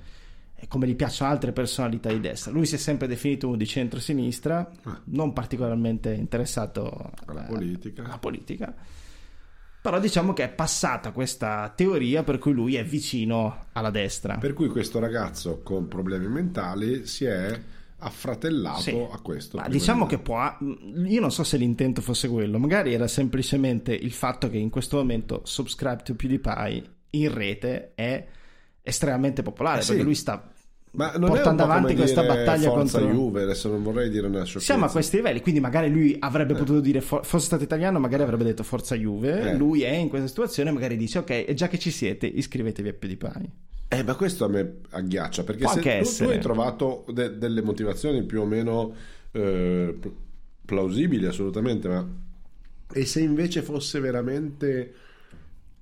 eh, 0.56 0.68
come 0.68 0.88
gli 0.88 0.96
piacciono 0.96 1.32
altre 1.32 1.52
personalità 1.52 2.10
di 2.10 2.20
destra. 2.20 2.52
Lui 2.52 2.66
si 2.66 2.76
è 2.76 2.78
sempre 2.78 3.08
definito 3.08 3.48
uno 3.48 3.58
di 3.58 3.68
centro-sinistra, 3.68 4.70
non 5.06 5.34
particolarmente 5.34 6.14
interessato 6.14 7.12
Alla 7.26 7.46
eh, 7.46 7.50
politica. 7.50 8.04
alla 8.04 8.18
politica. 8.18 8.74
Però 9.82 10.00
diciamo 10.00 10.32
che 10.32 10.46
è 10.46 10.50
passata 10.50 11.12
questa 11.12 11.72
teoria 11.76 12.24
per 12.24 12.38
cui 12.38 12.54
lui 12.54 12.78
è 12.78 12.86
vicino 12.86 13.66
alla 13.74 13.90
destra. 13.90 14.38
Per 14.38 14.54
cui 14.54 14.70
questo 14.70 14.98
ragazzo 15.00 15.60
con 15.62 15.90
problemi 15.90 16.28
mentali 16.28 17.06
si 17.06 17.26
è 17.26 17.62
affratellato 18.04 18.82
Sì. 18.82 19.08
a 19.12 19.20
questo. 19.22 19.58
Ma 19.58 19.68
diciamo 19.68 20.04
di- 20.06 20.10
che 20.16 20.20
può. 20.22 20.58
Io 21.06 21.20
non 21.22 21.32
so 21.32 21.44
se 21.44 21.58
l'intento 21.58 22.02
fosse 22.02 22.28
quello, 22.28 22.60
magari 22.60 22.94
era 22.94 23.08
semplicemente 23.08 23.94
il 23.94 24.12
fatto 24.12 24.50
che 24.50 24.58
in 24.58 24.70
questo 24.70 24.98
momento 24.98 25.42
Subscribe 25.46 26.02
to 26.04 26.16
PewDiePie 26.16 26.84
in 27.12 27.34
rete 27.34 27.92
è 27.96 28.26
estremamente 28.82 29.42
popolare 29.44 29.80
Eh 29.80 29.82
sì. 29.84 29.88
perché 29.90 30.04
lui 30.04 30.16
sta 30.16 30.50
Ma 30.96 31.12
non 31.18 31.30
portando 31.30 31.64
avanti 31.64 31.96
questa 31.96 32.24
battaglia 32.24 32.70
Forza 32.70 33.00
contro 33.00 33.16
Juve, 33.16 33.42
adesso 33.44 33.70
non 33.70 33.82
vorrei 33.82 34.10
dire 34.10 34.28
una 34.28 34.44
sciocchezza. 34.44 34.74
siamo 34.74 34.86
a 34.86 34.90
questi 34.92 35.16
livelli, 35.16 35.42
quindi 35.42 35.60
magari 35.60 35.90
lui 35.90 36.16
avrebbe 36.20 36.54
Eh. 36.54 36.58
potuto 36.58 36.80
dire, 36.82 37.02
fo- 37.02 37.24
fosse 37.24 37.46
stato 37.46 37.64
italiano, 37.64 37.98
magari 38.00 38.22
avrebbe 38.24 38.44
detto 38.44 38.62
Forza 38.64 38.96
Juve. 38.96 39.52
Eh. 39.52 39.56
Lui 39.56 39.82
è 39.82 39.92
in 39.94 40.10
questa 40.10 40.28
situazione, 40.28 40.70
magari 40.72 40.96
dice: 40.98 41.20
Ok, 41.20 41.54
già 41.54 41.68
che 41.68 41.80
ci 41.80 41.90
siete, 41.92 42.28
iscrivetevi 42.28 42.90
a 42.90 42.94
PewDiePie. 42.94 43.50
Eh, 43.96 44.02
ma 44.04 44.16
questo 44.16 44.46
a 44.46 44.48
me 44.48 44.80
agghiaccia 44.90 45.44
perché 45.44 45.68
Può 45.68 45.68
se 45.68 45.86
tu, 45.88 46.16
tu 46.16 46.24
essere. 46.24 46.32
hai 46.32 46.40
trovato 46.40 47.06
de- 47.10 47.38
delle 47.38 47.62
motivazioni 47.62 48.24
più 48.26 48.42
o 48.42 48.46
meno 48.46 48.96
eh, 49.32 49.96
pl- 50.00 50.16
plausibili, 50.66 51.26
assolutamente, 51.28 51.88
ma 51.88 52.08
e 52.96 53.06
se 53.06 53.22
invece 53.22 53.62
fosse 53.62 54.00
veramente 54.00 54.94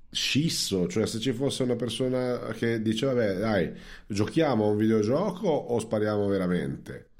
scisso, 0.10 0.88
cioè 0.88 1.06
se 1.08 1.20
ci 1.20 1.32
fosse 1.34 1.64
una 1.64 1.76
persona 1.76 2.38
che 2.54 2.82
dice 2.82 3.06
vabbè 3.06 3.38
dai 3.38 3.74
giochiamo 4.08 4.66
a 4.66 4.68
un 4.70 4.78
videogioco 4.78 5.48
o 5.48 5.80
spariamo 5.80 6.28
veramente 6.28 7.11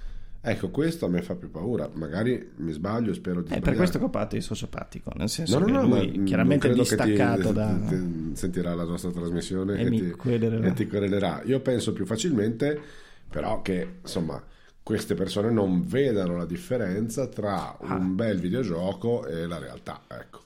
ecco 0.44 0.70
questo 0.70 1.06
a 1.06 1.08
me 1.08 1.22
fa 1.22 1.36
più 1.36 1.50
paura 1.50 1.88
magari 1.94 2.50
mi 2.56 2.72
sbaglio 2.72 3.14
spero 3.14 3.40
di 3.42 3.46
È 3.46 3.48
per 3.50 3.58
sbagliare. 3.58 3.76
questo 3.76 3.98
che 3.98 4.04
ho 4.04 4.10
parlato 4.10 4.34
di 4.36 4.42
sociopatico, 4.42 5.12
nel 5.14 5.28
senso 5.28 5.58
No, 5.58 5.66
no, 5.66 5.66
che 5.66 5.72
no, 5.72 5.82
lui 6.04 6.22
chiaramente 6.24 6.68
che 6.68 6.74
ti- 6.74 6.80
distaccato 6.80 7.52
da... 7.52 7.78
ti- 7.88 8.30
sentirà 8.34 8.74
la 8.74 8.84
nostra 8.84 9.10
trasmissione 9.10 9.78
E 9.78 9.86
e, 9.86 9.90
ti, 9.90 10.10
querelerà. 10.10 10.66
e 10.66 10.72
ti 10.72 10.86
querelerà. 10.86 11.42
Io 11.44 11.60
penso 11.60 11.92
più 11.92 12.04
facilmente, 12.04 12.78
però, 13.30 13.62
che 13.62 13.98
insomma 14.02 14.42
queste 14.82 15.14
persone 15.14 15.50
non 15.52 15.86
vedano 15.86 16.36
la 16.36 16.44
differenza 16.44 17.28
tra 17.28 17.78
Ah. 17.78 17.94
un 17.94 18.16
bel 18.16 18.40
videogioco 18.40 19.24
e 19.26 19.46
la 19.46 19.58
realtà. 19.58 20.02
Ecco, 20.08 20.40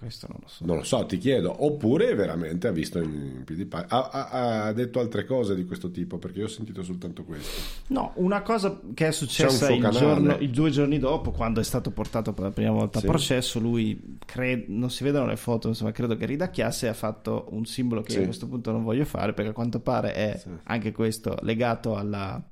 Questo 0.00 0.26
non 0.30 0.38
lo 0.40 0.48
so. 0.48 0.64
non 0.64 0.76
lo 0.78 0.82
so, 0.82 1.04
ti 1.04 1.18
chiedo. 1.18 1.62
Oppure 1.62 2.14
veramente 2.14 2.66
ha 2.66 2.70
visto 2.70 2.98
in 3.02 3.42
PewDiePie. 3.44 3.84
Ha, 3.86 4.08
ha- 4.10 4.64
ha 4.64 4.72
detto 4.72 4.98
altre 4.98 5.26
cose 5.26 5.54
di 5.54 5.66
questo 5.66 5.90
tipo 5.90 6.16
perché 6.16 6.38
io 6.38 6.46
ho 6.46 6.48
sentito 6.48 6.82
soltanto 6.82 7.22
questo. 7.22 7.60
No, 7.88 8.12
una 8.14 8.40
cosa 8.40 8.80
che 8.94 9.08
è 9.08 9.12
successa 9.12 9.70
il, 9.70 9.86
giorno, 9.90 10.36
il 10.38 10.48
due 10.48 10.70
giorni 10.70 10.98
dopo, 10.98 11.32
quando 11.32 11.60
è 11.60 11.64
stato 11.64 11.90
portato 11.90 12.32
per 12.32 12.44
la 12.44 12.50
prima 12.50 12.70
volta 12.70 12.98
Sì. 12.98 13.04
a 13.04 13.08
processo, 13.10 13.60
lui 13.60 14.16
cre- 14.24 14.64
non 14.68 14.90
si 14.90 15.04
vedono 15.04 15.26
le 15.26 15.36
foto, 15.36 15.68
insomma, 15.68 15.92
credo 15.92 16.16
che 16.16 16.24
ridacchiasse 16.24 16.86
e 16.86 16.88
ha 16.88 16.94
fatto 16.94 17.48
un 17.50 17.66
simbolo 17.66 18.00
che 18.00 18.12
Sì. 18.12 18.18
a 18.20 18.24
questo 18.24 18.48
punto 18.48 18.72
non 18.72 18.82
voglio 18.82 19.04
fare 19.04 19.34
perché 19.34 19.50
a 19.50 19.54
quanto 19.54 19.80
pare 19.80 20.14
è 20.14 20.38
Sì. 20.42 20.48
anche 20.64 20.92
questo 20.92 21.36
legato 21.42 21.94
alla, 21.94 22.42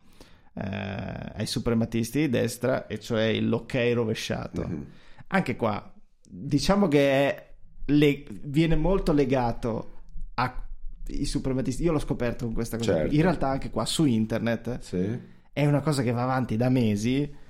eh, 0.52 1.32
ai 1.34 1.46
suprematisti 1.46 2.20
di 2.20 2.28
destra, 2.28 2.86
e 2.86 2.98
cioè 3.00 3.40
l'ok 3.40 3.90
rovesciato. 3.94 4.66
Mhm. 4.66 4.86
Anche 5.28 5.56
qua, 5.56 5.92
diciamo 6.30 6.88
che 6.88 7.10
è 7.10 7.46
le- 7.86 8.24
viene 8.42 8.76
molto 8.76 9.12
legato 9.12 9.92
ai 10.34 11.24
suprematisti. 11.24 11.82
Io 11.82 11.92
l'ho 11.92 11.98
scoperto 11.98 12.44
con 12.44 12.54
questa 12.54 12.76
cosa. 12.76 12.94
Certo. 12.94 13.14
In 13.14 13.22
realtà, 13.22 13.48
anche 13.48 13.70
qua 13.70 13.84
su 13.86 14.04
internet 14.04 14.78
Sì? 14.80 15.18
è 15.52 15.64
una 15.66 15.80
cosa 15.80 16.02
che 16.02 16.12
va 16.12 16.22
avanti 16.22 16.56
da 16.56 16.68
mesi. 16.68 17.46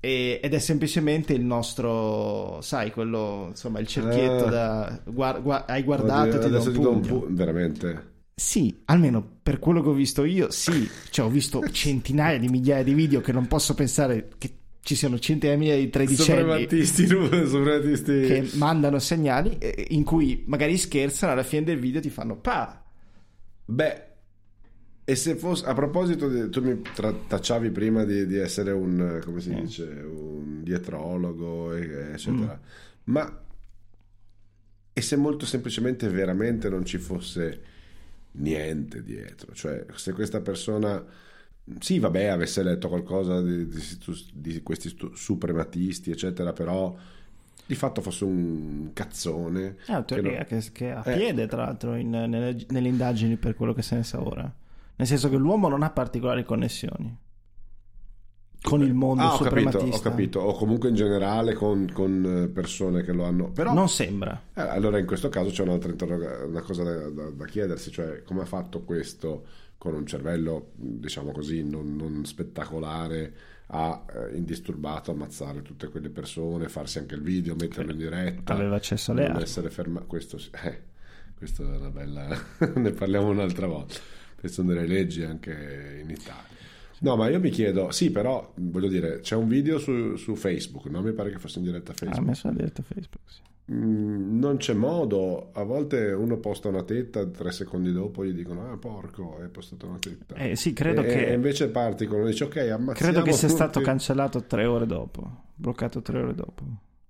e- 0.00 0.38
ed 0.40 0.54
è 0.54 0.58
semplicemente 0.60 1.32
il 1.32 1.42
nostro, 1.44 2.60
sai, 2.62 2.92
quello 2.92 3.46
insomma, 3.48 3.80
il 3.80 3.88
cerchietto 3.88 4.44
Ah. 4.46 4.48
da 4.50 5.02
guar- 5.06 5.42
gua- 5.42 5.66
hai 5.66 5.82
guardato, 5.82 6.38
ti 6.38 6.48
do 6.48 6.56
Adesso 6.56 6.68
un 6.68 6.74
ti 6.74 6.80
do 6.80 6.90
un 6.92 7.00
pu- 7.00 7.26
veramente. 7.32 8.12
Sì, 8.32 8.80
almeno 8.84 9.38
per 9.42 9.58
quello 9.58 9.82
che 9.82 9.88
ho 9.88 9.92
visto 9.94 10.22
io, 10.24 10.52
sì. 10.52 10.88
Cioè, 11.10 11.26
ho 11.26 11.28
visto 11.28 11.60
centinaia 11.72 12.38
di 12.38 12.46
migliaia 12.46 12.84
di 12.84 12.94
video 12.94 13.20
che 13.20 13.32
non 13.32 13.48
posso 13.48 13.74
pensare 13.74 14.28
che 14.38 14.52
ci 14.88 14.94
siano 14.94 15.18
centinaia 15.18 15.76
di 15.76 15.90
tredicenni 15.90 16.38
Suprematisti, 16.40 17.06
suprematisti. 17.06 18.20
che 18.26 18.48
mandano 18.54 18.98
segnali 18.98 19.58
eh, 19.58 19.88
in 19.90 20.02
cui 20.02 20.44
magari 20.46 20.78
scherzano 20.78 21.32
alla 21.32 21.42
fine 21.42 21.62
del 21.62 21.78
video 21.78 22.00
ti 22.00 22.08
fanno 22.08 22.36
pa. 22.36 22.82
Beh, 23.66 24.02
e 25.04 25.14
se 25.14 25.34
fosse 25.36 25.66
a 25.66 25.74
proposito, 25.74 26.26
di- 26.30 26.48
tu 26.48 26.62
mi 26.62 26.80
tacciavi 27.26 27.68
prima 27.70 28.04
di, 28.04 28.26
di 28.26 28.36
essere 28.38 28.70
un 28.70 29.18
eh, 29.20 29.24
come 29.26 29.42
si 29.42 29.50
Eh. 29.50 29.60
dice, 29.60 29.82
un 29.84 30.62
dietrologo, 30.62 31.74
eccetera, 31.74 32.58
Mm. 32.58 33.12
ma 33.12 33.42
e 34.94 35.00
se 35.02 35.16
molto 35.16 35.44
semplicemente 35.44 36.08
veramente 36.08 36.70
non 36.70 36.86
ci 36.86 36.96
fosse 36.96 37.60
niente 38.32 39.02
dietro, 39.02 39.52
cioè 39.52 39.84
se 39.96 40.12
questa 40.14 40.40
persona 40.40 41.04
sì, 41.80 41.98
vabbè, 41.98 42.24
avesse 42.26 42.62
letto 42.62 42.88
qualcosa 42.88 43.40
di, 43.42 43.66
di- 43.68 43.80
di 44.32 44.62
questi 44.62 44.88
stu- 44.88 45.14
suprematisti, 45.14 46.10
eccetera, 46.10 46.52
però 46.52 46.94
di 47.66 47.74
fatto 47.74 48.00
fosse 48.00 48.24
un 48.24 48.90
cazzone. 48.94 49.76
È 49.84 49.90
una 49.90 50.04
che 50.04 50.14
teoria 50.14 50.46
non- 50.50 50.60
che, 50.60 50.72
che 50.72 50.90
ha 50.90 51.02
Eh. 51.04 51.16
piede, 51.16 51.46
tra 51.46 51.64
l'altro, 51.64 51.94
in- 51.94 52.10
nelle, 52.10 52.56
nelle 52.68 52.88
indagini 52.88 53.36
per 53.36 53.54
quello 53.54 53.74
che 53.74 53.82
se 53.82 53.96
ne 53.96 54.04
sa 54.04 54.20
ora. 54.20 54.50
Nel 54.96 55.06
senso 55.06 55.28
che 55.28 55.36
l'uomo 55.36 55.68
non 55.68 55.82
ha 55.82 55.90
particolari 55.90 56.44
connessioni 56.44 57.16
con 58.60 58.82
il 58.82 58.92
mondo 58.92 59.22
Ah, 59.22 59.34
ho 59.34 59.38
capito, 59.38 59.78
ho 59.78 60.00
capito, 60.00 60.40
o 60.40 60.52
comunque 60.54 60.88
in 60.88 60.96
generale 60.96 61.54
con, 61.54 61.88
con, 61.92 62.42
eh, 62.44 62.48
persone 62.48 63.02
che 63.04 63.12
lo 63.12 63.24
hanno. 63.24 63.50
Però, 63.50 63.72
Non 63.72 63.88
sembra. 63.88 64.42
eh, 64.54 64.60
allora 64.60 64.98
in 64.98 65.06
questo 65.06 65.28
caso 65.28 65.50
c'è 65.50 65.62
un'altra 65.62 65.90
interroga- 65.92 66.44
una 66.44 66.60
cosa 66.62 66.82
da, 66.82 67.08
da- 67.08 67.30
da 67.30 67.44
chiedersi, 67.44 67.92
cioè 67.92 68.22
come 68.24 68.40
ha 68.42 68.44
fatto 68.46 68.80
questo 68.82 69.44
con 69.78 69.94
un 69.94 70.04
cervello, 70.06 70.72
diciamo 70.74 71.30
così, 71.32 71.62
non, 71.62 71.94
non 71.96 72.24
spettacolare, 72.24 73.32
a 73.70 74.04
eh, 74.32 74.36
indisturbato 74.36 75.10
ammazzare 75.12 75.62
tutte 75.62 75.88
quelle 75.88 76.08
persone, 76.10 76.68
farsi 76.68 76.98
anche 76.98 77.14
il 77.14 77.22
video, 77.22 77.54
metterlo 77.54 77.92
in 77.92 77.98
diretta, 77.98 78.54
Aveva 78.54 78.76
accesso 78.76 79.12
alle 79.12 79.26
armi. 79.26 79.42
essere 79.42 79.70
fermato. 79.70 80.06
Questo, 80.06 80.38
eh, 80.64 80.82
questo 81.36 81.62
è 81.72 81.76
una 81.76 81.90
bella. 81.90 82.36
ne 82.76 82.90
parliamo 82.92 83.28
un'altra 83.28 83.66
volta. 83.66 83.94
Queste 84.38 84.60
sono 84.62 84.72
delle 84.72 84.86
leggi 84.86 85.22
anche 85.22 86.00
in 86.02 86.10
Italia. 86.10 86.56
No, 87.00 87.14
ma 87.14 87.28
io 87.28 87.38
mi 87.38 87.50
chiedo, 87.50 87.92
sì, 87.92 88.10
però 88.10 88.52
voglio 88.56 88.88
dire, 88.88 89.20
c'è 89.20 89.36
un 89.36 89.46
video 89.46 89.78
su, 89.78 90.16
su 90.16 90.34
Facebook, 90.34 90.86
non 90.86 91.04
mi 91.04 91.12
pare 91.12 91.30
che 91.30 91.38
fosse 91.38 91.58
in 91.60 91.64
diretta 91.66 91.92
a 91.92 91.94
Ha 91.94 91.98
Facebook. 91.98 92.26
messo 92.26 92.48
la 92.48 92.54
diretta 92.54 92.82
Facebook, 92.82 93.22
sì. 93.30 93.40
Mm, 93.70 94.38
non 94.38 94.56
c'è 94.56 94.72
modo, 94.72 95.50
a 95.52 95.62
volte 95.62 96.10
uno 96.12 96.38
posta 96.38 96.68
una 96.68 96.82
tetta, 96.84 97.26
tre 97.26 97.52
secondi 97.52 97.92
dopo 97.92 98.24
gli 98.24 98.32
dicono, 98.32 98.70
ah, 98.70 98.76
porco, 98.78 99.36
hai 99.40 99.48
postato 99.48 99.86
una 99.86 99.98
tetta. 99.98 100.34
Eh, 100.36 100.56
sì, 100.56 100.72
credo 100.72 101.02
e, 101.02 101.06
che- 101.06 101.26
e 101.28 101.34
invece 101.34 101.68
parti 101.68 102.06
con 102.06 102.24
dici, 102.24 102.42
ok, 102.44 102.56
ammazziamo 102.56 102.92
Credo 102.94 103.22
che 103.22 103.32
sia 103.32 103.48
tutti. 103.48 103.60
stato 103.60 103.80
cancellato 103.80 104.44
tre 104.44 104.64
ore 104.64 104.86
dopo. 104.86 105.44
Bloccato 105.54 106.00
tre 106.00 106.18
ore 106.22 106.34
dopo. 106.34 106.62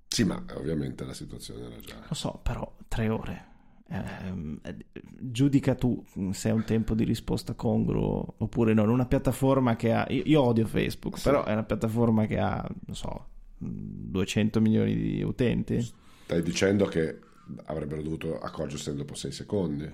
Sì, 0.08 0.24
ma 0.24 0.42
ovviamente 0.56 1.04
la 1.04 1.12
situazione 1.12 1.66
era 1.66 1.76
già... 1.80 1.94
Lo 2.08 2.14
so, 2.14 2.40
però 2.42 2.74
tre 2.88 3.08
ore. 3.08 3.46
Ehm, 3.90 4.58
eh, 4.64 4.76
giudica 5.20 5.74
tu 5.74 6.04
se 6.32 6.48
è 6.50 6.52
un 6.52 6.64
tempo 6.64 6.94
di 6.94 7.04
risposta 7.04 7.54
congruo 7.54 8.34
oppure 8.38 8.74
no. 8.74 8.82
Una 8.90 9.06
piattaforma 9.06 9.76
che 9.76 9.92
ha. 9.92 10.06
Io, 10.10 10.22
io 10.26 10.42
odio 10.42 10.66
Facebook, 10.66 11.16
Sì. 11.18 11.22
però 11.24 11.44
è 11.44 11.52
una 11.52 11.62
piattaforma 11.64 12.26
che 12.26 12.38
ha, 12.38 12.66
non 12.86 12.94
so, 12.96 13.26
200 13.56 14.60
milioni 14.60 14.94
di 14.96 15.22
utenti. 15.22 15.76
Stai 16.28 16.42
dicendo 16.42 16.84
che 16.84 17.20
avrebbero 17.64 18.02
dovuto 18.02 18.38
accorgersi 18.38 18.94
dopo 18.94 19.14
sei 19.14 19.32
secondi? 19.32 19.90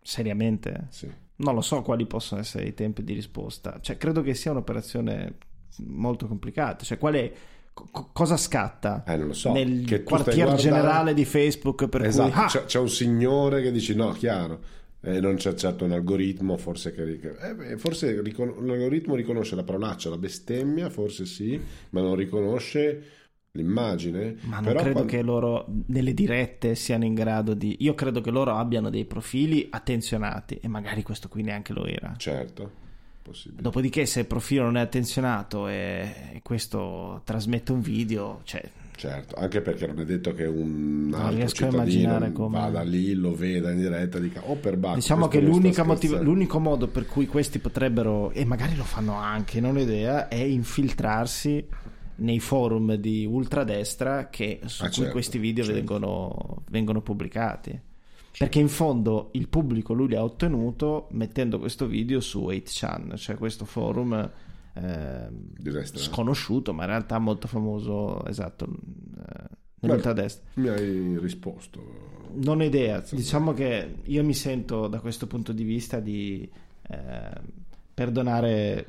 Seriamente? 0.00 0.86
Sì. 0.90 1.10
Non 1.38 1.56
lo 1.56 1.60
so 1.60 1.82
quali 1.82 2.06
possono 2.06 2.40
essere 2.40 2.66
i 2.66 2.74
tempi 2.74 3.02
di 3.02 3.12
risposta. 3.12 3.80
Cioè, 3.80 3.96
credo 3.96 4.22
che 4.22 4.34
sia 4.34 4.52
un'operazione 4.52 5.38
molto 5.86 6.28
complicata. 6.28 6.84
Cioè, 6.84 6.98
qual 6.98 7.14
è. 7.14 7.32
co- 7.74 8.10
cosa 8.12 8.36
scatta 8.36 9.02
Eh, 9.04 9.16
non 9.16 9.26
lo 9.26 9.32
so. 9.32 9.50
nel 9.52 9.84
Che 9.84 10.04
quartier 10.04 10.46
guardando- 10.46 10.62
generale 10.62 11.14
di 11.14 11.24
Facebook 11.24 11.88
per 11.88 12.04
esatto, 12.04 12.30
cui 12.30 12.40
ah, 12.40 12.46
c'è, 12.46 12.64
c'è 12.66 12.78
un 12.78 12.88
signore 12.88 13.60
che 13.60 13.72
dici 13.72 13.96
no, 13.96 14.12
chiaro, 14.12 14.60
eh, 15.00 15.18
non 15.18 15.34
c'è 15.34 15.52
certo 15.54 15.84
un 15.84 15.90
algoritmo, 15.90 16.56
forse 16.58 16.92
che 16.92 17.02
eh, 17.02 17.76
forse 17.76 18.20
ricon- 18.20 18.64
l'algoritmo 18.64 19.16
riconosce 19.16 19.56
la 19.56 19.64
parolaccia, 19.64 20.10
la 20.10 20.18
bestemmia, 20.18 20.90
forse 20.90 21.24
sì, 21.26 21.60
ma 21.90 22.00
non 22.02 22.14
riconosce 22.14 23.02
l'immagine. 23.52 24.36
Ma 24.42 24.60
non 24.60 24.74
credo 24.74 24.92
quando- 24.92 25.04
che 25.04 25.22
loro 25.22 25.66
nelle 25.86 26.14
dirette 26.14 26.74
siano 26.74 27.04
in 27.04 27.14
grado 27.14 27.54
di. 27.54 27.76
Io 27.80 27.94
credo 27.94 28.20
che 28.20 28.30
loro 28.30 28.52
abbiano 28.56 28.90
dei 28.90 29.04
profili 29.04 29.66
attenzionati 29.70 30.58
e 30.60 30.68
magari 30.68 31.02
questo 31.02 31.28
qui 31.28 31.42
neanche 31.42 31.72
lo 31.74 31.84
era. 31.86 32.14
Certo, 32.16 32.70
possibile. 33.22 33.60
Dopodiché, 33.62 34.06
se 34.06 34.20
il 34.20 34.26
profilo 34.26 34.64
non 34.64 34.76
è 34.76 34.80
attenzionato 34.80 35.68
e, 35.68 36.40
questo 36.42 37.20
trasmette 37.24 37.72
un 37.72 37.80
video, 37.80 38.40
cioè, 38.44 38.62
Certo, 38.94 39.34
anche 39.36 39.62
perché 39.62 39.86
non 39.86 39.98
è 40.00 40.04
detto 40.04 40.32
che 40.32 40.44
un 40.44 41.08
Non 41.08 41.20
altro 41.20 41.48
cittadino 41.48 42.30
come- 42.32 42.58
vada 42.58 42.82
lì, 42.82 43.14
lo 43.14 43.34
veda 43.34 43.72
in 43.72 43.78
diretta 43.78 44.18
e 44.18 44.20
dica 44.20 44.42
oh 44.44 44.54
per 44.56 44.76
bacco, 44.76 44.94
diciamo 44.96 45.26
che 45.28 45.40
motiv- 45.40 45.72
scherzando." 45.72 46.22
l'unico 46.22 46.58
modo 46.60 46.86
per 46.86 47.06
cui 47.06 47.26
questi 47.26 47.58
potrebbero, 47.58 48.30
e 48.30 48.44
magari 48.44 48.76
lo 48.76 48.84
fanno 48.84 49.14
anche, 49.14 49.60
non 49.60 49.76
ho 49.76 49.80
idea, 49.80 50.28
è 50.28 50.36
infiltrarsi 50.36 51.66
nei 52.16 52.40
forum 52.40 52.94
di 52.94 53.24
ultradestra 53.24 54.28
che, 54.28 54.60
su 54.66 54.82
Ah, 54.82 54.86
cui 54.86 54.94
certo, 54.94 55.12
questi 55.12 55.38
video 55.38 55.64
certo. 55.64 55.78
vengono, 55.78 56.62
vengono 56.70 57.00
pubblicati. 57.00 57.80
Perché 58.38 58.58
in 58.60 58.68
fondo 58.68 59.28
il 59.32 59.48
pubblico 59.48 59.92
lui 59.92 60.08
li 60.08 60.16
ha 60.16 60.22
ottenuto 60.24 61.08
mettendo 61.10 61.58
questo 61.58 61.86
video 61.86 62.20
su 62.20 62.46
8chan, 62.46 63.16
cioè 63.16 63.36
questo 63.36 63.64
forum 63.66 64.30
destra. 65.54 66.00
sconosciuto, 66.00 66.72
ma 66.72 66.82
in 66.84 66.88
realtà 66.88 67.18
molto 67.18 67.46
famoso, 67.46 68.24
esatto, 68.24 68.66
eh, 68.66 69.44
nell'ultradestra. 69.80 70.48
Mi 70.54 70.68
hai 70.68 71.18
risposto. 71.18 72.10
Non 72.34 72.60
ho 72.60 72.64
idea, 72.64 73.04
diciamo 73.10 73.52
che 73.52 73.96
io 74.04 74.24
mi 74.24 74.32
sento 74.34 74.86
da 74.88 75.00
questo 75.00 75.26
punto 75.26 75.52
di 75.52 75.64
vista 75.64 76.00
di 76.00 76.50
eh, 76.88 77.40
perdonare 77.92 78.86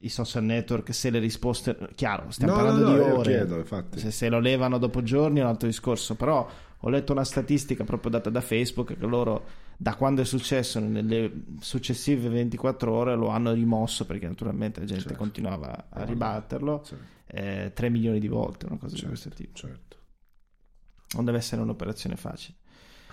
i 0.00 0.08
social 0.08 0.44
network 0.44 0.92
se 0.94 1.10
le 1.10 1.18
risposte 1.18 1.76
chiaro 1.94 2.30
stiamo 2.30 2.52
No, 2.52 2.58
parlando 2.58 2.82
no, 2.84 2.92
di 2.92 2.98
no, 2.98 3.06
io 3.06 3.18
ore 3.18 3.32
chiedo, 3.32 3.64
se, 3.96 4.10
se 4.10 4.28
lo 4.28 4.38
levano 4.40 4.78
dopo 4.78 5.02
giorni 5.02 5.38
è 5.40 5.42
un 5.42 5.48
altro 5.48 5.66
discorso 5.68 6.14
però 6.14 6.48
ho 6.80 6.88
letto 6.88 7.12
una 7.12 7.24
statistica 7.24 7.84
proprio 7.84 8.10
data 8.10 8.28
da 8.30 8.40
Facebook 8.40 8.96
che 8.96 9.06
loro 9.06 9.44
da 9.78 9.94
quando 9.94 10.22
è 10.22 10.24
successo 10.24 10.78
nelle 10.80 11.32
successive 11.60 12.28
24 12.28 12.92
ore 12.92 13.14
lo 13.16 13.28
hanno 13.28 13.52
rimosso 13.52 14.04
perché 14.06 14.26
naturalmente 14.28 14.80
la 14.80 14.86
gente 14.86 15.02
Certo. 15.04 15.18
continuava 15.18 15.86
a 15.90 16.04
ribatterlo 16.04 16.82
Sì, 16.84 16.94
eh, 17.28 17.72
3 17.74 17.88
milioni 17.90 18.18
di 18.20 18.28
volte 18.28 18.66
una 18.66 18.76
cosa 18.76 18.94
di 18.94 19.00
certo, 19.00 19.08
questo 19.08 19.28
tipo 19.30 19.54
certo. 19.56 19.96
non 21.14 21.24
deve 21.24 21.38
essere 21.38 21.62
un'operazione 21.62 22.16
facile 22.16 22.56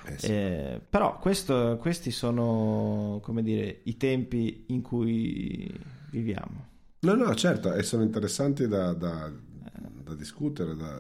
Eh 0.06 0.18
sì. 0.20 0.28
eh, 0.28 0.82
però 0.90 1.18
questo- 1.18 1.78
questi 1.80 2.12
sono, 2.12 3.20
come 3.24 3.42
dire, 3.42 3.82
i 3.86 3.96
tempi 3.96 4.66
in 4.68 4.82
cui 4.82 5.72
viviamo. 6.12 6.72
No, 7.04 7.16
no, 7.16 7.34
certo, 7.36 7.74
e 7.74 7.84
sono 7.84 8.04
interessanti 8.04 8.68
da, 8.68 8.94
da- 8.94 9.30
da 9.30 10.16
discutere, 10.16 10.74
da, 10.76 10.98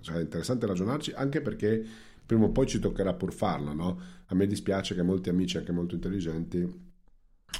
cioè 0.00 0.16
è 0.16 0.20
interessante 0.20 0.66
ragionarci, 0.66 1.12
anche 1.12 1.40
perché 1.40 1.84
prima 2.26 2.46
o 2.46 2.50
poi 2.50 2.66
ci 2.66 2.80
toccherà 2.80 3.14
pur 3.14 3.32
farlo, 3.32 3.72
no? 3.72 4.00
A 4.26 4.34
me 4.34 4.46
dispiace 4.46 4.94
che 4.94 5.02
molti 5.02 5.28
amici, 5.28 5.56
anche 5.56 5.70
molto 5.72 5.94
intelligenti, 5.94 6.92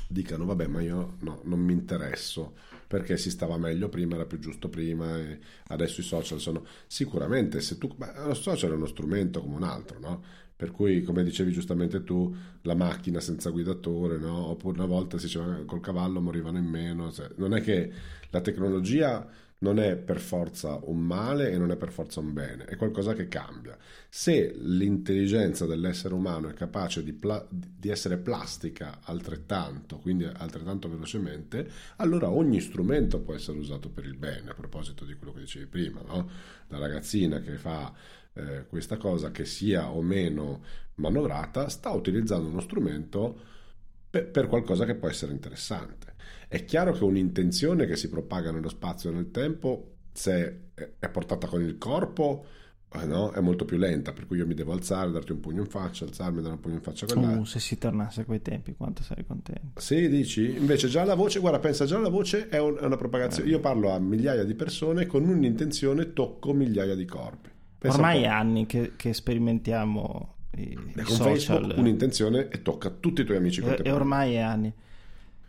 dicano, 0.09 0.45
vabbè, 0.47 0.67
ma 0.67 0.81
io 0.83 1.17
no, 1.21 1.41
non 1.45 1.61
mi 1.61 1.73
interesso, 1.73 2.55
perché 2.89 3.17
si 3.17 3.31
stava 3.31 3.57
meglio 3.57 3.89
prima, 3.89 4.17
era 4.17 4.27
più 4.27 4.39
giusto 4.41 4.69
prima, 4.69 5.17
e 5.19 5.39
adesso 5.69 6.01
i 6.01 6.05
social 6.05 6.41
sono... 6.41 6.65
Sicuramente, 6.89 7.61
se 7.61 7.79
tu... 7.79 7.95
ma 7.99 8.27
lo 8.27 8.35
social 8.35 8.73
è 8.73 8.75
uno 8.75 8.87
strumento 8.87 9.41
come 9.41 9.57
un 9.57 9.63
altro, 9.65 9.99
no? 10.01 10.23
Per 10.57 10.71
cui, 10.71 11.03
come 11.03 11.25
dicevi 11.25 11.51
giustamente 11.53 12.05
tu, 12.05 12.35
la 12.63 12.75
macchina 12.75 13.21
senza 13.21 13.51
guidatore, 13.51 14.19
no? 14.19 14.51
Oppure 14.51 14.79
una 14.79 14.87
volta 14.87 15.19
si 15.19 15.27
diceva 15.27 15.65
col 15.67 15.81
cavallo 15.81 16.21
morivano 16.21 16.59
in 16.59 16.67
meno. 16.67 17.11
cioè, 17.11 17.29
non 17.37 17.55
è 17.55 17.61
che 17.61 17.93
la 18.31 18.41
tecnologia 18.41 19.29
non 19.65 19.79
è 19.79 19.97
per 19.97 20.21
forza 20.21 20.79
un 20.85 20.99
male 20.99 21.51
e 21.51 21.57
non 21.57 21.71
è 21.71 21.77
per 21.77 21.91
forza 21.91 22.21
un 22.21 22.35
bene, 22.35 22.67
è 22.67 22.77
qualcosa 22.77 23.15
che 23.15 23.29
cambia. 23.29 23.77
Se 24.09 24.55
l'intelligenza 24.55 25.65
dell'essere 25.65 26.13
umano 26.13 26.49
è 26.49 26.53
capace 26.53 27.03
di, 27.03 27.15
pla- 27.15 27.47
di 27.51 27.89
essere 27.89 28.19
plastica 28.19 29.01
altrettanto, 29.03 29.99
quindi 29.99 30.25
altrettanto 30.25 30.89
velocemente, 30.89 31.67
allora 31.97 32.29
ogni 32.29 32.61
strumento 32.61 33.21
può 33.21 33.35
essere 33.35 33.59
usato 33.59 33.89
per 33.89 34.05
il 34.05 34.17
bene, 34.17 34.51
a 34.51 34.55
proposito 34.55 35.05
di 35.05 35.15
quello 35.15 35.33
che 35.33 35.41
dicevi 35.41 35.67
prima, 35.67 36.03
no? 36.03 36.29
La 36.69 36.79
ragazzina 36.79 37.41
che 37.41 37.57
fa 37.57 37.93
eh, 38.35 38.67
questa 38.69 38.97
cosa, 38.97 39.31
che 39.31 39.45
sia 39.45 39.91
o 39.91 40.03
meno 40.03 40.63
manovrata, 40.97 41.69
sta 41.69 41.91
utilizzando 41.91 42.49
uno 42.49 42.61
strumento 42.61 43.39
per, 44.11 44.31
per 44.31 44.47
qualcosa 44.47 44.85
che 44.85 44.95
può 44.95 45.09
essere 45.09 45.33
interessante. 45.33 46.15
È 46.49 46.65
chiaro 46.65 46.93
che 46.93 47.05
un'intenzione 47.05 47.87
che 47.87 47.97
si 47.97 48.09
propaga 48.09 48.53
nello 48.53 48.69
spazio 48.69 49.11
e 49.11 49.15
nel 49.15 49.31
tempo, 49.31 49.95
se 50.13 50.61
è- 50.75 51.09
portata 51.09 51.47
con 51.47 51.63
il 51.63 51.79
corpo, 51.79 52.45
eh, 52.93 53.07
no? 53.07 53.33
è 53.33 53.41
molto 53.41 53.65
più 53.65 53.77
lenta, 53.77 54.13
per 54.13 54.27
cui 54.27 54.39
io 54.39 54.47
mi 54.47 54.55
devo 54.55 54.73
alzare, 54.73 55.11
darti 55.11 55.33
un 55.33 55.41
pugno 55.41 55.63
in 55.63 55.67
faccia, 55.67 56.05
alzarmi, 56.05 56.41
dare 56.41 56.55
un 56.55 56.61
pugno 56.61 56.77
in 56.77 56.81
faccia 56.81 57.07
l'altro. 57.07 57.41
Uh, 57.41 57.45
se 57.45 57.59
si 57.59 57.77
tornasse 57.77 58.21
a 58.21 58.25
quei 58.25 58.41
tempi, 58.41 58.75
quanto 58.77 59.03
sarei 59.03 59.25
contento. 59.27 59.81
Sì, 59.81 60.09
dici? 60.09 60.57
Invece 60.57 60.87
già 60.87 61.05
la 61.05 61.15
voce, 61.15 61.41
guarda, 61.41 61.59
pensa, 61.59 61.85
già 61.87 61.99
la 61.99 62.09
voce 62.09 62.49
è, 62.49 62.59
un- 62.59 62.77
è 62.81 62.85
una 62.85 62.97
propagazione. 62.97 63.49
Io 63.49 63.59
parlo 63.59 63.91
a 63.91 63.99
migliaia 63.99 64.45
di 64.45 64.55
persone 64.55 65.07
con 65.07 65.25
un'intenzione 65.29 66.13
tocco 66.13 66.53
migliaia 66.53 66.95
di 66.95 67.05
corpi. 67.05 67.51
Pensa 67.85 67.99
Ormai 67.99 68.23
è 68.23 68.27
anni 68.29 68.65
che, 68.65 68.93
che 68.97 69.13
sperimentiamo 69.13 70.35
i, 70.57 70.63
E 70.95 71.01
i 71.01 71.03
con 71.03 71.17
social. 71.17 71.37
Facebook 71.37 71.77
un'intenzione 71.77 72.49
e 72.49 72.63
tocca 72.63 72.89
tutti 72.89 73.21
i 73.21 73.25
tuoi 73.25 73.37
amici 73.37 73.61
E, 73.61 73.79
e 73.83 73.91
ormai 73.93 74.35
è 74.37 74.39
anni. 74.39 74.73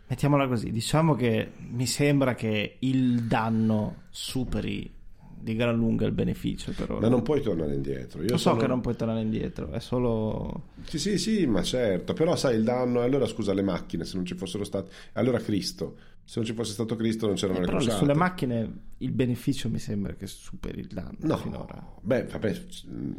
Mettiamola 0.08 0.46
così, 0.46 0.70
diciamo 0.70 1.14
che 1.14 1.52
mi 1.70 1.86
sembra 1.86 2.34
che 2.34 2.76
il 2.80 3.22
danno 3.22 4.02
superi 4.10 4.92
di 5.38 5.54
gran 5.56 5.76
lunga 5.76 6.04
il 6.04 6.12
beneficio 6.12 6.72
per 6.72 6.90
ora. 6.90 7.00
Ma 7.00 7.08
non 7.08 7.22
puoi 7.22 7.40
tornare 7.40 7.72
indietro. 7.72 8.20
Io 8.20 8.28
Lo 8.32 8.36
so 8.36 8.50
sono- 8.50 8.60
che 8.60 8.66
non 8.66 8.82
puoi 8.82 8.96
tornare 8.96 9.22
indietro, 9.22 9.70
è 9.70 9.80
solo... 9.80 10.64
Sì, 10.84 10.98
sì, 10.98 11.16
sì, 11.16 11.46
ma 11.46 11.62
certo. 11.62 12.12
Però 12.12 12.36
sai 12.36 12.56
il 12.56 12.64
danno. 12.64 13.00
Allora 13.00 13.24
scusa 13.26 13.54
le 13.54 13.62
macchine, 13.62 14.04
se 14.04 14.16
non 14.16 14.26
ci 14.26 14.34
fossero 14.34 14.62
state. 14.64 14.90
Allora 15.14 15.38
Cristo. 15.38 15.96
Se 16.28 16.40
non 16.40 16.44
ci 16.44 16.54
fosse 16.54 16.72
stato 16.72 16.96
Cristo 16.96 17.26
non 17.26 17.36
c'erano 17.36 17.58
Eh, 17.58 17.60
le 17.60 17.66
però 17.66 17.78
crociate. 17.78 17.98
sulle 18.00 18.14
macchine 18.14 18.72
il 18.98 19.12
beneficio 19.12 19.68
mi 19.68 19.78
sembra 19.78 20.12
che 20.14 20.26
superi 20.26 20.80
il 20.80 20.88
danno 20.88 21.16
No, 21.20 21.36
finora. 21.36 21.86
beh, 22.00 22.24
vabbè, 22.24 22.60
mm, 22.90 23.12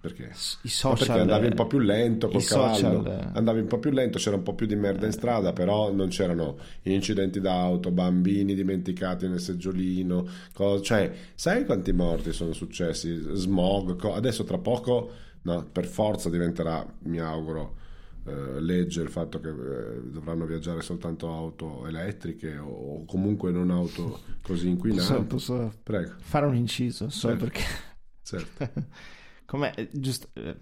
perché? 0.00 0.30
I 0.62 0.68
social... 0.68 0.96
perché 1.06 1.20
andavi 1.20 1.46
un 1.48 1.54
po' 1.54 1.66
più 1.66 1.78
lento 1.78 2.28
col 2.28 2.42
cavallo, 2.42 2.74
social, 2.74 3.06
eh. 3.06 3.28
andavi 3.38 3.60
un 3.60 3.66
po' 3.66 3.78
più 3.78 3.90
lento, 3.90 4.16
c'era 4.18 4.36
un 4.36 4.42
po' 4.42 4.54
più 4.54 4.66
di 4.66 4.76
merda 4.76 5.04
in 5.04 5.12
strada, 5.12 5.52
però 5.52 5.92
non 5.92 6.08
c'erano 6.08 6.56
incidenti 6.84 7.38
d'auto, 7.38 7.90
bambini 7.90 8.54
dimenticati 8.54 9.28
nel 9.28 9.40
seggiolino, 9.40 10.26
cose- 10.54 10.82
cioè, 10.82 11.12
sai 11.34 11.66
quanti 11.66 11.92
morti 11.92 12.32
sono 12.32 12.54
successi? 12.54 13.14
Smog, 13.34 13.96
co- 13.96 14.14
adesso 14.14 14.42
tra 14.44 14.56
poco, 14.56 15.10
no, 15.42 15.66
per 15.70 15.84
forza 15.86 16.30
diventerà, 16.30 16.86
mi 17.02 17.18
auguro, 17.18 17.76
eh, 18.26 18.60
legge 18.60 19.02
il 19.02 19.08
fatto 19.10 19.38
che 19.40 19.48
eh, 19.48 20.00
dovranno 20.10 20.46
viaggiare 20.46 20.80
soltanto 20.82 21.30
auto 21.32 21.86
elettriche 21.86 22.56
o, 22.56 22.68
o 22.68 23.04
comunque 23.04 23.50
non 23.50 23.70
auto 23.70 24.20
così 24.42 24.68
inquinanti. 24.68 25.24
Posso, 25.24 25.72
posso 25.82 26.12
fare 26.20 26.46
un 26.46 26.54
inciso 26.54 27.10
solo 27.10 27.36
Certo. 27.38 27.44
perché... 27.44 27.64
certo. 28.22 28.70
Com'è? 29.46 29.72
eh, 29.76 29.88
giusto, 29.92 30.28
eh, 30.34 30.56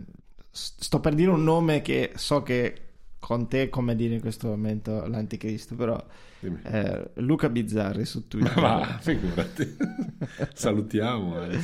sto 0.51 1.01
per 1.01 1.15
dire 1.15 1.31
un 1.31 1.45
nome 1.45 1.83
che 1.83 2.13
so 2.17 2.43
che 2.43 2.75
con 3.21 3.47
te 3.47 3.69
come 3.69 3.95
dire 3.95 4.15
in 4.15 4.21
questo 4.21 4.49
momento 4.49 5.07
l'anticristo, 5.07 5.77
però 5.77 6.05
eh, 6.65 7.11
Luca 7.15 7.49
Bizzarri 7.49 8.05
su 8.05 8.27
Twitter. 8.27 8.59
Ma 8.61 8.99
figurati, 9.01 9.77
salutiamo. 10.53 11.45
eh. 11.45 11.59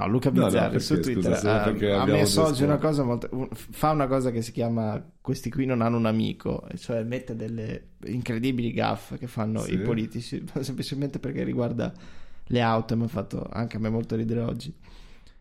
No, 0.00 0.06
Luca 0.08 0.30
No, 0.30 0.40
no, 0.40 0.44
Bizzarri 0.46 0.70
perché, 0.72 0.84
su 0.84 1.00
Twitter 1.00 1.34
scusa, 1.36 1.62
ha, 1.64 2.02
ha 2.02 2.06
messo 2.06 2.44
oggi 2.44 2.64
una 2.64 2.76
cosa 2.78 3.02
molto... 3.02 3.48
fa 3.54 3.90
una 3.92 4.06
cosa 4.06 4.30
che 4.30 4.42
si 4.42 4.52
chiama 4.52 5.02
questi 5.20 5.50
qui 5.50 5.64
non 5.64 5.80
hanno 5.80 5.96
un 5.96 6.06
amico, 6.06 6.66
cioè 6.76 7.02
mette 7.02 7.34
delle 7.34 7.92
incredibili 8.04 8.72
gaffe 8.72 9.16
che 9.18 9.26
fanno 9.26 9.60
Sì. 9.60 9.72
i 9.74 9.78
politici, 9.78 10.44
semplicemente 10.60 11.18
perché 11.18 11.44
riguarda 11.44 11.92
le 12.48 12.60
auto 12.60 12.92
e 12.94 12.96
mi 12.96 13.04
ha 13.04 13.08
fatto 13.08 13.48
anche 13.50 13.76
a 13.76 13.80
me 13.80 13.88
molto 13.88 14.16
ridere 14.16 14.40
oggi. 14.40 14.74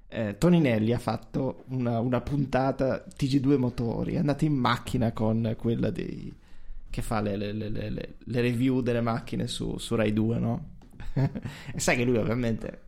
Eh, 0.08 0.38
Toninelli 0.38 0.94
ha 0.94 1.00
fatto 1.00 1.66
una, 1.70 2.00
una 2.00 2.22
puntata 2.22 3.04
TG2 3.18 3.58
motori, 3.58 4.14
è 4.14 4.18
andato 4.20 4.46
in 4.46 4.54
macchina 4.54 5.12
con 5.12 5.54
quella 5.58 5.90
dei 5.90 6.34
che 6.90 7.02
fa 7.02 7.20
le- 7.20 7.36
le- 7.36 7.52
le- 7.52 8.16
le 8.18 8.42
review 8.42 8.80
delle 8.80 9.02
macchine 9.02 9.48
su, 9.48 9.78
su 9.78 9.96
Rai 9.96 10.14
2, 10.14 10.40
no? 10.40 10.70
e 11.14 11.78
sai 11.80 11.98
che 11.98 12.06
lui 12.06 12.16
ovviamente 12.18 12.84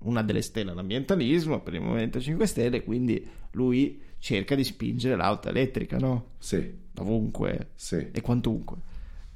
una 0.00 0.22
delle 0.22 0.42
stelle 0.42 0.70
all'ambientalismo 0.70 1.60
per 1.60 1.74
il 1.74 1.80
Movimento 1.80 2.20
5 2.20 2.46
Stelle, 2.46 2.82
quindi 2.84 3.26
lui 3.52 4.00
cerca 4.18 4.54
di 4.54 4.64
spingere 4.64 5.16
l'auto 5.16 5.48
elettrica, 5.48 5.96
no? 5.98 6.30
Sì, 6.38 6.86
Ovunque 6.98 7.68
sì. 7.74 8.08
e 8.12 8.20
quantunque. 8.20 8.76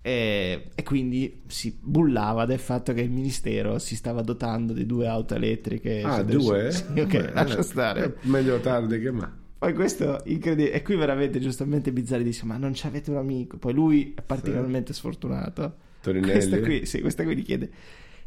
E, 0.04 0.70
e 0.74 0.82
quindi 0.82 1.42
si 1.46 1.78
bullava 1.80 2.44
del 2.44 2.58
fatto 2.58 2.92
che 2.92 3.02
il 3.02 3.10
ministero 3.10 3.78
si 3.78 3.94
stava 3.94 4.20
dotando 4.22 4.72
di 4.72 4.84
due 4.84 5.06
auto 5.06 5.34
elettriche. 5.36 6.02
Ah, 6.02 6.22
due? 6.22 6.72
Sì, 6.72 6.82
ok, 6.98 7.06
Beh, 7.06 7.32
lascia 7.32 7.62
stare. 7.62 8.04
eh, 8.04 8.12
Meglio 8.22 8.58
tardi 8.58 8.98
che 8.98 9.10
mai. 9.12 9.28
Poi 9.58 9.74
questo 9.74 10.20
incredibile. 10.24 10.72
E 10.72 10.82
qui 10.82 10.96
veramente 10.96 11.38
giustamente 11.38 11.92
Bizzarri 11.92 12.24
dice: 12.24 12.44
Ma 12.46 12.56
non 12.56 12.72
c'avete 12.74 13.10
un 13.12 13.18
amico? 13.18 13.58
Poi 13.58 13.72
lui 13.72 14.12
è 14.16 14.22
particolarmente 14.22 14.92
sfortunato. 14.92 15.76
Torinelli. 16.00 16.32
Questa 16.32 16.58
qui, 16.60 16.84
sì, 16.84 17.00
questa 17.00 17.22
qui 17.22 17.36
gli 17.36 17.44
chiede: 17.44 17.70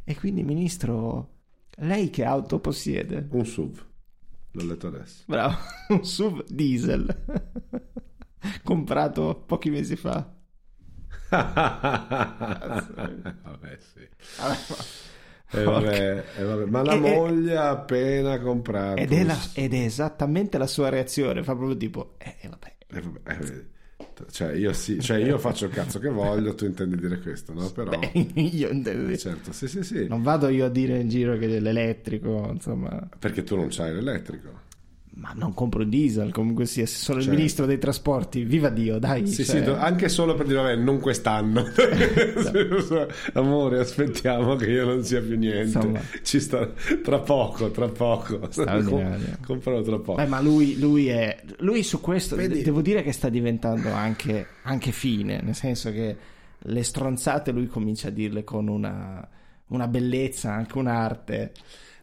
E 0.06 0.16
quindi, 0.16 0.44
ministro, 0.44 1.35
lei 1.78 2.10
che 2.10 2.24
auto 2.24 2.60
possiede? 2.60 3.28
Un 3.32 3.46
SUV. 3.46 3.84
L'ho 4.52 4.66
letto 4.66 4.88
adesso. 4.88 5.24
Bravo, 5.28 5.58
un 5.90 6.06
SUV 6.06 6.44
diesel 6.50 7.24
comprato 8.64 9.44
pochi 9.46 9.70
mesi 9.70 9.96
fa. 9.96 10.32
vabbè, 11.30 11.78
sì. 13.80 14.08
Vabbè, 14.40 14.58
Eh, 15.52 15.64
vabbè, 15.64 16.26
eh, 16.38 16.44
vabbè. 16.44 16.66
Ma 16.66 16.82
la 16.84 16.94
E- 16.94 16.98
e- 16.98 17.00
moglie 17.00 17.58
ha 17.58 17.70
appena 17.70 18.40
comprato. 18.40 19.00
Ed 19.02 19.12
è, 19.12 19.24
la- 19.24 19.38
ed 19.54 19.74
è 19.74 19.78
esattamente 19.84 20.58
la 20.58 20.68
sua 20.68 20.90
reazione. 20.90 21.44
Fa 21.44 21.56
proprio 21.56 21.78
tipo: 21.78 22.16
Eh, 22.18 22.38
eh, 22.42 22.50
vabbè. 22.50 22.76
Eh, 22.88 23.02
vabbè, 23.02 23.66
vedi. 24.24 24.34
cioè, 24.34 24.54
io 24.54 24.74
sì, 24.74 25.00
cioè 25.00 25.18
io 25.18 25.38
faccio 25.38 25.66
il 25.66 25.72
cazzo 25.72 26.00
che 26.00 26.10
voglio, 26.10 26.56
tu 26.56 26.66
intendi 26.66 26.96
dire 26.98 27.20
questo, 27.20 27.54
no? 27.54 27.70
Però, 27.72 27.92
Beh, 27.98 28.12
io 28.42 28.70
intendo 28.70 29.04
dire- 29.06 29.18
certo, 29.18 29.52
sì, 29.52 29.68
sì, 29.68 29.84
sì. 29.84 30.08
Non 30.08 30.22
vado 30.24 30.48
io 30.50 30.66
a 30.66 30.70
dire 30.70 30.98
in 31.00 31.10
giro 31.10 31.38
che 31.38 31.60
l'elettrico, 31.60 32.50
insomma. 32.52 33.08
Perché 33.20 33.44
tu 33.44 33.56
non 33.56 33.68
c'hai 33.70 33.94
l'elettrico. 33.94 34.64
Ma 35.18 35.32
non 35.34 35.54
compro 35.54 35.82
il 35.82 35.88
diesel, 35.90 36.32
comunque 36.32 36.66
sia, 36.66 36.86
se 36.86 36.98
sono 36.98 37.20
Certo. 37.20 37.32
il 37.34 37.38
ministro 37.40 37.66
dei 37.66 37.78
trasporti, 37.78 38.44
viva 38.44 38.70
Dio, 38.70 39.00
dai. 39.00 39.26
Sì, 39.28 39.46
cioè- 39.46 39.64
sì, 39.64 39.70
anche 39.70 40.10
solo 40.10 40.36
per 40.36 40.46
dire, 40.46 40.60
vabbè, 40.62 40.76
non 40.76 41.00
quest'anno. 41.00 41.66
Amore, 43.34 43.80
aspettiamo 43.80 44.56
che 44.56 44.70
io 44.70 44.86
non 44.86 45.04
sia 45.04 45.22
più 45.22 45.38
niente. 45.38 45.78
Insomma. 45.78 46.02
Ci 46.22 46.40
sta 46.40 46.70
tra 47.04 47.20
poco, 47.20 47.72
tra 47.72 47.88
poco. 47.88 48.40
Com- 48.54 49.38
comprerò 49.46 49.82
tra 49.82 50.00
poco. 50.00 50.16
Beh, 50.22 50.28
ma 50.28 50.42
lui, 50.42 50.78
lui 50.80 51.08
è. 51.08 51.42
Lui 51.60 51.84
su 51.84 52.02
questo 52.02 52.36
Vedi- 52.36 52.56
de- 52.58 52.64
devo 52.64 52.82
dire 52.82 53.02
che 53.04 53.12
sta 53.12 53.30
diventando 53.30 53.92
anche, 53.92 54.48
anche 54.64 54.92
fine, 54.92 55.42
nel 55.42 55.56
senso 55.56 55.92
che 55.92 56.16
le 56.58 56.84
stronzate 56.84 57.52
lui 57.52 57.68
comincia 57.68 58.08
a 58.08 58.12
dirle 58.12 58.44
con 58.44 58.68
una, 58.68 59.26
una 59.68 59.88
bellezza, 59.88 60.52
anche 60.54 60.78
un'arte. 60.78 61.52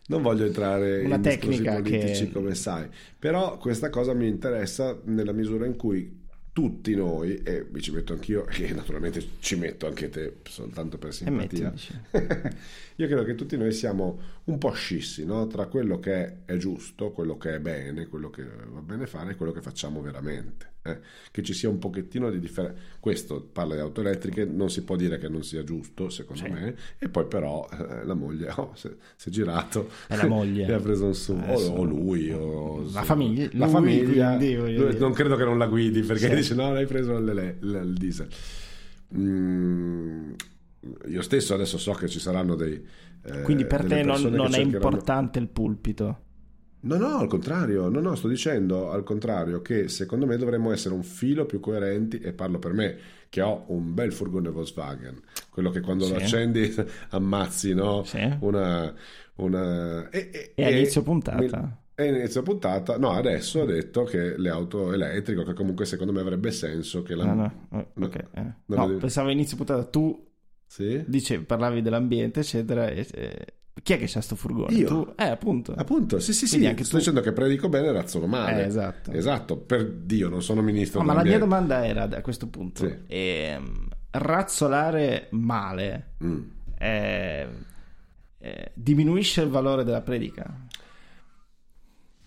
Non 0.09 0.21
voglio 0.23 0.45
entrare 0.45 1.03
Una 1.05 1.15
in 1.17 1.21
discorsi 1.23 1.49
tecnica 1.49 1.73
politici 1.75 2.27
che- 2.27 2.33
come 2.33 2.55
sai, 2.55 2.89
però 3.19 3.57
questa 3.59 3.89
cosa 3.89 4.13
mi 4.15 4.27
interessa 4.27 4.99
nella 5.05 5.33
misura 5.33 5.65
in 5.65 5.77
cui 5.77 6.21
tutti 6.53 6.95
noi, 6.95 7.41
e 7.43 7.67
mi 7.73 7.81
ci 7.81 7.93
metto 7.93 8.13
anch'io, 8.13 8.47
e 8.53 8.73
naturalmente 8.73 9.25
ci 9.41 9.57
metto 9.57 9.87
anche 9.87 10.11
te 10.11 10.37
soltanto 10.43 10.99
per 10.99 11.15
simpatia. 11.15 11.73
io 12.97 13.07
credo 13.07 13.25
che 13.25 13.35
tutti 13.35 13.57
noi 13.57 13.73
siamo 13.73 14.21
un 14.45 14.59
po' 14.59 14.73
scissi 14.73 15.25
no? 15.25 15.47
tra 15.47 15.67
quello 15.67 15.99
che 15.99 16.45
è 16.45 16.57
giusto, 16.57 17.11
quello 17.13 17.37
che 17.39 17.55
è 17.55 17.61
bene, 17.61 18.07
quello 18.07 18.31
che 18.31 18.45
va 18.45 18.81
bene 18.81 19.07
fare 19.07 19.33
e 19.33 19.35
quello 19.37 19.53
che 19.53 19.61
facciamo 19.63 20.01
veramente. 20.01 20.71
eh. 20.83 20.99
Che 21.31 21.43
ci 21.43 21.53
sia 21.55 21.69
un 21.69 21.79
pochettino 21.79 22.29
di 22.31 22.41
differenza. 22.41 22.81
Questo 22.99 23.41
parla 23.53 23.75
di 23.77 23.81
auto 23.81 24.01
elettriche, 24.01 24.45
non 24.45 24.69
si 24.69 24.83
può 24.83 24.97
dire 24.97 25.17
che 25.19 25.29
non 25.29 25.43
sia 25.45 25.63
giusto, 25.63 26.09
secondo 26.11 26.43
Sì. 26.45 26.51
me, 26.51 26.75
e 26.99 27.09
poi 27.09 27.27
però 27.27 27.69
eh, 27.73 28.05
la 28.05 28.15
moglie 28.15 28.51
oh, 28.57 28.73
si, 28.75 28.89
è 28.89 29.31
girato 29.31 29.89
È 30.09 30.17
la 30.17 30.27
moglie. 30.27 30.67
e 30.69 30.73
ha 30.73 30.81
preso 30.81 31.07
un 31.07 31.15
su, 31.15 31.33
o, 31.33 31.39
Adesso- 31.41 31.71
o 31.73 31.83
lui, 31.85 32.31
o 32.33 32.83
La 32.93 33.03
famiglia- 33.05 33.49
la 33.53 33.65
lui, 33.67 33.73
famiglia. 33.75 34.37
quindi, 34.37 34.99
non 34.99 35.13
credo 35.13 35.37
che 35.37 35.45
non 35.45 35.57
la 35.59 35.67
guidi 35.67 36.03
perché 36.03 36.29
Sì. 36.31 36.35
dice 36.35 36.55
no, 36.55 36.73
l'hai 36.73 36.87
preso 36.87 37.17
il, 37.17 37.57
il- 37.61 37.81
il 37.85 37.93
diesel. 37.95 38.29
Mm, 39.17 40.33
io 41.09 41.23
stesso 41.23 41.55
adesso 41.55 41.79
so 41.79 41.93
che 41.93 42.09
ci 42.09 42.19
saranno 42.21 42.55
dei. 42.55 42.85
eh, 43.25 43.43
Quindi 43.43 43.67
per 43.67 43.85
te 43.85 44.03
non, 44.03 44.21
non 44.23 44.47
è 44.47 44.51
cercheranno- 44.51 44.65
importante 44.75 45.39
il 45.39 45.49
pulpito. 45.49 46.19
No, 46.85 46.97
no, 46.97 47.19
al 47.19 47.29
contrario, 47.29 47.89
no, 47.89 48.01
no, 48.01 48.17
sto 48.17 48.27
dicendo 48.27 48.91
al 48.91 49.05
contrario 49.05 49.63
che 49.63 49.87
secondo 49.87 50.27
me 50.27 50.37
dovremmo 50.37 50.73
essere 50.73 50.95
un 50.95 51.05
filo 51.05 51.47
più 51.47 51.61
coerenti 51.61 52.19
e 52.19 52.33
parlo 52.33 52.59
per 52.59 52.73
me 52.73 52.97
che 53.29 53.41
ho 53.41 53.65
un 53.69 53.95
bel 53.95 54.13
furgone 54.13 54.51
Volkswagen, 54.51 55.21
quello 55.49 55.71
che 55.71 55.81
quando 55.81 56.09
lo 56.09 56.17
Sì. 56.17 56.23
accendi 56.25 56.75
ammazzi, 57.11 57.73
no? 57.73 58.03
Sì. 58.03 58.19
Una, 58.41 58.93
una... 59.37 60.09
E, 60.11 60.53
E 60.57 60.65
a 60.65 60.71
inizio 60.71 61.03
puntata? 61.03 61.39
mi- 61.39 61.81
E 61.95 62.07
inizio 62.09 62.43
puntata, 62.43 62.99
no, 62.99 63.11
adesso 63.13 63.61
ho 63.61 63.65
detto 63.65 64.03
che 64.03 64.37
le 64.37 64.49
auto 64.51 64.93
elettriche, 64.93 65.45
che 65.45 65.53
comunque 65.55 65.85
secondo 65.85 66.13
me 66.13 66.21
avrebbe 66.21 66.51
senso 66.51 67.03
che 67.03 67.15
la... 67.15 67.27
No, 67.27 67.35
no, 67.35 67.79
eh, 67.79 67.87
No, 67.95 68.07
ok, 68.07 68.15
eh. 68.33 68.43
No, 68.43 68.77
lo 68.77 68.87
devi- 68.89 68.99
pensavo 68.99 69.29
inizio 69.31 69.57
puntata 69.57 69.85
tu 69.85 70.31
Sì? 70.73 71.05
dicevi, 71.07 71.45
parlavi 71.45 71.83
dell'ambiente, 71.83 72.41
eccetera. 72.41 72.87
E, 72.89 73.07
e- 73.13 73.47
chi 73.83 73.93
è 73.93 73.99
che 73.99 74.07
c'ha 74.07 74.23
sto 74.23 74.37
furgone? 74.37 74.75
Io. 74.75 74.87
Tu? 74.89 75.13
Eh, 75.19 75.25
appunto. 75.29 75.75
Appunto, 75.75 76.19
sì, 76.19 76.33
sì, 76.33 76.45
sì, 76.47 76.51
Quindi 76.53 76.67
anche 76.69 76.85
sto 76.85 76.93
tu- 76.93 76.99
dicendo 76.99 77.21
che 77.21 77.33
predico 77.33 77.69
bene 77.69 77.89
e 77.89 77.93
razzono 77.93 78.27
male. 78.27 78.63
Eh, 78.63 78.67
esatto. 78.67 79.11
Esatto, 79.13 79.59
per 79.59 79.87
Dio, 79.91 80.31
non 80.31 80.43
sono 80.43 80.63
ministro 80.63 81.01
No, 81.01 81.07
ma 81.07 81.13
la 81.13 81.25
mia 81.25 81.39
domanda 81.39 81.85
era 81.85 82.05
a 82.05 82.21
questo 82.23 82.49
punto: 82.49 82.87
Sì. 82.87 82.97
ehm, 83.07 83.89
razzolare 84.13 85.29
male 85.33 86.13
Mm. 86.25 86.41
eh, 86.79 87.49
eh, 88.39 88.71
diminuisce 88.75 89.43
il 89.43 89.49
valore 89.51 89.85
della 89.85 90.01
predica? 90.01 90.67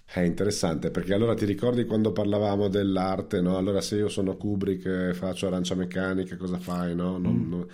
È 0.08 0.22
interessante 0.22 0.92
perché 0.92 1.14
allora 1.14 1.34
ti 1.34 1.46
ricordi 1.46 1.84
quando 1.86 2.12
parlavamo 2.14 2.70
dell'arte, 2.70 3.42
no? 3.42 3.58
Allora 3.58 3.82
se 3.82 3.98
io 3.98 4.08
sono 4.08 4.38
Kubrick 4.38 4.86
e 4.86 5.14
faccio 5.14 5.48
arancia 5.48 5.76
meccanica, 5.76 6.38
cosa 6.38 6.58
fai, 6.58 6.96
no? 6.96 7.18
Non, 7.18 7.36
Mm. 7.36 7.50
non- 7.50 7.68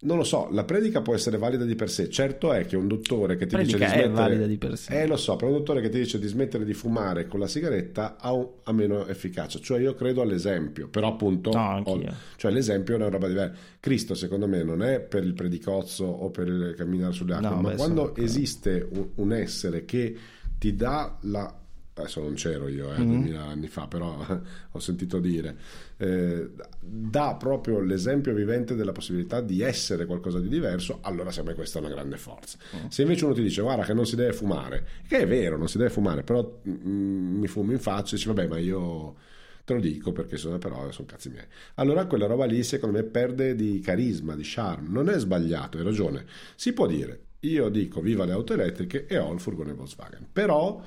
non 0.00 0.16
lo 0.16 0.22
so, 0.22 0.48
la 0.52 0.64
predica 0.64 1.02
può 1.02 1.14
essere 1.14 1.38
valida 1.38 1.64
di 1.64 1.74
per 1.74 1.90
sé. 1.90 2.08
Certo 2.08 2.52
è 2.52 2.64
che 2.66 2.76
un 2.76 2.86
dottore 2.86 3.36
che 3.36 3.46
ti 3.46 3.56
Predica 3.56 3.78
dice 3.78 3.88
di 3.88 3.94
è 4.00 4.04
smettere... 4.04 4.12
valida 4.28 4.46
di 4.46 4.56
per 4.56 4.76
sé. 4.78 5.00
Eh, 5.02 5.06
lo 5.08 5.16
so, 5.16 5.34
però 5.34 5.50
un 5.50 5.56
dottore 5.58 5.80
che 5.80 5.88
ti 5.88 5.98
dice 5.98 6.18
di 6.20 6.28
smettere 6.28 6.64
di 6.64 6.72
fumare 6.72 7.26
con 7.26 7.40
la 7.40 7.48
sigaretta 7.48 8.16
ha, 8.16 8.32
un- 8.32 8.48
ha 8.62 8.72
meno 8.72 9.06
efficacia. 9.06 9.58
Cioè 9.58 9.80
io 9.80 9.94
credo 9.94 10.22
all'esempio, 10.22 10.88
però 10.88 11.08
appunto... 11.08 11.50
No, 11.50 11.82
ho- 11.84 12.00
cioè 12.36 12.52
l'esempio 12.52 12.94
è 12.94 12.96
una 12.98 13.08
roba 13.08 13.26
diversa. 13.26 13.58
Cristo 13.80 14.14
secondo 14.14 14.46
me 14.46 14.62
non 14.62 14.82
è 14.84 15.00
per 15.00 15.24
il 15.24 15.34
predicozzo 15.34 16.04
o 16.04 16.30
per 16.30 16.46
il 16.46 16.74
camminare 16.76 17.12
sulle 17.12 17.34
acque, 17.34 17.48
No, 17.48 17.60
ma 17.60 17.70
beh, 17.70 17.76
quando 17.76 18.14
esiste 18.16 18.86
un, 18.92 19.08
un 19.16 19.32
essere 19.32 19.84
che 19.84 20.16
ti 20.58 20.76
dà 20.76 21.18
la 21.22 21.52
adesso 22.00 22.20
non 22.20 22.34
c'ero 22.34 22.68
io 22.68 22.92
eh, 22.92 22.98
Mhm. 22.98 23.06
2000 23.06 23.42
anni 23.44 23.68
fa 23.68 23.86
però 23.86 24.24
ho 24.72 24.78
sentito 24.78 25.18
dire. 25.20 25.56
Eh, 25.96 26.48
dà 26.80 27.34
proprio 27.34 27.80
l'esempio 27.80 28.32
vivente 28.32 28.74
della 28.76 28.92
possibilità 28.92 29.40
di 29.40 29.62
essere 29.62 30.06
qualcosa 30.06 30.38
di 30.38 30.48
diverso 30.48 30.98
allora 31.02 31.30
secondo 31.30 31.50
me 31.50 31.56
questa 31.56 31.78
è 31.78 31.82
una 31.82 31.90
grande 31.90 32.16
forza. 32.16 32.56
Mm. 32.76 32.86
se 32.88 33.02
invece 33.02 33.24
uno 33.24 33.34
ti 33.34 33.42
dice 33.42 33.62
guarda 33.62 33.82
che 33.84 33.94
non 33.94 34.06
si 34.06 34.14
deve 34.16 34.32
fumare 34.32 34.86
che 35.08 35.18
è 35.18 35.26
vero 35.26 35.56
non 35.56 35.68
si 35.68 35.76
deve 35.78 35.90
fumare 35.90 36.22
però 36.22 36.60
mm, 36.68 37.38
mi 37.40 37.46
fumi 37.48 37.72
in 37.72 37.80
faccia 37.80 38.14
e 38.14 38.16
dici 38.16 38.28
vabbè 38.28 38.46
ma 38.46 38.58
io 38.58 39.16
te 39.64 39.74
lo 39.74 39.80
dico 39.80 40.12
perché 40.12 40.36
sono 40.36 40.58
però 40.58 40.90
sono 40.92 41.06
cazzi 41.06 41.30
miei 41.30 41.44
allora 41.74 42.06
quella 42.06 42.26
roba 42.26 42.44
lì 42.46 42.62
secondo 42.62 42.96
me 42.96 43.02
perde 43.04 43.54
di 43.56 43.80
carisma 43.80 44.34
di 44.36 44.42
charme 44.44 44.88
non 44.88 45.08
è 45.08 45.18
sbagliato 45.18 45.78
hai 45.78 45.84
ragione. 45.84 46.24
Si 46.54 46.72
può 46.72 46.86
dire 46.86 47.22
io 47.40 47.68
dico 47.68 48.00
viva 48.00 48.24
le 48.24 48.32
auto 48.32 48.52
elettriche 48.52 49.06
e 49.06 49.18
ho 49.18 49.32
il 49.32 49.40
furgone 49.40 49.72
Volkswagen 49.72 50.26
però 50.32 50.80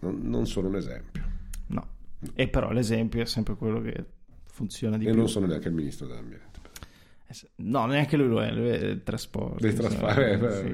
non, 0.00 0.20
non 0.22 0.46
sono 0.46 0.68
un 0.68 0.76
esempio 0.76 1.24
No. 1.68 1.86
E 2.34 2.48
però 2.48 2.70
l'esempio 2.70 3.20
è 3.22 3.26
sempre 3.26 3.54
quello 3.56 3.80
che 3.80 4.04
funziona 4.46 4.96
di 4.96 5.04
e 5.06 5.10
più. 5.10 5.18
non 5.18 5.28
sono 5.28 5.46
neanche 5.46 5.68
il 5.68 5.74
ministro 5.74 6.06
dell'ambiente 6.06 6.60
Eh, 7.26 7.34
No, 7.56 7.86
neanche 7.86 8.16
lui 8.16 8.28
lo 8.28 8.42
è, 8.42 8.50
lui 8.52 8.68
è 8.68 8.76
il 8.76 9.02
trasporto. 9.02 9.58
dei 9.60 9.74
trasporti 9.74 10.20
eh, 10.20 10.32
insomma. 10.34 10.48
beh, 10.48 10.70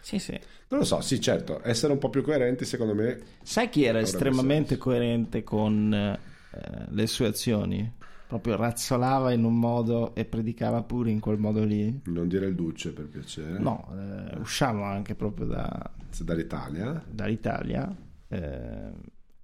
Sì, 0.00 0.18
sì, 0.18 0.30
comunque, 0.30 0.40
non 0.68 0.80
lo 0.80 0.84
so 0.86 1.00
sì 1.00 1.20
certo 1.20 1.60
essere 1.64 1.92
un 1.92 1.98
po' 1.98 2.08
più 2.10 2.22
coerenti 2.22 2.64
secondo 2.64 2.94
me 2.94 3.20
Sai 3.42 3.68
chi 3.68 3.84
era 3.84 4.00
estremamente 4.00 4.76
coerente 4.78 5.44
con 5.44 5.92
eh, 5.92 6.86
le 6.88 7.06
sue 7.06 7.26
azioni? 7.26 7.92
Proprio 8.32 8.56
razzolava 8.56 9.30
in 9.32 9.44
un 9.44 9.58
modo 9.58 10.14
e 10.14 10.24
predicava 10.24 10.82
pure 10.82 11.10
in 11.10 11.20
quel 11.20 11.36
modo 11.36 11.62
lì. 11.64 12.00
non 12.06 12.28
dire 12.28 12.46
il 12.46 12.54
duce 12.54 12.92
per 12.94 13.04
piacere. 13.06 13.58
No, 13.58 13.86
eh, 13.94 14.38
usciamo 14.38 14.84
anche 14.84 15.14
proprio 15.14 15.44
da, 15.44 15.90
dall'Italia. 16.22 17.04
dall'Italia 17.10 17.94
eh, 18.28 18.90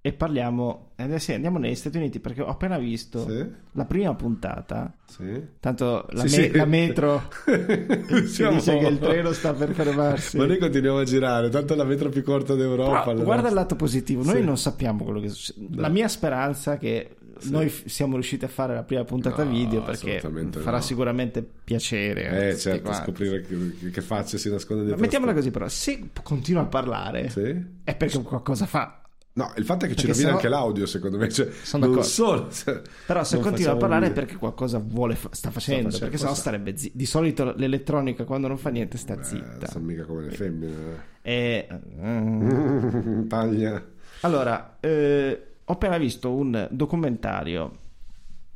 e 0.01 0.13
parliamo 0.13 0.91
eh, 0.95 1.19
sì, 1.19 1.33
andiamo 1.33 1.59
negli 1.59 1.75
Stati 1.75 1.97
Uniti 1.97 2.19
perché 2.19 2.41
ho 2.41 2.47
appena 2.47 2.79
visto 2.79 3.29
Sì. 3.29 3.45
la 3.73 3.85
prima 3.85 4.15
puntata. 4.15 4.91
Sì. 5.05 5.39
Tanto 5.59 6.07
la, 6.09 6.23
me- 6.23 6.51
la 6.51 6.65
metro 6.65 7.29
si 7.45 8.25
Siamo- 8.27 8.55
dice 8.55 8.75
che 8.77 8.87
il 8.87 8.97
treno 8.97 9.31
sta 9.33 9.53
per 9.53 9.71
fermarsi. 9.73 10.35
Ma 10.37 10.47
noi 10.47 10.57
continuiamo 10.57 10.97
a 10.97 11.03
girare 11.03 11.49
tanto 11.49 11.75
la 11.75 11.83
metro 11.83 12.09
più 12.09 12.23
corta 12.23 12.55
d'Europa 12.55 12.99
Però, 13.01 13.09
allora- 13.11 13.23
guarda 13.25 13.47
il 13.49 13.53
lato 13.53 13.75
positivo, 13.75 14.23
noi 14.23 14.43
non 14.43 14.57
sappiamo 14.57 15.03
quello 15.03 15.19
che 15.19 15.29
succede. 15.29 15.79
La 15.79 15.89
mia 15.89 16.07
speranza 16.07 16.73
è 16.73 16.77
che 16.79 17.17
noi 17.43 17.69
f- 17.69 17.85
siamo 17.87 18.13
riusciti 18.13 18.45
a 18.45 18.47
fare 18.47 18.73
la 18.73 18.83
prima 18.83 19.03
puntata 19.03 19.43
No, 19.43 19.49
video 19.51 19.81
perché 19.83 20.19
farà 20.19 20.77
no. 20.77 20.81
sicuramente 20.81 21.43
piacere. 21.63 22.47
eh 22.47 22.49
tutti 22.51 22.61
certo 22.61 22.81
quanti. 22.83 23.03
scoprire 23.03 23.41
che, 23.41 23.89
che 23.91 24.01
facce 24.01 24.37
si 24.37 24.49
nasconde 24.49 24.81
Ma 24.81 24.87
dietro 24.87 25.01
Mettiamola 25.03 25.31
sta- 25.31 25.39
così 25.41 25.51
però, 25.51 25.67
se 25.67 26.09
continua 26.23 26.61
a 26.63 26.65
parlare 26.65 27.29
sì 27.29 27.41
è 27.83 27.95
perché 27.95 28.21
qualcosa 28.21 28.65
fa. 28.65 28.95
No, 29.31 29.53
il 29.55 29.63
fatto 29.63 29.85
è 29.85 29.87
che 29.87 29.95
ci 29.95 30.05
Perché 30.07 30.21
rovina 30.23 30.25
sennò- 30.27 30.35
anche 30.35 30.49
l'audio, 30.49 30.85
secondo 30.85 31.17
me. 31.17 31.29
Cioè, 31.29 31.49
Sono 31.63 31.85
d'accordo. 31.85 32.03
solo. 32.07 32.49
cioè, 32.51 32.81
Però 33.05 33.23
se 33.23 33.39
continua 33.39 33.71
a 33.73 33.77
parlare 33.77 34.07
è 34.07 34.11
perché 34.11 34.35
qualcosa 34.35 34.79
vuole 34.79 35.15
fa- 35.15 35.29
sta 35.31 35.49
facendo, 35.49 35.83
facendo, 35.83 36.05
perché 36.07 36.17
sennò 36.17 36.33
starebbe 36.33 36.75
zitto. 36.75 36.97
Di 36.97 37.05
solito 37.05 37.53
l'elettronica 37.55 38.25
quando 38.25 38.47
non 38.47 38.57
fa 38.57 38.69
niente 38.69 38.97
sta 38.97 39.17
Eh, 39.17 39.23
zitta. 39.23 39.67
sono 39.67 39.85
mica 39.85 40.03
come 40.03 40.23
le 40.23 40.31
femmine. 40.31 40.73
E, 41.21 41.67
eh. 41.69 43.23
Taglia. 43.29 43.85
Allora, 44.21 44.77
eh, 44.81 45.43
ho 45.69 45.73
appena 45.73 45.97
visto 45.99 46.33
un 46.33 46.67
documentario 46.71 47.77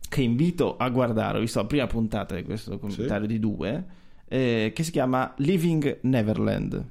che 0.10 0.22
invito 0.24 0.78
a 0.78 0.90
guardare, 0.90 1.38
ho 1.38 1.42
visto 1.42 1.60
la 1.60 1.68
prima 1.68 1.86
puntata 1.86 2.34
di 2.34 2.42
questo 2.44 2.72
documentario 2.72 3.28
di 3.28 3.40
due, 3.40 3.86
eh, 4.28 4.72
che 4.74 4.84
si 4.84 4.90
chiama 4.92 5.32
Living 5.38 6.00
Neverland. 6.02 6.84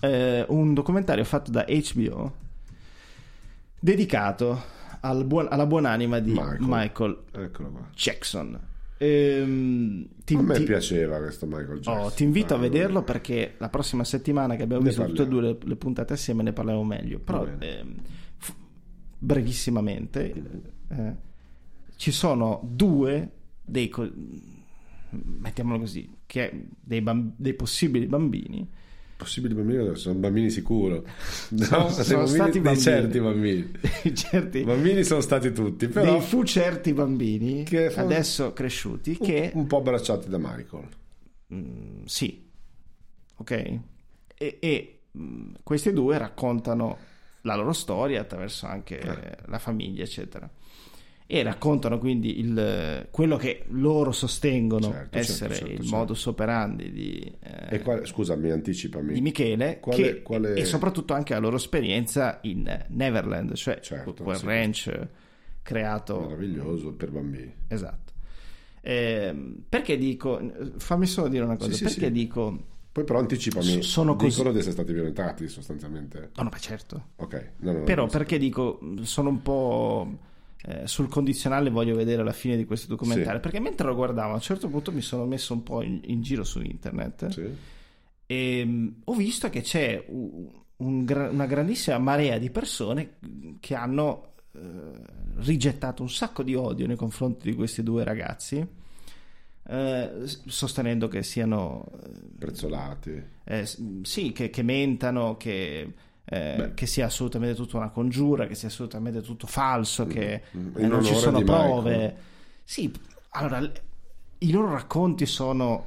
Eh, 0.00 0.44
un 0.48 0.72
documentario 0.72 1.24
fatto 1.24 1.50
da 1.50 1.64
HBO 1.68 2.32
dedicato 3.78 4.60
al 5.00 5.24
buon- 5.24 5.48
alla 5.50 5.66
buonanima 5.66 6.18
di 6.18 6.32
Michael. 6.32 6.56
Michael. 6.60 7.18
Jackson. 7.94 8.58
Ehm, 8.98 10.06
ti- 10.24 10.34
A 10.34 10.40
me 10.40 10.54
ti- 10.54 10.64
piaceva 10.64 11.18
questo 11.18 11.44
Michael 11.46 11.80
Jackson. 11.80 11.98
Oh, 12.06 12.10
ti 12.10 12.22
invito 12.24 12.54
a 12.54 12.58
vederlo 12.58 13.02
perché 13.02 13.54
la 13.58 13.68
prossima 13.68 14.04
settimana 14.04 14.56
che 14.56 14.62
abbiamo 14.62 14.82
Ne 14.82 14.88
visto 14.88 15.04
tutte 15.04 15.22
e 15.22 15.24
parliamo. 15.26 15.50
due 15.50 15.58
le, 15.60 15.68
le 15.68 15.76
puntate 15.76 16.14
assieme 16.14 16.42
ne 16.42 16.52
parliamo 16.52 16.82
meglio. 16.84 17.18
Però 17.18 17.46
ehm, 17.58 17.94
brevissimamente 19.18 20.32
eh, 20.88 21.14
ci 21.96 22.10
sono 22.10 22.60
due 22.62 23.30
dei 23.64 23.90
mettiamolo 25.10 25.78
così 25.80 26.08
che 26.26 26.66
dei, 26.80 27.00
bamb- 27.00 27.32
dei 27.36 27.54
possibili 27.54 28.06
bambini 28.06 28.68
Possibili 29.16 29.54
bambini 29.54 29.96
sono 29.96 30.18
bambini 30.18 30.50
sicuro. 30.50 31.02
No, 31.48 31.64
Sono- 31.64 31.88
sono 31.88 32.04
bambini- 32.24 32.28
stati 32.28 32.50
dei 32.52 32.60
bambini. 32.60 32.80
certi 32.82 33.20
bambini. 33.20 33.70
certi 34.14 34.62
bambini 34.62 35.04
sono 35.04 35.20
stati 35.22 35.52
tutti, 35.52 35.88
però 35.88 36.18
dei 36.18 36.20
fu 36.20 36.44
certi 36.44 36.92
bambini 36.92 37.62
Che 37.62 37.94
adesso 37.94 38.52
cresciuti 38.52 39.16
che 39.16 39.52
un 39.54 39.66
po' 39.66 39.78
abbracciati 39.78 40.28
da 40.28 40.36
Michael. 40.36 40.88
Mm, 41.54 42.04
sì, 42.04 42.46
ok? 43.36 43.50
E, 44.36 44.58
e, 44.60 44.98
mm, 45.16 45.52
questi 45.62 45.94
due 45.94 46.18
raccontano 46.18 46.98
la 47.46 47.54
loro 47.56 47.72
storia 47.72 48.20
attraverso 48.20 48.66
anche 48.66 48.98
Eh. 49.00 49.36
la 49.46 49.58
famiglia, 49.58 50.02
eccetera. 50.02 50.48
E 51.28 51.42
raccontano 51.42 51.98
quindi 51.98 52.38
il- 52.38 53.08
quello 53.10 53.36
che 53.36 53.64
loro 53.70 54.12
sostengono 54.12 54.90
Certo, 54.90 55.18
essere 55.18 55.54
certo, 55.54 55.54
certo, 55.66 55.72
il 55.72 55.80
certo. 55.88 55.96
modus 55.96 56.26
operandi 56.26 56.92
di, 56.92 57.36
eh, 57.42 57.74
E 57.76 57.80
quale, 57.80 58.04
scusami, 58.06 58.50
anticipami. 58.50 59.12
di 59.12 59.20
Michele 59.20 59.80
Quale- 59.80 60.02
che- 60.02 60.22
quale- 60.22 60.54
e 60.54 60.64
soprattutto 60.64 61.14
anche 61.14 61.32
la 61.34 61.40
loro 61.40 61.56
esperienza 61.56 62.38
in 62.42 62.84
Neverland, 62.90 63.54
cioè 63.54 63.80
Certo, 63.80 64.22
quel 64.22 64.36
sì. 64.36 64.46
ranch 64.46 65.08
creato 65.62 66.20
Meraviglioso 66.20 66.92
per 66.92 67.10
bambini. 67.10 67.52
Esatto. 67.66 68.12
Ehm, 68.82 69.64
perché 69.68 69.98
dico, 69.98 70.40
fammi 70.78 71.06
solo 71.06 71.26
dire 71.26 71.42
una 71.44 71.56
cosa, 71.56 71.72
sì, 71.72 71.82
perché 71.82 72.06
sì. 72.06 72.12
dico, 72.12 72.64
Poi 72.96 73.04
però 73.04 73.18
anticipami, 73.18 73.82
sono 73.82 74.16
così- 74.16 74.30
dicono 74.36 74.52
di 74.52 74.58
essere 74.60 74.72
stati 74.72 74.94
violentati 74.94 75.48
sostanzialmente. 75.48 76.30
no, 76.34 76.42
no, 76.44 76.48
ma 76.50 76.58
certo, 76.58 77.08
Ok, 77.16 77.50
no, 77.58 77.72
no, 77.72 77.82
però 77.84 78.06
perché 78.06 78.38
dico, 78.38 78.80
sono 79.02 79.28
un 79.28 79.42
po' 79.42 80.16
eh, 80.64 80.86
sul 80.86 81.06
condizionale, 81.08 81.68
voglio 81.68 81.94
vedere 81.94 82.24
la 82.24 82.32
fine 82.32 82.56
di 82.56 82.64
questo 82.64 82.86
documentario, 82.88 83.34
Sì. 83.34 83.40
perché 83.40 83.60
mentre 83.60 83.86
lo 83.86 83.94
guardavo 83.94 84.30
a 84.30 84.34
un 84.36 84.40
certo 84.40 84.68
punto 84.68 84.92
mi 84.92 85.02
sono 85.02 85.26
messo 85.26 85.52
un 85.52 85.62
po' 85.62 85.82
in, 85.82 86.00
in 86.04 86.22
giro 86.22 86.42
su 86.42 86.62
internet 86.62 87.28
Sì. 87.28 87.44
e 88.24 88.62
mm, 88.64 88.88
ho 89.04 89.12
visto 89.14 89.50
che 89.50 89.60
c'è 89.60 90.02
un- 90.08 90.48
un 90.78 91.28
una 91.32 91.46
grandissima 91.46 91.98
marea 91.98 92.38
di 92.38 92.50
persone 92.50 93.18
che 93.60 93.74
hanno 93.74 94.32
eh, 94.52 94.60
rigettato 95.36 96.00
un 96.02 96.08
sacco 96.08 96.42
di 96.42 96.54
odio 96.54 96.86
nei 96.86 96.96
confronti 96.96 97.50
di 97.50 97.54
questi 97.56 97.82
due 97.82 98.04
ragazzi, 98.04 98.66
eh, 99.68 100.10
sostenendo 100.46 101.08
che 101.08 101.22
siano 101.22 101.86
eh, 102.04 102.10
Prezzolati. 102.38 103.22
eh, 103.44 103.66
sì, 104.02 104.32
che, 104.32 104.50
che 104.50 104.62
mentano, 104.62 105.36
che, 105.36 105.94
eh, 106.24 106.70
che 106.74 106.86
sia 106.86 107.06
assolutamente 107.06 107.54
tutta 107.56 107.76
una 107.78 107.90
congiura, 107.90 108.46
che 108.46 108.54
sia 108.54 108.68
assolutamente 108.68 109.20
tutto 109.22 109.46
falso, 109.46 110.06
che 110.06 110.42
Mm. 110.56 110.76
eh, 110.76 110.82
In 110.82 110.88
non 110.88 111.02
ci 111.02 111.14
sono 111.14 111.42
prove. 111.42 111.90
Michael. 111.90 112.14
Sì, 112.64 112.92
allora 113.30 113.70
i 114.38 114.50
loro 114.50 114.72
racconti 114.72 115.24
sono 115.26 115.86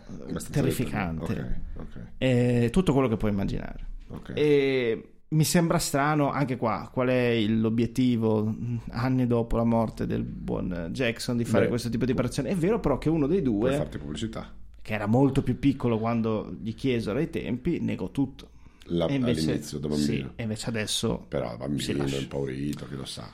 terrificanti, 0.52 1.32
Ok, 1.34 1.56
ok, 1.78 2.00
Eh, 2.18 2.70
tutto 2.72 2.94
quello 2.94 3.08
che 3.08 3.18
puoi 3.18 3.32
immaginare. 3.32 3.86
ok. 4.08 4.32
E 4.36 5.14
mi 5.32 5.44
sembra 5.44 5.78
strano 5.78 6.32
anche 6.32 6.58
qua 6.58 6.90
qual 6.92 7.10
è 7.10 7.40
l'obiettivo 7.46 8.46
mh, 8.46 8.82
anni 8.90 9.28
dopo 9.28 9.58
la 9.58 9.64
morte 9.64 10.06
del 10.08 10.24
buon 10.24 10.90
Jackson 10.92 11.38
di 11.38 11.46
fare 11.46 11.64
Beh, 11.64 11.70
questo 11.70 11.90
tipo 11.90 12.06
di 12.06 12.12
operazione. 12.12 12.50
È 12.50 12.56
vero 12.56 12.80
però 12.80 12.98
che 12.98 13.10
uno 13.10 13.28
dei 13.28 13.42
due, 13.42 13.74
farti 13.74 13.98
pubblicità. 14.00 14.52
che 14.82 14.94
era 14.94 15.06
molto 15.06 15.44
più 15.44 15.60
piccolo 15.60 16.00
quando 16.00 16.56
gli 16.60 16.74
chiesero 16.74 17.20
ai 17.20 17.30
tempi, 17.30 17.80
negò 17.80 18.10
tutto. 18.10 18.50
La- 18.92 19.08
invece- 19.10 19.42
all'inizio 19.52 19.78
da 19.78 19.88
bambino. 19.88 20.08
Sì, 20.30 20.30
e 20.36 20.42
invece 20.42 20.70
adesso 20.70 21.26
Però 21.28 21.56
bambino 21.58 22.08
impaurito, 22.08 22.88
chi 22.88 22.96
lo 22.96 23.06
sa. 23.06 23.32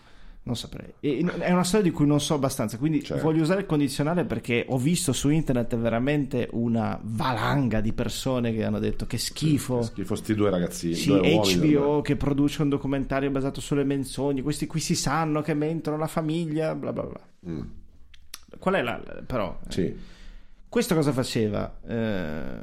Non 0.48 0.56
saprei. 0.56 0.94
E 1.00 1.26
è 1.40 1.52
una 1.52 1.64
storia 1.64 1.90
di 1.90 1.92
cui 1.96 2.06
non 2.06 2.20
so 2.22 2.36
abbastanza, 2.36 2.78
quindi 2.78 3.04
Certo. 3.04 3.24
voglio 3.24 3.42
usare 3.42 3.62
il 3.62 3.66
condizionale 3.66 4.26
perché 4.26 4.64
ho 4.68 4.78
visto 4.78 5.12
su 5.12 5.30
internet 5.30 5.76
veramente 5.76 6.48
una 6.52 7.00
valanga 7.02 7.82
di 7.82 7.94
persone 7.94 8.54
che 8.54 8.64
hanno 8.64 8.78
detto 8.80 9.08
che 9.08 9.18
schifo. 9.18 9.82
Schifo 9.82 10.14
sti 10.16 10.36
due 10.36 10.50
ragazzini, 10.52 10.94
Sì, 10.94 11.08
due 11.10 11.34
uomini 11.34 11.74
HBO 11.74 11.88
ormai. 11.88 12.02
che 12.04 12.16
produce 12.16 12.62
un 12.62 12.70
documentario 12.70 13.32
basato 13.32 13.60
sulle 13.60 13.84
menzogne, 13.84 14.44
questi 14.44 14.68
qui 14.68 14.80
si 14.80 14.94
sanno 14.96 15.42
che 15.42 15.54
mentono 15.56 15.98
la 15.98 16.08
famiglia, 16.08 16.76
bla 16.76 16.94
bla 16.94 17.04
bla. 17.04 17.20
Mm, 17.50 17.62
Qual 18.60 18.76
è 18.76 18.82
la 18.84 19.02
però? 19.26 19.60
Sì, 19.68 19.94
Questo 20.70 20.94
cosa 20.94 21.12
faceva? 21.12 21.80
Eh, 21.88 22.60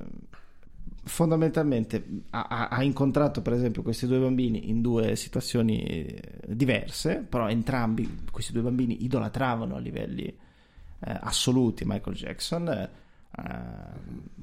fondamentalmente 1.04 2.04
ha, 2.30 2.68
ha- 2.68 2.82
incontrato 2.82 3.42
per 3.42 3.54
esempio 3.54 3.82
questi 3.82 4.06
due 4.06 4.18
bambini 4.18 4.68
in 4.68 4.80
due 4.80 5.16
situazioni 5.16 5.82
eh, 5.82 6.22
diverse, 6.46 7.24
però 7.28 7.48
entrambi 7.48 8.24
questi 8.30 8.52
due 8.52 8.62
bambini 8.62 9.04
idolatravano 9.04 9.74
a 9.74 9.78
livelli 9.78 10.26
eh, 10.26 10.36
assoluti. 11.00 11.84
Michael 11.84 12.16
Jackson, 12.16 12.68
eh, 12.68 12.90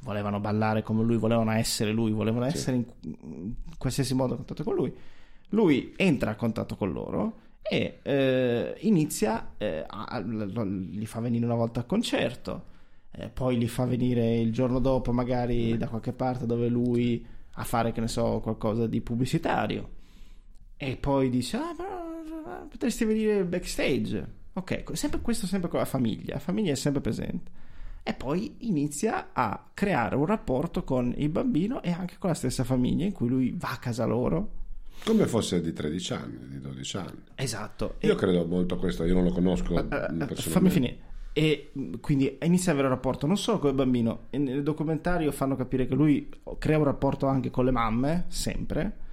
volevano 0.02 0.40
ballare 0.40 0.84
come 0.84 1.04
lui, 1.04 1.18
volevano 1.18 1.52
essere 1.52 1.92
lui, 1.92 2.12
volevano 2.12 2.46
essere 2.46 2.76
in, 2.78 2.86
in 3.02 3.54
qualsiasi 3.78 4.14
modo 4.14 4.34
a 4.34 4.38
contatto 4.38 4.64
con 4.64 4.76
lui. 4.76 4.94
Lui 5.50 5.94
entra 5.96 6.32
a 6.32 6.36
contatto 6.36 6.76
con 6.76 6.92
loro 6.92 7.40
e 7.62 8.00
eh, 8.02 8.76
inizia, 8.82 9.52
eh, 9.58 9.84
a- 9.88 10.20
li 10.20 11.06
fa 11.06 11.20
venire 11.22 11.46
una 11.46 11.56
volta 11.56 11.80
al 11.80 11.86
concerto, 11.86 12.69
eh, 13.12 13.30
poi 13.30 13.58
li 13.58 13.68
fa 13.68 13.86
venire 13.86 14.38
il 14.38 14.52
giorno 14.54 14.80
dopo 14.80 15.12
magari 15.12 15.78
da 15.78 15.88
qualche 15.88 16.14
parte 16.14 16.46
dove 16.46 16.68
lui 16.68 17.26
a 17.54 17.64
fare, 17.64 17.92
che 17.92 18.00
ne 18.02 18.08
so, 18.08 18.40
qualcosa 18.42 18.88
di 18.88 19.02
pubblicitario. 19.02 19.90
E 20.78 20.96
poi 20.96 21.30
dice, 21.30 21.58
ah, 21.58 21.74
però 21.76 22.66
potresti 22.70 23.04
venire 23.06 23.44
backstage. 23.44 24.38
Ok, 24.54 24.84
sempre, 24.94 25.20
questo 25.22 25.46
sempre 25.46 25.70
con 25.70 25.80
la 25.80 25.86
famiglia, 25.86 26.34
la 26.36 26.40
famiglia 26.40 26.72
è 26.72 26.76
sempre 26.76 27.02
presente. 27.02 27.52
E 28.02 28.14
poi 28.14 28.56
inizia 28.60 29.30
a 29.34 29.70
creare 29.74 30.16
un 30.16 30.26
rapporto 30.26 30.84
con 30.84 31.14
il 31.18 31.30
bambino 31.30 31.82
e 31.84 31.92
anche 31.92 32.16
con 32.18 32.30
la 32.30 32.36
stessa 32.36 32.64
famiglia 32.64 33.06
in 33.06 33.12
cui 33.12 33.28
lui 33.28 33.54
va 33.58 33.72
a 33.72 33.78
casa 33.78 34.06
loro. 34.06 34.52
come 35.06 35.28
fosse 35.28 35.62
di 35.62 35.74
13 35.74 36.14
anni, 36.14 36.48
di 36.48 36.60
12 36.60 36.98
anni. 36.98 37.24
Esatto. 37.36 37.96
Io 38.00 38.14
E- 38.14 38.16
credo 38.16 38.46
molto 38.46 38.76
a 38.76 38.80
questo, 38.80 39.04
io 39.04 39.14
non 39.14 39.26
lo 39.26 39.32
conosco 39.32 39.78
eh, 39.78 39.84
personalmente. 39.84 40.36
fammi 40.42 40.70
finire. 40.70 40.98
E 41.40 41.70
mh, 41.72 42.00
quindi 42.02 42.38
inizia 42.44 42.72
ad 42.72 42.78
avere 42.80 42.92
un 42.92 43.00
rapporto 43.00 43.26
non 43.26 43.38
solo 43.38 43.60
con 43.60 43.70
il 43.70 43.76
bambino, 43.76 44.24
nel 44.32 44.62
documentario 44.62 45.32
fanno 45.32 45.56
capire 45.56 45.86
che 45.88 45.96
lui 45.96 46.30
crea 46.58 46.78
un 46.78 46.84
rapporto 46.84 47.28
anche 47.28 47.50
con 47.50 47.64
le 47.64 47.72
mamme, 47.72 48.26
sempre, 48.28 49.08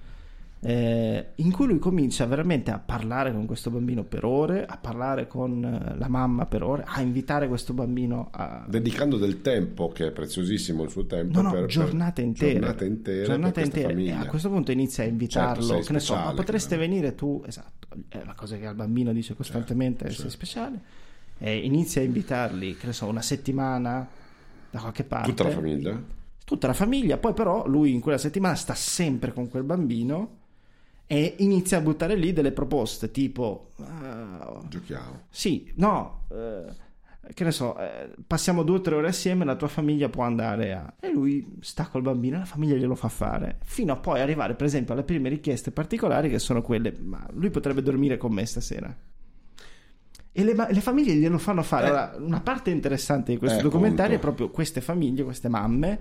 eh, 0.59 1.27
in 1.35 1.51
cui 1.53 1.67
lui 1.67 1.79
comincia 1.79 2.25
veramente 2.25 2.71
a 2.71 2.79
parlare 2.79 3.31
con 3.31 3.45
questo 3.45 3.69
bambino 3.69 4.03
per 4.03 4.25
ore, 4.25 4.65
a 4.65 4.77
parlare 4.77 5.27
con 5.27 5.63
eh, 5.63 5.97
la 5.97 6.09
mamma 6.09 6.45
per 6.47 6.63
ore, 6.63 6.83
a 6.85 6.99
invitare 6.99 7.47
questo 7.47 7.71
bambino 7.73 8.27
a... 8.31 8.65
Dedicando 8.67 9.17
del 9.17 9.39
tempo, 9.41 9.87
che 9.89 10.07
è 10.07 10.11
preziosissimo 10.11 10.83
il 10.83 10.89
suo 10.89 11.05
tempo, 11.05 11.41
No, 11.41 11.47
no, 11.47 11.51
per, 11.53 11.65
giornate 11.67 12.21
intere. 12.23 12.53
giornate 12.59 12.85
intere 12.85 13.23
Giornate 13.23 13.61
intere. 13.61 13.93
E 14.03 14.11
a 14.11 14.25
questo 14.25 14.49
punto 14.49 14.71
inizia 14.73 15.05
a 15.05 15.07
invitarlo, 15.07 15.61
Certo, 15.61 15.75
sei 15.75 15.85
che 15.85 15.93
ne 15.93 15.99
so, 15.99 16.11
ma 16.13 16.19
speciale, 16.19 16.35
potreste 16.35 16.75
venire 16.75 17.15
tu, 17.15 17.41
esatto, 17.45 17.87
è 18.09 18.21
la 18.25 18.33
cosa 18.33 18.57
che 18.57 18.65
al 18.65 18.75
bambino 18.75 19.13
dice 19.13 19.33
costantemente, 19.33 19.99
Certo, 20.09 20.13
sei 20.21 20.29
certo. 20.29 20.45
speciale, 20.45 20.81
e 21.37 21.57
inizia 21.57 22.01
a 22.01 22.05
invitarli, 22.05 22.75
che 22.77 22.87
ne 22.87 22.93
so, 22.93 23.07
una 23.07 23.21
settimana 23.21 24.07
da 24.69 24.79
qualche 24.79 25.03
parte. 25.03 25.29
Tutta 25.29 25.43
la 25.43 25.49
famiglia? 25.49 26.03
Tutta 26.45 26.67
la 26.67 26.73
famiglia, 26.73 27.17
poi 27.17 27.33
però 27.33 27.67
lui 27.67 27.93
in 27.93 27.99
quella 27.99 28.17
settimana 28.17 28.55
sta 28.55 28.73
sempre 28.73 29.33
con 29.33 29.49
quel 29.49 29.63
bambino 29.63 30.35
e 31.05 31.35
inizia 31.39 31.77
a 31.77 31.81
buttare 31.81 32.15
lì 32.15 32.33
delle 32.33 32.51
proposte 32.51 33.11
tipo... 33.11 33.69
ah, 33.81 34.61
Giochiamo. 34.67 35.23
sì, 35.29 35.71
no, 35.75 36.25
eh, 36.29 36.85
che 37.33 37.43
ne 37.43 37.51
so, 37.51 37.77
eh, 37.77 38.11
passiamo 38.25 38.63
due 38.63 38.77
o 38.77 38.81
tre 38.81 38.95
ore 38.95 39.09
assieme, 39.09 39.43
la 39.43 39.55
tua 39.55 39.67
famiglia 39.67 40.07
può 40.07 40.23
andare 40.23 40.73
a... 40.73 40.93
E 40.99 41.11
lui 41.11 41.57
sta 41.59 41.87
col 41.87 42.01
bambino 42.01 42.37
e 42.37 42.39
la 42.39 42.45
famiglia 42.45 42.75
glielo 42.75 42.95
fa 42.95 43.09
fare, 43.09 43.57
fino 43.63 43.91
a 43.91 43.97
poi 43.97 44.21
arrivare 44.21 44.55
per 44.55 44.65
esempio 44.67 44.93
alle 44.93 45.03
prime 45.03 45.27
richieste 45.27 45.71
particolari 45.71 46.29
che 46.29 46.39
sono 46.39 46.61
quelle, 46.61 46.95
ma 46.97 47.25
lui 47.33 47.49
potrebbe 47.49 47.81
dormire 47.81 48.15
con 48.17 48.31
me 48.31 48.45
stasera. 48.45 48.95
E 50.39 50.43
le, 50.43 50.53
le 50.53 50.81
famiglie 50.81 51.15
glielo 51.15 51.39
fanno 51.39 51.63
fare. 51.63 51.85
Eh. 51.87 51.89
Allora, 51.89 52.15
una 52.19 52.41
parte 52.41 52.69
interessante 52.69 53.31
di 53.31 53.39
questo 53.39 53.57
Eh, 53.57 53.61
documentario 53.63 54.17
appunto. 54.17 54.31
è 54.31 54.35
proprio 54.35 54.49
queste 54.51 54.81
famiglie, 54.81 55.23
queste 55.23 55.49
mamme, 55.49 55.99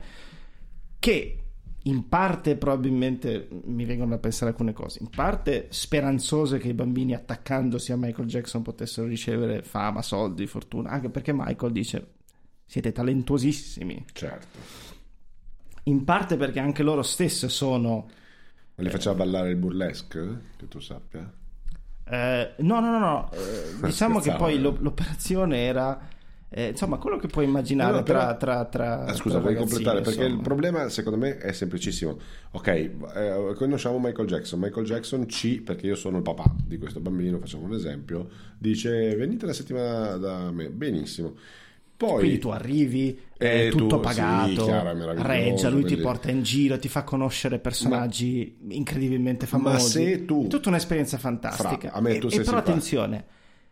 che 0.98 1.38
in 1.84 2.06
parte 2.08 2.56
probabilmente 2.56 3.48
mi 3.64 3.86
vengono 3.86 4.10
da 4.10 4.18
pensare 4.18 4.50
alcune 4.50 4.74
cose, 4.74 4.98
in 5.00 5.08
parte 5.08 5.68
speranzose 5.70 6.58
che 6.58 6.68
i 6.68 6.74
bambini 6.74 7.14
attaccandosi 7.14 7.92
a 7.92 7.96
Michael 7.96 8.28
Jackson 8.28 8.60
potessero 8.60 9.06
ricevere 9.06 9.62
fama, 9.62 10.02
soldi, 10.02 10.46
fortuna, 10.46 10.90
anche 10.90 11.08
perché 11.08 11.32
Michael 11.32 11.72
dice 11.72 12.06
siete 12.66 12.92
talentuosissimi, 12.92 14.04
Certo. 14.12 14.58
in 15.84 16.04
parte 16.04 16.36
perché 16.36 16.58
anche 16.58 16.82
loro 16.82 17.02
stesse 17.02 17.48
sono... 17.48 18.10
Ma 18.74 18.82
li 18.82 18.90
faceva 18.90 19.14
ballare 19.14 19.50
il 19.50 19.56
burlesque? 19.56 20.40
Che 20.58 20.68
tu 20.68 20.80
sappia? 20.80 21.32
Eh, 22.08 22.54
no, 22.58 22.80
no, 22.80 22.90
no, 22.90 22.98
no, 22.98 23.30
eh, 23.32 23.74
diciamo 23.86 24.20
che 24.20 24.32
poi 24.32 24.54
eh. 24.54 24.58
lo- 24.58 24.76
l'operazione 24.80 25.58
era... 25.64 26.08
eh, 26.48 26.68
insomma, 26.68 26.98
quello 26.98 27.16
che 27.18 27.26
puoi 27.26 27.44
immaginare 27.44 27.92
No, 27.92 28.02
però- 28.02 28.36
tra, 28.36 28.36
tra, 28.36 28.64
tra, 28.66 29.04
Ah, 29.04 29.14
scusa, 29.14 29.38
ragazzini, 29.40 29.58
completare? 29.58 30.00
Perché 30.02 30.20
il 30.20 30.26
insomma. 30.26 30.42
problema, 30.42 30.88
secondo 30.88 31.18
me, 31.18 31.38
è 31.38 31.52
semplicissimo. 31.52 32.18
Ok, 32.52 32.66
eh, 32.68 33.52
conosciamo 33.56 33.98
Michael 33.98 34.28
Jackson. 34.28 34.60
Michael 34.60 34.86
Jackson 34.86 35.28
ci, 35.28 35.60
perché 35.60 35.86
io 35.86 35.96
sono 35.96 36.16
il 36.18 36.22
papà 36.22 36.44
di 36.64 36.78
questo 36.78 37.00
bambino, 37.00 37.38
facciamo 37.38 37.64
un 37.64 37.74
esempio, 37.74 38.28
dice 38.58 39.14
venite 39.16 39.44
la 39.46 39.52
settimana 39.52 40.16
da 40.16 40.50
me. 40.52 40.70
Benissimo. 40.70 41.34
Poi- 41.96 42.18
Quindi 42.18 42.38
tu 42.38 42.48
arrivi, 42.48 43.18
Eh, 43.38 43.68
è 43.68 43.70
tutto 43.70 43.96
tu- 43.96 44.00
pagato, 44.00 44.64
sì, 44.66 45.22
reggia, 45.22 45.70
lui 45.70 45.84
ti 45.84 45.96
porta 45.96 46.30
in 46.30 46.42
giro, 46.42 46.78
ti 46.78 46.88
fa 46.88 47.04
conoscere 47.04 47.58
personaggi 47.58 48.58
incredibilmente 48.68 49.46
famosi. 49.46 49.72
Ma 49.72 49.78
se 49.78 50.24
tu- 50.26 50.44
È 50.44 50.48
tutta 50.48 50.68
un'esperienza 50.68 51.16
fantastica. 51.16 51.90
Fra, 51.90 52.08
e, 52.08 52.16
e 52.16 52.18
però 52.18 52.28
simpatico. 52.28 52.56
attenzione, 52.58 53.24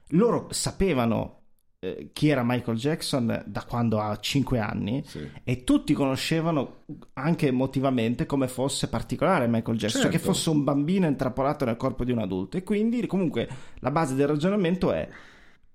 loro 0.09 0.47
sapevano 0.51 1.41
eh, 1.81 2.09
chi 2.15 2.29
era 2.29 2.43
Michael 2.43 2.79
Jackson 2.79 3.43
da 3.47 3.63
quando 3.69 4.01
ha 4.01 4.17
5 4.19 4.59
anni 4.59 5.03
Sì. 5.05 5.21
e 5.45 5.65
tutti 5.65 5.93
conoscevano 5.93 6.85
anche 7.13 7.49
emotivamente 7.49 8.25
come 8.25 8.49
fosse 8.49 8.89
particolare 8.89 9.47
Michael 9.49 9.77
Jackson, 9.77 10.01
cioè 10.01 10.11
che 10.11 10.17
Certo. 10.17 10.33
fosse 10.33 10.49
un 10.49 10.65
bambino 10.65 11.07
intrappolato 11.07 11.67
nel 11.67 11.77
corpo 11.77 12.05
di 12.05 12.11
un 12.13 12.21
adulto 12.21 12.57
e 12.57 12.63
quindi 12.63 13.07
comunque 13.07 13.47
la 13.81 13.91
base 13.91 14.15
del 14.15 14.29
ragionamento 14.29 14.93
è 14.93 15.07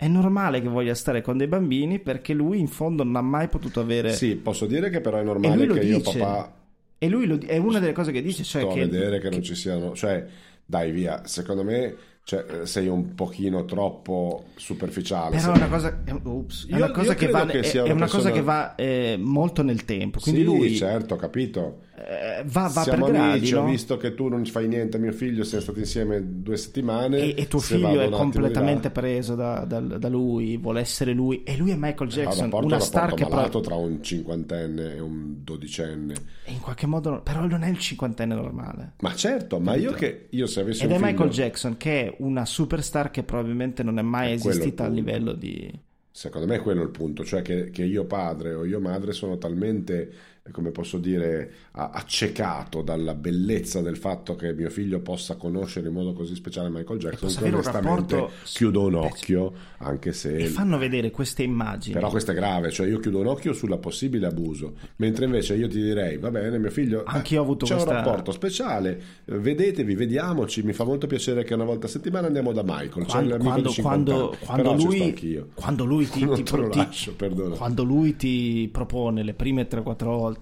è 0.02 0.08
normale 0.08 0.62
che 0.62 0.70
voglia 0.70 0.96
stare 0.96 1.22
con 1.22 1.36
dei 1.38 1.48
bambini 1.48 2.00
perché 2.00 2.32
lui 2.34 2.58
in 2.58 2.68
fondo 2.68 3.04
non 3.04 3.18
ha 3.18 3.22
mai 3.22 3.50
potuto 3.50 3.82
avere 3.82 4.14
Sì, 4.14 4.38
posso 4.38 4.66
dire 4.66 4.90
che 4.90 5.02
però 5.02 5.18
è 5.18 5.24
normale 5.24 5.68
che 5.68 5.80
io 5.84 5.98
dice 5.98 6.20
papà 6.20 6.54
e 6.98 7.10
lui 7.10 7.26
lo- 7.26 7.38
è 7.38 7.58
una 7.58 7.80
delle 7.80 7.92
cose 7.92 8.14
che 8.14 8.22
dice 8.22 8.44
cioè 8.44 8.62
sto 8.62 8.74
che, 8.74 8.82
a 8.82 8.86
vedere 8.88 9.20
che 9.20 9.30
non 9.30 9.44
ci 9.44 9.56
siano, 9.56 9.94
cioè 9.96 10.26
dai 10.66 10.92
via, 10.92 11.26
secondo 11.26 11.64
me 11.66 11.96
cioè, 12.24 12.66
sei 12.66 12.88
un 12.88 13.14
pochino 13.14 13.66
troppo 13.66 14.46
superficiale. 14.56 15.36
però 15.36 15.52
è 15.54 15.56
una 15.58 15.68
cosa, 15.68 16.02
è, 16.06 16.12
ups, 16.24 16.68
è 16.68 16.70
Io- 16.72 16.78
una 16.78 16.92
cosa 16.92 17.16
che 17.16 17.28
va, 17.28 17.46
che 17.46 17.60
è- 17.60 17.92
una 17.92 18.08
cosa 18.08 18.32
che 18.32 18.42
va 18.42 18.76
eh, 18.76 19.18
molto 19.20 19.64
nel 19.64 19.84
tempo 19.84 20.20
quindi 20.22 20.42
sì, 20.42 20.46
lui 20.46 20.76
certo, 20.76 21.16
ho 21.16 21.18
capito. 21.18 21.88
Eh, 22.08 22.44
va, 22.46 22.68
va 22.68 22.82
Siamo 22.84 23.06
per 23.06 23.14
gradi 23.14 23.38
amici, 23.38 23.54
no? 23.54 23.62
ho 23.62 23.66
visto 23.66 23.98
che 23.98 24.16
tu 24.16 24.28
non 24.28 24.46
fai 24.46 24.68
niente 24.68 24.98
a 24.98 25.00
mio 25.00 25.12
figlio, 25.12 25.44
siamo 25.44 25.64
stati 25.64 25.80
insieme 25.80 26.22
due 26.42 26.58
settimane. 26.58 27.18
e, 27.18 27.34
e 27.38 27.48
tuo 27.48 27.60
se 27.60 27.76
figlio 27.76 28.00
è 28.02 28.10
completamente 28.10 28.90
preso 28.92 29.36
da, 29.36 29.66
da- 29.66 29.80
da 29.80 30.08
lui 30.10 30.58
vuole 30.58 30.80
essere 30.80 31.14
lui 31.14 31.44
e 31.44 31.58
lui 31.58 31.72
è 31.72 31.76
Michael 31.76 32.10
Ha 32.10 32.14
un 32.16 32.24
Jackson 32.24 32.44
rapporto, 32.44 32.66
una 32.68 32.76
un 32.76 32.82
star 32.82 33.14
che 33.14 33.28
malato 33.28 33.60
tra 33.60 33.76
un 33.76 34.02
cinquantenne 34.04 34.96
e 34.96 35.00
un 35.00 35.44
dodicenne. 35.44 36.14
in 36.46 36.60
qualche 36.60 36.88
modo 36.88 37.22
però 37.22 37.46
non 37.46 37.64
è 37.64 37.70
il 37.70 37.78
cinquantenne 37.80 38.36
normale 38.36 38.94
Ma 39.00 39.14
certo, 39.16 39.60
ma 39.60 39.76
io 39.76 39.92
che 39.92 40.28
io 40.32 40.48
se 40.48 40.62
avessi 40.62 40.84
ed 40.84 40.92
è 40.92 40.96
figlio, 40.96 41.06
Michael 41.08 41.30
Jackson 41.30 41.78
che 41.78 42.06
è 42.08 42.16
una 42.20 42.46
superstar 42.46 43.12
che 43.12 43.24
probabilmente 43.24 43.84
non 43.84 44.00
è 44.00 44.02
mai 44.02 44.34
È 44.34 44.40
quello 44.40 44.58
esistita 44.58 44.86
a 44.86 44.90
livello 44.90 45.34
di 45.34 45.88
Secondo 46.12 46.48
me 46.48 46.56
è 46.56 46.62
quello 46.62 46.82
il 46.84 46.90
punto, 46.90 47.24
cioè 47.24 47.42
che, 47.42 47.70
che 47.70 47.84
io 47.84 48.06
padre 48.06 48.54
o 48.54 48.66
io 48.66 48.82
madre 48.82 49.14
sono 49.14 49.38
talmente, 49.38 50.02
eh, 50.02 50.39
come 50.52 50.72
posso 50.72 50.98
dire, 50.98 51.52
accecato 51.72 52.82
dalla 52.82 53.14
bellezza 53.14 53.82
del 53.82 53.98
fatto 53.98 54.36
che 54.36 54.54
mio 54.54 54.70
figlio 54.70 55.00
possa 55.00 55.36
conoscere 55.36 55.88
in 55.88 55.94
modo 55.94 56.14
così 56.14 56.36
speciale 56.36 56.70
Michael 56.70 57.00
Jackson 57.00 57.30
che 57.30 57.38
avere 57.38 57.50
un 57.56 57.62
onestamente 57.62 58.16
rapporto- 58.16 58.36
chiudo 58.54 58.86
un 58.88 58.96
occhio, 58.96 59.54
anche 59.78 60.14
se... 60.14 60.36
e 60.36 60.46
fanno 60.48 60.78
vedere 60.78 61.12
queste 61.12 61.44
immagini 61.44 61.94
Però 61.94 62.10
questo 62.10 62.32
è 62.32 62.34
grave, 62.34 62.72
cioè 62.72 62.88
io 62.88 63.00
chiudo 63.00 63.20
un 63.20 63.28
occhio 63.28 63.54
sulla 63.54 63.78
possibile 63.78 64.28
abuso, 64.28 64.74
mentre 64.98 65.26
invece 65.26 65.56
io 65.56 65.68
ti 65.68 65.82
direi, 65.82 66.18
va 66.18 66.32
bene, 66.32 66.58
mio 66.58 66.72
figlio 66.72 67.02
eh, 67.02 67.04
Anch'io 67.08 67.40
ho 67.40 67.44
avuto 67.44 67.66
c'è 67.66 67.74
questa- 67.74 67.90
un 67.92 67.96
rapporto 67.98 68.32
speciale, 68.32 69.02
vedetevi, 69.26 69.96
vediamoci, 69.96 70.64
mi 70.64 70.74
fa 70.74 70.84
molto 70.84 71.08
piacere 71.08 71.44
che 71.44 71.54
una 71.54 71.64
volta 71.66 71.88
a 71.88 71.90
settimana 71.90 72.28
andiamo 72.28 72.52
da 72.52 72.64
Michael, 72.64 73.06
quando, 73.06 73.30
l'amico 73.30 73.50
quando, 73.50 73.68
di 73.70 73.74
50 73.74 74.12
quando, 74.12 74.38
quando 74.46 74.74
lui, 74.74 75.46
quando 75.54 75.86
lui 75.86 76.10
ti, 76.10 76.28
ti- 76.34 76.44
ti- 76.44 76.78
lascio, 76.78 77.14
perdona. 77.16 77.56
quando 77.56 77.84
lui 77.84 78.16
ti 78.16 78.70
propone 78.72 79.24
le 79.24 79.34
prime 79.34 79.68
3-4 79.68 80.04
volte 80.06 80.39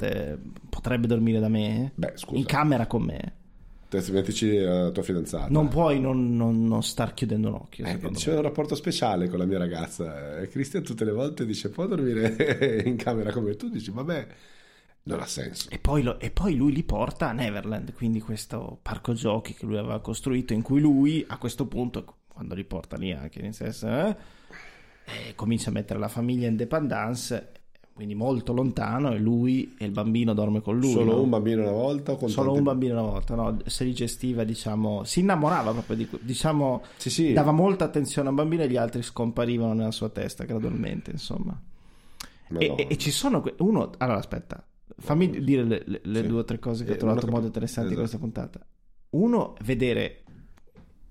potrebbe 0.69 1.07
dormire 1.07 1.39
da 1.39 1.49
me 1.49 1.91
Beh, 1.95 2.13
in 2.31 2.45
camera 2.45 2.87
con 2.87 3.03
me. 3.03 3.33
Te 3.89 4.03
mettici 4.11 4.57
la 4.57 4.89
tua 4.91 5.01
fidanzata. 5.01 5.47
non 5.49 5.69
puoi 5.69 5.99
non, 6.01 6.35
non- 6.35 6.65
non 6.65 6.83
star 6.83 7.13
chiudendo 7.13 7.47
un 7.47 7.53
occhio 7.53 7.85
Eh, 7.85 7.97
c'è 8.11 8.35
un 8.35 8.41
rapporto 8.41 8.75
speciale 8.75 9.29
con 9.29 9.39
la 9.39 9.45
mia 9.45 9.57
ragazza 9.57 10.39
e 10.39 10.49
Cristian 10.49 10.83
tutte 10.83 11.05
le 11.05 11.13
volte 11.13 11.45
dice 11.45 11.69
può 11.69 11.87
dormire 11.87 12.81
in 12.85 12.97
camera 12.97 13.31
come 13.31 13.55
tu 13.55 13.69
dici 13.69 13.89
vabbè 13.91 14.27
non 15.03 15.21
ha 15.21 15.25
senso. 15.25 15.69
E 15.69 15.79
poi, 15.79 16.03
lo- 16.03 16.19
e 16.19 16.31
poi 16.31 16.55
lui 16.55 16.73
li 16.73 16.83
porta 16.83 17.29
a 17.29 17.31
Neverland, 17.31 17.93
quindi 17.93 18.19
questo 18.19 18.77
parco 18.81 19.13
giochi 19.13 19.53
che 19.53 19.65
lui 19.65 19.77
aveva 19.77 20.01
costruito, 20.01 20.51
in 20.51 20.61
cui 20.61 20.81
lui 20.81 21.23
a 21.25 21.37
questo 21.37 21.65
punto, 21.65 22.17
quando 22.27 22.55
li 22.55 22.65
porta 22.65 22.97
lì 22.97 23.13
anche 23.13 23.39
a 23.41 23.45
essere, 23.45 24.09
eh, 24.09 25.29
eh, 25.29 25.35
comincia 25.35 25.69
a 25.69 25.71
mettere 25.73 25.97
la 25.97 26.09
famiglia 26.09 26.49
in 26.49 26.57
dependance, 26.57 27.51
quindi 27.97 28.15
molto 28.15 28.53
lontano, 28.53 29.11
e 29.11 29.17
lui 29.17 29.73
e 29.77 29.83
il 29.85 29.91
bambino 29.91 30.33
dorme 30.33 30.61
con 30.61 30.77
lui. 30.79 30.91
solo 30.91 31.15
no? 31.15 31.21
un 31.23 31.29
bambino 31.29 31.63
una 31.63 31.71
volta 31.71 32.15
Solo 32.15 32.29
tanti- 32.29 32.57
un 32.59 32.63
bambino 32.63 32.93
una 32.93 33.09
volta, 33.09 33.33
no? 33.35 33.57
se 33.65 33.83
li 33.83 33.93
gestiva, 33.93 34.43
diciamo, 34.43 35.03
si 35.03 35.19
innamorava 35.21 35.71
proprio 35.73 35.95
di 35.97 36.07
diciamo, 36.21 36.83
sì 36.97 37.09
sì 37.09 37.33
dava 37.33 37.51
molta 37.51 37.85
attenzione 37.85 38.27
a 38.27 38.29
un 38.29 38.37
bambino 38.37 38.61
e 38.63 38.69
gli 38.69 38.77
altri 38.77 39.01
scomparivano 39.01 39.73
nella 39.73 39.91
sua 39.91 40.09
testa 40.09 40.45
gradualmente, 40.45 41.09
insomma. 41.11 41.59
E, 42.59 42.73
e- 42.77 42.87
e 42.89 42.97
ci 42.97 43.11
sono 43.11 43.41
que- 43.41 43.55
uno 43.57 43.89
allora 43.97 44.19
aspetta 44.19 44.63
fammi 44.99 45.43
dire 45.43 45.63
le, 45.63 45.83
le- 45.85 46.01
le 46.03 46.21
Sì. 46.21 46.27
due 46.27 46.39
o 46.39 46.43
tre 46.45 46.59
cose 46.59 46.85
che 46.85 46.91
ho 46.91 46.93
Eh, 46.93 46.97
trovato 46.97 47.25
ho 47.25 47.29
molto 47.31 47.47
interessanti 47.47 47.93
in 47.93 47.99
Esatto. 47.99 48.19
questa 48.19 48.41
puntata 48.41 48.65
uno 49.09 49.53
vedere 49.65 50.23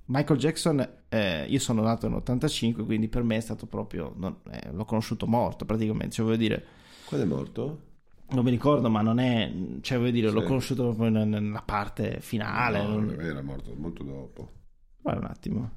Michael 0.07 0.39
Jackson 0.39 0.89
eh, 1.09 1.45
io 1.49 1.59
sono 1.59 1.82
nato 1.82 2.07
nel 2.09 2.16
85 2.18 2.84
quindi 2.84 3.09
per 3.09 3.22
me 3.22 3.37
è 3.37 3.41
stato 3.41 3.66
proprio 3.66 4.12
non- 4.16 4.37
eh, 4.51 4.70
l'ho 4.72 4.84
conosciuto 4.84 5.26
morto 5.26 5.64
praticamente 5.64 6.14
cioè 6.14 6.24
voglio 6.24 6.37
dire 6.39 6.64
quando 7.07 7.27
è 7.27 7.29
morto? 7.29 7.81
non 8.29 8.43
mi 8.45 8.51
ricordo 8.51 8.91
ma 8.91 9.03
non 9.03 9.19
è 9.21 9.53
cioè 9.83 9.99
voglio 9.99 10.11
dire 10.11 10.31
l'ho 10.31 10.41
Sì. 10.41 10.47
conosciuto 10.47 10.83
proprio 10.83 11.09
nel- 11.11 11.29
nella 11.29 11.63
parte 11.63 12.19
finale 12.21 12.83
no, 12.83 12.89
non- 12.99 13.11
è 13.21 13.25
è 13.25 13.41
morto 13.41 13.73
molto 13.77 14.03
dopo 14.03 14.53
guarda 15.01 15.21
un 15.27 15.31
attimo 15.31 15.71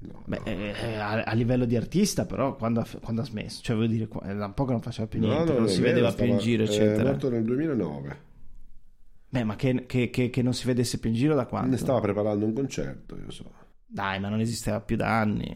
no, 0.00 0.22
Beh, 0.26 0.38
no. 0.38 0.44
eh, 0.44 0.94
a, 0.96 1.22
a 1.24 1.32
livello 1.34 1.64
di 1.64 1.76
artista, 1.76 2.24
però, 2.26 2.54
quando 2.56 2.80
ha, 2.80 2.86
quando 3.00 3.22
ha 3.22 3.24
smesso, 3.24 3.62
cioè, 3.62 3.74
voglio 3.74 3.88
dire, 3.88 4.08
è 4.22 4.34
da 4.34 4.46
un 4.46 4.54
po' 4.54 4.64
che 4.64 4.72
non 4.72 4.80
faceva 4.82 5.08
più 5.08 5.18
niente, 5.20 5.52
no, 5.52 5.58
non 5.58 5.68
è 5.68 5.70
si 5.70 5.80
vero, 5.80 5.94
vedeva 5.94 6.12
più 6.12 6.24
in 6.24 6.30
stava- 6.38 6.42
giro, 6.44 6.62
È 6.62 6.66
eccetera. 6.66 7.10
morto 7.10 7.30
nel 7.30 7.44
2009 7.44 8.26
Beh, 9.30 9.44
ma 9.44 9.56
che, 9.56 9.84
che- 9.86 10.08
che- 10.10 10.30
che 10.30 10.42
non 10.42 10.54
si 10.54 10.66
vedesse 10.66 10.98
più 10.98 11.10
in 11.10 11.16
giro 11.16 11.34
da 11.34 11.46
quando? 11.46 11.70
ne 11.70 11.76
stava 11.78 12.00
preparando 12.00 12.44
un 12.46 12.52
concerto 12.54 13.16
io 13.16 13.30
so 13.30 13.50
Dai, 13.86 14.20
ma 14.20 14.28
non 14.28 14.40
esisteva 14.40 14.80
più 14.82 14.96
da 14.96 15.18
anni. 15.20 15.50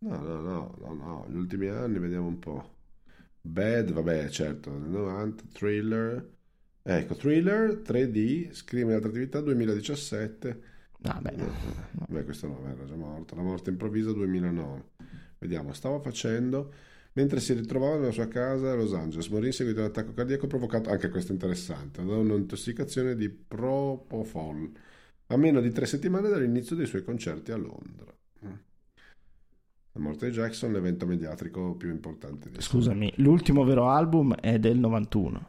No 0.00 0.18
no 0.18 0.40
no 0.40 0.74
no, 0.78 0.94
no. 0.94 1.26
gli 1.28 1.36
ultimi 1.36 1.68
anni 1.68 1.98
vediamo 1.98 2.26
un 2.26 2.38
po' 2.38 2.76
Bad 3.40 3.92
vabbè 3.92 4.28
certo 4.28 4.70
nel 4.76 4.88
90 4.90 5.44
Thriller 5.52 6.30
ecco 6.82 7.14
Thriller 7.14 7.82
3D 7.84 8.52
scrive 8.52 8.94
altre 8.94 9.10
attività 9.10 9.40
2017 9.40 10.78
No, 11.02 11.18
beh, 11.20 11.34
no. 11.34 11.46
Beh, 12.08 12.24
questo 12.24 12.46
no, 12.46 12.68
era 12.68 12.84
già 12.84 12.94
morto. 12.94 13.34
La 13.34 13.42
morte 13.42 13.70
improvvisa 13.70 14.12
2009. 14.12 14.84
Vediamo, 15.38 15.72
stava 15.72 15.98
facendo 16.00 16.72
mentre 17.12 17.40
si 17.40 17.54
ritrovava 17.54 17.96
nella 17.96 18.12
sua 18.12 18.28
casa 18.28 18.72
a 18.72 18.74
Los 18.74 18.92
Angeles. 18.92 19.28
Morì 19.28 19.46
in 19.46 19.52
seguito 19.52 19.80
a 19.80 19.84
un 19.84 19.88
attacco 19.88 20.12
cardiaco 20.12 20.46
provocato, 20.46 20.90
anche 20.90 21.08
questo 21.08 21.30
è 21.32 21.34
interessante, 21.34 22.04
da 22.04 22.16
un'intossicazione 22.16 23.16
di 23.16 23.30
propofol 23.30 24.70
a 25.28 25.36
meno 25.36 25.60
di 25.60 25.70
tre 25.70 25.86
settimane 25.86 26.28
dall'inizio 26.28 26.76
dei 26.76 26.86
suoi 26.86 27.02
concerti 27.02 27.52
a 27.52 27.56
Londra. 27.56 28.14
La 29.92 30.00
morte 30.00 30.26
di 30.28 30.32
Jackson, 30.32 30.72
l'evento 30.72 31.04
mediatico 31.06 31.74
più 31.74 31.90
importante 31.90 32.48
di 32.50 32.60
Scusami, 32.60 33.12
l'ultimo 33.16 33.64
vero 33.64 33.88
album 33.88 34.34
è 34.36 34.58
del 34.58 34.78
91. 34.78 35.48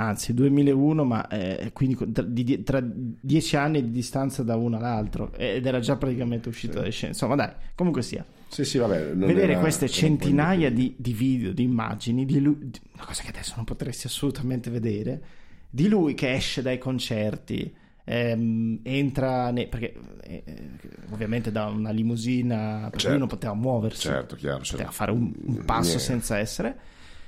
Anzi, 0.00 0.32
2001, 0.32 1.04
ma 1.04 1.26
eh, 1.26 1.72
quindi 1.72 2.12
tra, 2.12 2.22
di- 2.22 2.62
tra 2.62 2.80
dieci 2.80 3.56
anni 3.56 3.82
di 3.82 3.90
distanza 3.90 4.44
da 4.44 4.54
uno 4.54 4.76
all'altro 4.76 5.32
ed 5.32 5.66
era 5.66 5.80
già 5.80 5.96
praticamente 5.96 6.48
uscito 6.48 6.74
Sì. 6.74 6.78
dalle 6.78 6.90
scene. 6.92 7.12
Insomma, 7.12 7.34
dai, 7.34 7.50
comunque 7.74 8.02
sia. 8.02 8.24
Sì, 8.46 8.64
sì, 8.64 8.78
vabbè. 8.78 9.14
vedere 9.16 9.52
era- 9.52 9.58
queste 9.60 9.86
era 9.86 9.92
centinaia 9.92 10.70
di, 10.70 10.94
di 10.96 11.12
video, 11.12 11.52
di 11.52 11.64
immagini, 11.64 12.24
di 12.24 12.40
lui, 12.40 12.56
di- 12.70 12.80
una 12.94 13.04
cosa 13.06 13.22
che 13.24 13.30
adesso 13.30 13.54
non 13.56 13.64
potresti 13.64 14.06
assolutamente 14.06 14.70
vedere, 14.70 15.20
di 15.68 15.88
lui 15.88 16.14
che 16.14 16.32
esce 16.32 16.62
dai 16.62 16.78
concerti, 16.78 17.74
ehm, 18.08 18.80
entra, 18.82 19.50
ne- 19.50 19.66
perché 19.68 19.94
eh, 20.22 20.42
eh, 20.46 20.70
ovviamente 21.10 21.52
da 21.52 21.66
una 21.66 21.90
limousina, 21.90 22.80
perché 22.84 22.98
Certo. 22.98 23.08
lui 23.10 23.18
non 23.18 23.28
poteva 23.28 23.54
muoversi, 23.54 24.00
Certo, 24.02 24.34
chiaro. 24.36 24.58
poteva 24.58 24.76
certo. 24.78 24.92
fare 24.92 25.10
un, 25.12 25.32
un 25.44 25.64
passo 25.64 25.88
Niente. 25.96 26.04
senza 26.04 26.38
essere, 26.38 26.76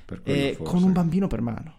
Per 0.07 0.21
e 0.25 0.55
forse 0.57 0.73
con 0.73 0.83
un 0.83 0.93
bambino 0.93 1.27
per 1.27 1.41
mano. 1.41 1.79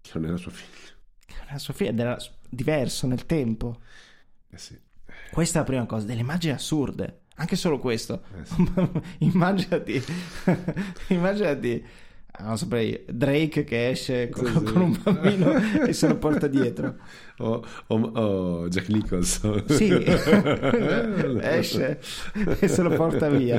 che 0.00 0.10
non 0.18 0.26
era 0.28 0.36
suo 0.36 0.50
figlio. 0.50 0.92
Che 1.26 1.34
non 1.38 1.46
era 1.48 1.58
suo 1.58 1.74
figlio, 1.74 1.90
ed 1.90 1.98
era 2.00 2.16
diverso 2.48 3.06
nel 3.06 3.26
tempo. 3.26 3.80
Eh 4.50 4.58
sì. 4.58 4.78
Questa 5.30 5.58
è 5.58 5.60
la 5.62 5.66
prima 5.66 5.86
cosa, 5.86 6.06
delle 6.06 6.20
immagini 6.20 6.52
assurde. 6.54 7.20
Anche 7.36 7.54
solo 7.56 7.78
questo. 7.78 8.22
Eh 8.38 8.44
sì. 8.44 8.70
immaginati, 9.24 10.02
immaginati, 11.08 11.84
non 12.44 12.56
saprei, 12.58 13.04
Drake 13.12 13.64
che 13.64 13.90
esce 13.90 14.28
con, 14.28 14.46
Sì, 14.46 14.52
sì. 14.52 14.62
con 14.72 14.82
un 14.82 15.00
bambino 15.02 15.52
e 15.86 15.92
se 15.92 16.06
lo 16.08 16.16
porta 16.18 16.46
dietro. 16.46 16.96
O, 17.38 17.64
o- 17.86 18.00
o 18.00 18.68
Jack 18.68 18.88
Nicholson. 18.88 19.64
Sì, 19.68 19.88
esce 21.42 22.00
e 22.60 22.68
se 22.68 22.82
lo 22.82 22.90
porta 22.90 23.28
via. 23.28 23.58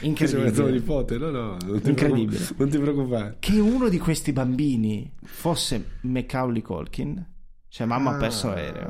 Incredibile. 0.00 0.48
Incredibile. 0.48 0.70
nipote, 0.70 1.18
no, 1.18 1.30
no, 1.30 1.56
non 1.64 1.80
ti 1.80 1.88
Incredibile. 1.90 2.46
non 2.56 2.68
ti 2.68 2.78
preoccupare. 2.78 3.36
Che 3.38 3.58
uno 3.60 3.88
di 3.88 3.98
questi 3.98 4.32
bambini 4.32 5.12
fosse 5.22 5.98
Macaulay 6.02 6.62
Culkin, 6.62 7.26
cioè 7.68 7.86
mamma 7.86 8.14
ha 8.14 8.18
perso 8.18 8.48
l'aereo, 8.48 8.88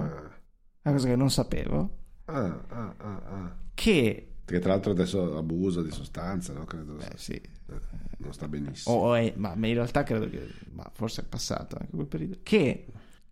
una 0.82 0.94
cosa 0.94 1.08
che 1.08 1.16
non 1.16 1.30
sapevo, 1.30 1.96
Ah, 2.26 2.64
ah, 2.68 2.94
ah, 2.98 3.22
ah. 3.24 3.56
che 3.74 4.34
Che 4.44 4.58
tra 4.60 4.70
l'altro 4.70 4.92
adesso 4.92 5.36
abusa 5.36 5.82
di 5.82 5.90
sostanze, 5.90 6.52
no? 6.52 6.64
Credo. 6.64 6.96
Eh, 7.00 7.10
sì. 7.16 7.40
Eh, 7.76 7.96
non 8.18 8.32
sta 8.32 8.48
benissimo. 8.48 8.94
O- 8.96 9.08
o 9.10 9.14
è- 9.14 9.32
ma, 9.36 9.54
in 9.54 9.74
realtà 9.74 10.02
credo 10.02 10.28
che 10.28 10.48
ma 10.72 10.90
forse 10.94 11.22
è 11.22 11.24
passato 11.24 11.76
anche 11.78 11.90
quel 11.92 12.06
periodo 12.06 12.38
che 12.42 12.86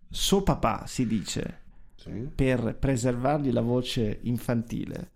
suo 0.09 0.41
papà 0.43 0.85
si 0.87 1.05
dice 1.07 1.61
Sì? 1.95 2.29
per 2.33 2.75
preservargli 2.77 3.51
la 3.51 3.61
voce 3.61 4.19
infantile 4.23 5.11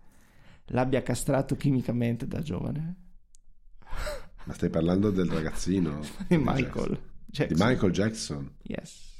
l'abbia 0.68 1.02
castrato 1.02 1.56
chimicamente 1.56 2.26
da 2.28 2.40
giovane 2.40 2.96
Ma 4.44 4.52
stai 4.54 4.70
parlando 4.70 5.10
del 5.10 5.28
ragazzino 5.28 6.00
di 6.28 6.36
Michael 6.38 6.90
Di 7.26 7.32
Jackson. 7.32 7.68
Michael 7.68 7.92
Jackson. 7.92 8.54
Yes. 8.62 9.12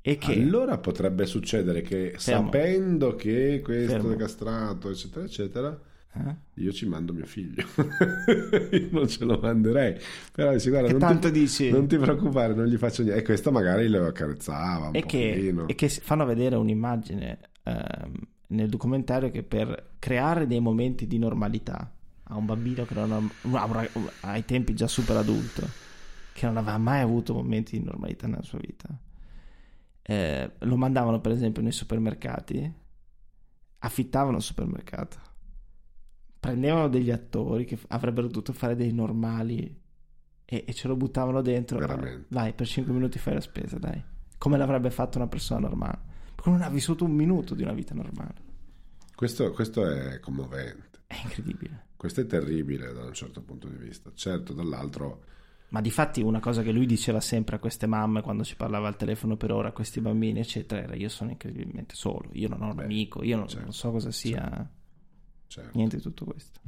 E 0.00 0.18
che 0.18 0.32
Allora 0.34 0.78
potrebbe 0.78 1.26
succedere 1.26 1.82
che 1.82 2.14
Fermo. 2.16 2.44
sapendo 2.44 3.16
che 3.16 3.60
questo 3.64 3.92
Fermo. 3.94 4.12
è 4.12 4.16
castrato, 4.16 4.88
eccetera, 4.90 5.24
eccetera, 5.24 5.80
eh? 6.16 6.62
io 6.62 6.72
ci 6.72 6.86
mando 6.86 7.12
mio 7.12 7.26
figlio. 7.26 7.66
io 8.72 8.88
non 8.90 9.08
ce 9.08 9.24
lo 9.24 9.38
manderei. 9.40 9.98
Però 10.32 10.52
dici, 10.52 10.70
guarda, 10.70 10.88
Che 10.88 10.98
non, 10.98 11.20
ti, 11.20 11.30
dici? 11.30 11.70
non 11.70 11.86
ti 11.86 11.96
preoccupare, 11.98 12.54
non 12.54 12.66
gli 12.66 12.76
faccio 12.76 13.02
niente. 13.02 13.20
E 13.20 13.24
questo 13.24 13.52
magari 13.52 13.88
lo 13.88 14.06
accarezzava 14.06 14.88
un 14.88 14.96
e 14.96 15.04
che, 15.04 15.54
e 15.66 15.74
che 15.74 15.88
fanno 15.88 16.24
vedere 16.24 16.56
un'immagine 16.56 17.38
ehm, 17.62 18.12
nel 18.48 18.68
documentario 18.68 19.30
che 19.30 19.42
per 19.42 19.94
creare 19.98 20.46
dei 20.46 20.60
momenti 20.60 21.06
di 21.06 21.18
normalità 21.18 21.90
a 22.28 22.36
un 22.36 22.46
bambino 22.46 22.84
che 22.84 22.94
non 22.94 23.12
ha, 23.12 23.18
un 23.18 24.10
ai 24.20 24.44
tempi 24.44 24.74
già 24.74 24.86
super 24.86 25.16
adulto 25.16 25.68
che 26.32 26.46
non 26.46 26.56
aveva 26.56 26.78
mai 26.78 27.00
avuto 27.00 27.34
momenti 27.34 27.78
di 27.78 27.84
normalità 27.84 28.26
nella 28.26 28.42
sua 28.42 28.58
vita 28.58 28.88
eh, 30.02 30.50
lo 30.58 30.76
mandavano 30.76 31.20
per 31.20 31.32
esempio 31.32 31.62
nei 31.62 31.72
supermercati 31.72 32.72
affittavano 33.78 34.36
il 34.36 34.42
supermercato 34.42 35.18
prendevano 36.46 36.88
degli 36.88 37.10
attori 37.10 37.64
che 37.64 37.78
avrebbero 37.88 38.26
dovuto 38.28 38.52
fare 38.52 38.74
dei 38.76 38.92
normali 38.92 39.80
e, 40.44 40.64
e 40.66 40.72
ce 40.74 40.88
lo 40.88 40.96
buttavano 40.96 41.42
dentro 41.42 41.78
Veramente. 41.78 42.26
vai 42.28 42.52
per 42.52 42.66
5 42.66 42.92
minuti 42.92 43.18
fai 43.18 43.34
la 43.34 43.40
spesa 43.40 43.78
dai 43.78 44.02
come 44.38 44.56
l'avrebbe 44.56 44.90
fatto 44.90 45.18
una 45.18 45.26
persona 45.28 45.60
normale 45.60 45.98
perché 46.34 46.50
non 46.50 46.62
ha 46.62 46.68
vissuto 46.68 47.04
un 47.04 47.12
minuto 47.12 47.54
di 47.54 47.62
una 47.62 47.72
vita 47.72 47.94
normale 47.94 48.34
Questo, 49.14 49.50
questo 49.52 49.88
è 49.90 50.20
commovente. 50.20 51.00
è 51.06 51.16
incredibile 51.22 51.86
Questo 51.96 52.20
è 52.20 52.26
terribile 52.26 52.92
da 52.92 53.04
un 53.04 53.14
certo 53.14 53.40
punto 53.42 53.66
di 53.68 53.76
vista. 53.76 54.10
Certo, 54.14 54.52
dall'altro... 54.52 55.22
ma 55.70 55.80
di 55.80 55.90
fatti 55.90 56.20
una 56.20 56.40
cosa 56.40 56.62
che 56.62 56.70
lui 56.70 56.84
diceva 56.86 57.20
sempre 57.20 57.56
a 57.56 57.58
queste 57.58 57.86
mamme 57.86 58.20
quando 58.20 58.44
ci 58.44 58.54
parlava 58.54 58.86
al 58.88 58.96
telefono 58.96 59.36
per 59.36 59.50
ora 59.50 59.68
a 59.68 59.72
questi 59.72 60.00
bambini 60.00 60.38
eccetera 60.40 60.82
era 60.82 60.94
io 60.94 61.08
sono 61.08 61.30
incredibilmente 61.30 61.94
solo 61.96 62.28
io 62.32 62.48
non 62.48 62.62
ho 62.62 62.68
un 62.70 62.76
Beh, 62.76 62.84
amico 62.84 63.24
io 63.24 63.36
non, 63.36 63.48
certo, 63.48 63.64
non 63.64 63.72
so 63.72 63.90
cosa 63.90 64.10
sia 64.12 64.42
certo. 64.42 64.68
Niente 65.72 65.96
di 65.96 66.02
tutto 66.02 66.24
questo 66.24 66.60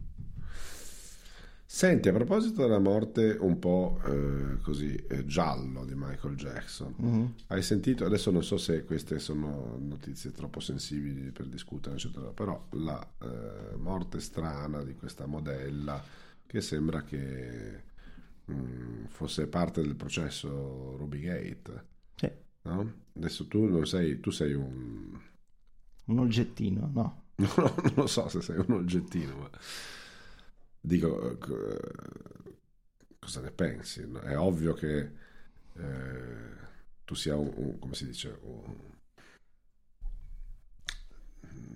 Senti, 1.71 2.09
a 2.09 2.13
proposito 2.13 2.63
della 2.63 2.79
morte 2.79 3.37
un 3.39 3.59
po' 3.59 4.01
eh, 4.07 4.59
così 4.63 4.95
eh, 4.95 5.27
giallo 5.27 5.85
di 5.85 5.93
Michael 5.95 6.35
Jackson, 6.35 6.95
Mhm. 6.97 7.35
hai 7.49 7.63
sentito, 7.63 8.07
adesso 8.07 8.31
non 8.31 8.43
so 8.43 8.57
se 8.57 8.85
queste 8.85 9.19
sono 9.19 9.77
notizie 9.79 10.33
troppo 10.33 10.61
sensibili 10.61 11.31
per 11.31 11.47
discutere, 11.47 11.97
eccetera, 11.97 12.31
però 12.33 12.69
la 12.73 12.99
eh, 13.21 13.77
morte 13.77 14.19
strana 14.21 14.83
di 14.83 14.95
questa 14.95 15.27
modella 15.27 16.03
che 16.47 16.61
sembra 16.63 17.03
che 17.03 17.83
mm, 18.51 19.05
fosse 19.09 19.47
parte 19.47 19.83
del 19.83 19.95
processo 19.97 20.97
Rubygate, 20.97 21.85
Sì, 22.17 22.31
no? 22.63 22.93
Adesso 23.15 23.47
tu 23.47 23.65
non 23.67 23.87
sei, 23.87 24.21
tu 24.21 24.31
sei 24.31 24.55
un... 24.55 25.19
un 26.07 26.19
oggettino 26.19 26.91
no 26.93 27.27
non 27.39 27.93
lo 27.95 28.07
so 28.07 28.29
se 28.29 28.41
sei 28.43 28.59
un 28.59 28.73
oggettino, 28.75 29.37
ma 29.37 29.51
dico, 30.81 31.31
eh, 31.31 31.39
eh, 31.53 32.57
cosa 33.19 33.41
ne 33.41 33.51
pensi? 33.51 34.01
È 34.23 34.37
ovvio 34.37 34.75
che 34.75 34.99
eh, 35.75 36.57
tu 37.05 37.15
sia 37.15 37.37
un, 37.37 37.53
un- 37.57 37.79
come 37.79 37.95
si 37.95 38.07
dice, 38.07 38.39
un- 38.43 38.77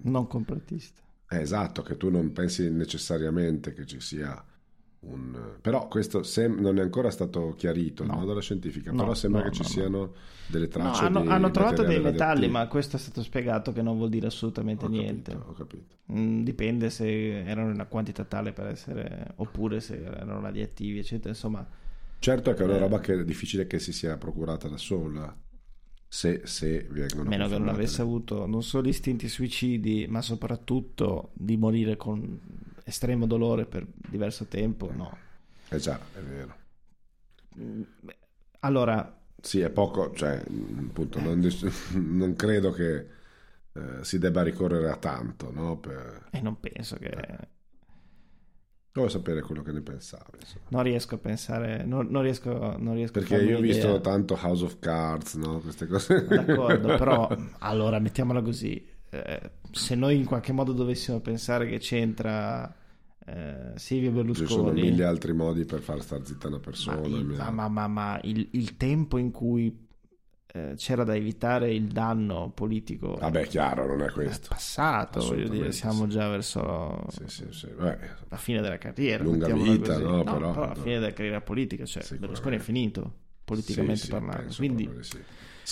non 0.02 0.26
completista 0.26 1.00
è 1.26 1.36
esatto, 1.36 1.82
che 1.82 1.96
tu 1.96 2.10
non 2.10 2.32
pensi 2.32 2.68
necessariamente 2.70 3.72
che 3.72 3.86
ci 3.86 4.00
sia 4.00 4.44
un... 5.02 5.56
Però 5.60 5.88
questo 5.88 6.22
sem- 6.22 6.60
non 6.60 6.78
è 6.78 6.80
ancora 6.82 7.10
stato 7.10 7.54
chiarito 7.56 8.04
No. 8.04 8.20
no, 8.20 8.24
dalla 8.24 8.40
scientifica, 8.40 8.90
No, 8.92 8.98
però 8.98 9.14
sembra 9.14 9.42
no, 9.42 9.48
che 9.50 9.54
ci 9.56 9.62
no, 9.62 9.66
no. 9.68 9.72
siano 9.74 10.12
delle 10.46 10.68
tracce 10.68 11.04
hanno, 11.04 11.28
hanno 11.28 11.50
trovato 11.50 11.82
dei 11.82 12.00
metalli, 12.00 12.48
ma 12.48 12.66
questo 12.68 12.96
è 12.96 12.98
stato 12.98 13.22
spiegato 13.22 13.72
che 13.72 13.82
non 13.82 13.96
vuol 13.96 14.10
dire 14.10 14.26
assolutamente 14.26 14.84
Ho 14.84 14.88
niente. 14.88 15.32
capito, 15.32 15.50
ho 15.50 15.52
capito. 15.54 15.96
Mm, 16.12 16.42
dipende 16.42 16.90
se 16.90 17.42
erano 17.44 17.68
in 17.68 17.74
una 17.74 17.86
quantità 17.86 18.24
tale 18.24 18.52
per 18.52 18.66
essere, 18.66 19.32
oppure 19.36 19.80
se 19.80 20.02
erano 20.02 20.40
radioattivi, 20.40 20.98
eccetera. 20.98 21.30
Insomma, 21.30 21.66
Certo 22.18 22.50
è 22.50 22.54
che 22.54 22.62
è 22.62 22.64
una 22.66 22.76
Eh. 22.76 22.78
roba 22.78 23.00
che 23.00 23.14
è 23.14 23.24
difficile 23.24 23.66
che 23.66 23.80
si 23.80 23.92
sia 23.92 24.16
procurata 24.16 24.68
da 24.68 24.76
sola, 24.76 25.36
se, 26.06 26.42
se 26.44 26.86
vengono 26.90 27.22
a 27.22 27.28
meno 27.28 27.48
che 27.48 27.58
non 27.58 27.68
avesse 27.68 28.00
avuto 28.02 28.46
non 28.46 28.62
solo 28.62 28.86
istinti 28.88 29.28
suicidi, 29.28 30.06
ma 30.08 30.20
soprattutto 30.22 31.30
di 31.34 31.56
morire 31.56 31.96
con 31.96 32.38
estremo 32.84 33.26
dolore 33.26 33.66
per 33.66 33.86
diverso 33.88 34.46
tempo, 34.46 34.92
no. 34.92 35.18
Eh 35.68 35.78
già, 35.78 35.98
è 36.12 36.20
vero. 36.20 36.56
Mm, 37.58 37.82
Allora, 38.60 39.20
Sì, 39.40 39.60
è 39.60 39.70
poco, 39.70 40.12
cioè, 40.14 40.36
appunto, 40.40 41.20
non, 41.20 41.40
non 41.94 42.34
credo 42.36 42.70
che 42.72 43.06
eh, 43.72 44.04
si 44.04 44.18
debba 44.18 44.42
ricorrere 44.42 44.90
a 44.90 44.96
tanto, 44.96 45.50
no? 45.52 45.78
Per... 45.78 46.30
e 46.30 46.40
non 46.40 46.58
penso 46.60 46.96
che... 46.96 47.10
Volevo 48.94 49.10
sapere 49.10 49.40
quello 49.40 49.62
che 49.62 49.72
ne 49.72 49.80
pensavi, 49.80 50.38
insomma. 50.40 50.66
Non 50.68 50.82
riesco 50.82 51.14
a 51.14 51.18
pensare, 51.18 51.82
non, 51.84 52.08
non 52.08 52.22
riesco, 52.22 52.76
non 52.78 52.94
riesco 52.94 53.12
Perché 53.12 53.36
io 53.42 53.56
ho 53.56 53.60
visto 53.60 54.00
tanto 54.00 54.38
House 54.40 54.64
of 54.64 54.78
Cards, 54.80 55.34
no? 55.34 55.60
Queste 55.60 55.86
cose. 55.86 56.26
D'accordo, 56.26 56.92
però 56.92 57.28
allora 57.60 57.98
mettiamola 57.98 58.42
così: 58.42 58.86
eh, 59.12 59.50
se 59.70 59.94
noi 59.94 60.16
in 60.16 60.24
qualche 60.24 60.52
modo 60.52 60.72
dovessimo 60.72 61.20
pensare 61.20 61.68
che 61.68 61.78
c'entra 61.78 62.74
eh, 63.24 63.72
Silvio 63.76 64.10
Ci 64.32 64.46
sono 64.46 64.72
Berlusconi, 64.72 64.80
mille 64.80 65.04
altri 65.04 65.32
modi 65.32 65.64
per 65.64 65.80
far 65.80 66.02
star 66.02 66.24
zitta 66.26 66.48
una 66.48 66.58
persona. 66.58 67.00
ma, 67.00 67.06
il, 67.06 67.24
mi- 67.24 67.36
ma- 67.36 67.68
ma- 67.68 67.86
ma- 67.88 68.20
il, 68.24 68.48
il 68.52 68.76
tempo 68.76 69.18
in 69.18 69.30
cui 69.30 69.88
eh, 70.54 70.74
c'era 70.76 71.04
da 71.04 71.14
evitare 71.14 71.72
il 71.72 71.86
danno 71.88 72.50
politico 72.50 73.16
Vabbè, 73.16 73.46
chiaro, 73.46 73.86
non 73.86 74.02
è 74.02 74.06
è 74.06 74.10
questo. 74.12 74.48
passato, 74.48 75.20
voglio 75.20 75.48
dire, 75.48 75.72
siamo 75.72 76.04
sì. 76.04 76.10
già 76.10 76.28
verso 76.28 77.04
Sì, 77.08 77.24
sì, 77.26 77.46
sì. 77.52 77.66
Beh, 77.68 77.98
la 78.28 78.36
fine 78.36 78.60
della 78.60 78.78
carriera. 78.78 79.22
Lunga 79.22 79.52
vita, 79.52 79.92
così. 79.94 80.02
no, 80.02 80.24
però- 80.24 80.66
la 80.66 80.74
fine 80.74 80.98
della 80.98 81.12
carriera 81.12 81.40
politica, 81.40 81.84
cioè. 81.86 82.02
Berlusconi 82.18 82.56
è 82.56 82.60
finito 82.60 83.12
politicamente 83.44 84.00
sì, 84.00 84.04
sì, 84.06 84.10
parlando, 84.10 84.54
quindi 84.56 84.86
di 84.88 84.92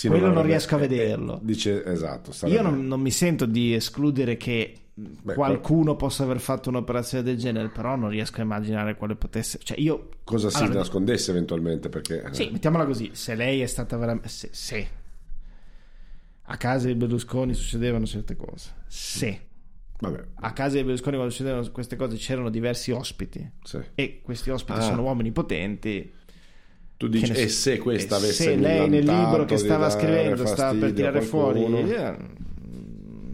sì. 0.01 0.07
Quello 0.07 0.23
non 0.25 0.31
avrebbe- 0.37 0.47
riesco 0.49 0.75
a 0.75 0.77
vederlo. 0.79 1.39
Dice, 1.43 1.83
esatto. 1.85 2.31
Io 2.47 2.61
non, 2.61 2.87
non 2.87 2.99
mi 3.01 3.11
sento 3.11 3.45
di 3.45 3.73
escludere 3.73 4.35
che 4.37 4.75
Beh, 4.93 5.33
qualcuno 5.35 5.95
possa 5.95 6.23
aver 6.23 6.39
fatto 6.39 6.69
un'operazione 6.69 7.23
del 7.23 7.37
genere, 7.37 7.69
però 7.69 7.95
non 7.95 8.09
riesco 8.09 8.39
a 8.39 8.43
immaginare 8.43 8.95
quale 8.95 9.15
potesse. 9.15 9.59
Cioè, 9.61 9.79
io. 9.79 10.09
Cosa 10.23 10.49
si 10.49 10.63
Allora, 10.63 10.79
nascondesse 10.79 11.31
eventualmente, 11.31 11.89
perché... 11.89 12.23
eh, 12.23 12.33
Sì, 12.33 12.49
mettiamola 12.51 12.85
così: 12.85 13.11
se 13.13 13.35
lei 13.35 13.61
è 13.61 13.65
stata 13.67 13.95
veramente. 13.97 14.27
Se, 14.29 14.49
se 14.51 14.87
a 16.43 16.57
casa 16.57 16.87
di 16.87 16.95
Berlusconi 16.95 17.53
succedevano 17.53 18.05
certe 18.05 18.35
cose, 18.35 18.71
se 18.87 19.41
Vabbè, 19.99 20.23
a 20.35 20.51
casa 20.53 20.75
di 20.77 20.81
Berlusconi 20.83 21.15
quando 21.15 21.31
succedevano 21.31 21.69
queste 21.71 21.95
cose 21.95 22.17
c'erano 22.17 22.49
diversi 22.49 22.91
ospiti 22.91 23.49
sì. 23.63 23.79
e 23.95 24.19
questi 24.23 24.49
ospiti 24.49 24.79
Ah. 24.79 24.81
sono 24.81 25.03
uomini 25.03 25.31
potenti. 25.31 26.11
Tu 27.01 27.07
dici, 27.07 27.31
e 27.31 27.47
so- 27.49 27.61
se 27.61 27.79
questa 27.79 28.13
e 28.13 28.17
avesse 28.19 28.43
se 28.43 28.55
lei 28.55 28.87
nel 28.87 29.03
libro 29.03 29.43
che 29.45 29.57
stava 29.57 29.89
scrivendo 29.89 30.45
stava 30.45 30.77
per 30.77 30.93
tirare 30.93 31.21
fuori, 31.21 31.63
eh, 31.89 32.15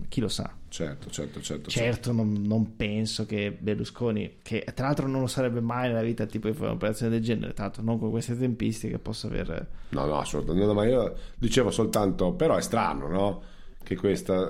chi 0.07 0.21
lo 0.21 0.29
sa. 0.29 0.49
Certo, 0.69 1.09
certo, 1.09 1.41
certo. 1.41 1.69
Certo, 1.69 2.13
non, 2.13 2.43
non 2.45 2.77
penso 2.77 3.25
che 3.25 3.51
Berlusconi, 3.59 4.37
che 4.41 4.63
tra 4.73 4.85
l'altro 4.85 5.07
non 5.07 5.19
lo 5.19 5.27
sarebbe 5.27 5.59
mai 5.59 5.89
nella 5.89 6.01
vita 6.01 6.25
tipo 6.25 6.47
di 6.47 6.53
fare 6.53 6.67
un'operazione 6.67 7.11
del 7.11 7.21
genere, 7.21 7.53
l'altro 7.57 7.83
non 7.83 7.99
con 7.99 8.09
queste 8.09 8.37
tempistiche, 8.37 8.99
possa 8.99 9.27
aver... 9.27 9.67
No, 9.89 10.05
no, 10.05 10.17
assolutamente. 10.17 10.65
No, 10.65 10.73
ma 10.73 10.85
io 10.85 11.13
dicevo 11.37 11.69
soltanto, 11.69 12.31
però 12.31 12.55
è 12.55 12.61
strano, 12.61 13.09
no? 13.09 13.41
Che 13.83 13.97
questa, 13.97 14.49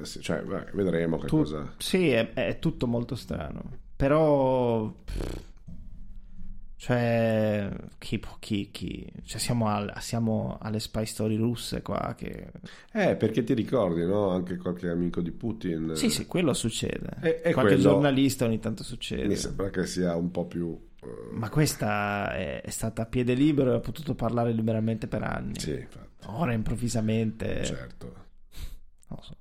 eh, 0.00 0.04
cioè, 0.04 0.42
beh, 0.42 0.66
vedremo 0.74 1.18
che 1.18 1.26
Tu- 1.26 1.38
cosa... 1.38 1.74
Sì, 1.78 2.10
è, 2.10 2.32
è 2.34 2.60
tutto 2.60 2.86
molto 2.86 3.16
strano, 3.16 3.62
però... 3.96 4.92
pff, 5.04 5.42
Cioè, 6.76 7.70
chi, 7.98 8.20
chi, 8.40 8.70
chi- 8.70 9.10
cioè 9.24 9.38
siamo, 9.40 9.68
al- 9.68 9.92
siamo 10.00 10.58
alle 10.60 10.80
spy 10.80 11.06
story 11.06 11.36
russe 11.36 11.80
qua 11.82 12.14
che... 12.16 12.50
Eh, 12.92 13.16
perché 13.16 13.42
ti 13.44 13.54
ricordi, 13.54 14.04
no? 14.04 14.28
Anche 14.30 14.56
qualche 14.56 14.88
amico 14.90 15.20
di 15.22 15.30
Putin... 15.30 15.92
Sì, 15.94 16.10
sì, 16.10 16.26
quello 16.26 16.52
succede. 16.52 17.16
E- 17.22 17.40
e 17.44 17.52
Qualche 17.52 17.74
quello- 17.74 17.90
giornalista 17.90 18.44
ogni 18.44 18.58
tanto 18.58 18.82
succede. 18.82 19.26
Mi 19.26 19.36
sembra 19.36 19.70
che 19.70 19.86
sia 19.86 20.14
un 20.16 20.30
po' 20.30 20.44
più... 20.46 20.78
eh, 21.02 21.06
Ma 21.32 21.48
questa 21.48 22.34
è, 22.34 22.60
è 22.60 22.70
stata 22.70 23.02
a 23.02 23.06
piede 23.06 23.34
libero 23.34 23.72
e 23.72 23.76
ha 23.76 23.80
potuto 23.80 24.14
parlare 24.14 24.52
liberamente 24.52 25.06
per 25.06 25.22
anni. 25.22 25.58
sì, 25.58 25.70
infatti, 25.70 26.26
Ora 26.26 26.52
improvvisamente... 26.52 27.64
certo. 27.64 28.14
Non 29.08 29.18
so. 29.22 29.36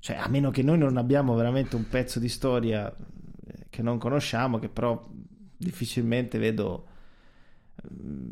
cioè 0.00 0.16
a 0.16 0.28
meno 0.28 0.50
che 0.50 0.62
noi 0.62 0.78
non 0.78 0.96
abbiamo 0.96 1.34
veramente 1.34 1.76
un 1.76 1.86
pezzo 1.88 2.18
di 2.18 2.28
storia 2.28 2.90
eh, 2.90 3.66
che 3.68 3.82
non 3.82 3.98
conosciamo, 3.98 4.58
che 4.58 4.68
però 4.68 5.08
difficilmente 5.56 6.38
vedo 6.38 6.86
mm, 7.92 8.30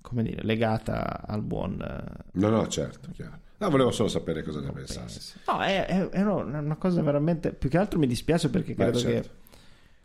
come 0.00 0.22
dire, 0.22 0.42
legata 0.42 1.26
al 1.26 1.42
buon 1.42 1.80
eh, 1.80 2.24
No, 2.32 2.48
no, 2.48 2.66
certo, 2.68 3.10
chiaro. 3.12 3.40
No, 3.58 3.70
volevo 3.70 3.90
solo 3.90 4.08
sapere 4.08 4.42
cosa 4.42 4.60
ne 4.60 4.70
pensassi. 4.70 5.38
No, 5.48 5.60
è, 5.60 5.84
è- 5.86 6.08
è 6.10 6.22
una 6.22 6.76
cosa 6.76 7.02
veramente. 7.02 7.52
Più 7.52 7.68
che 7.68 7.76
altro 7.78 7.98
mi 7.98 8.06
dispiace 8.06 8.50
perché 8.50 8.74
Beh, 8.74 8.84
credo 8.84 8.98
certo. 8.98 9.28
che 9.28 9.34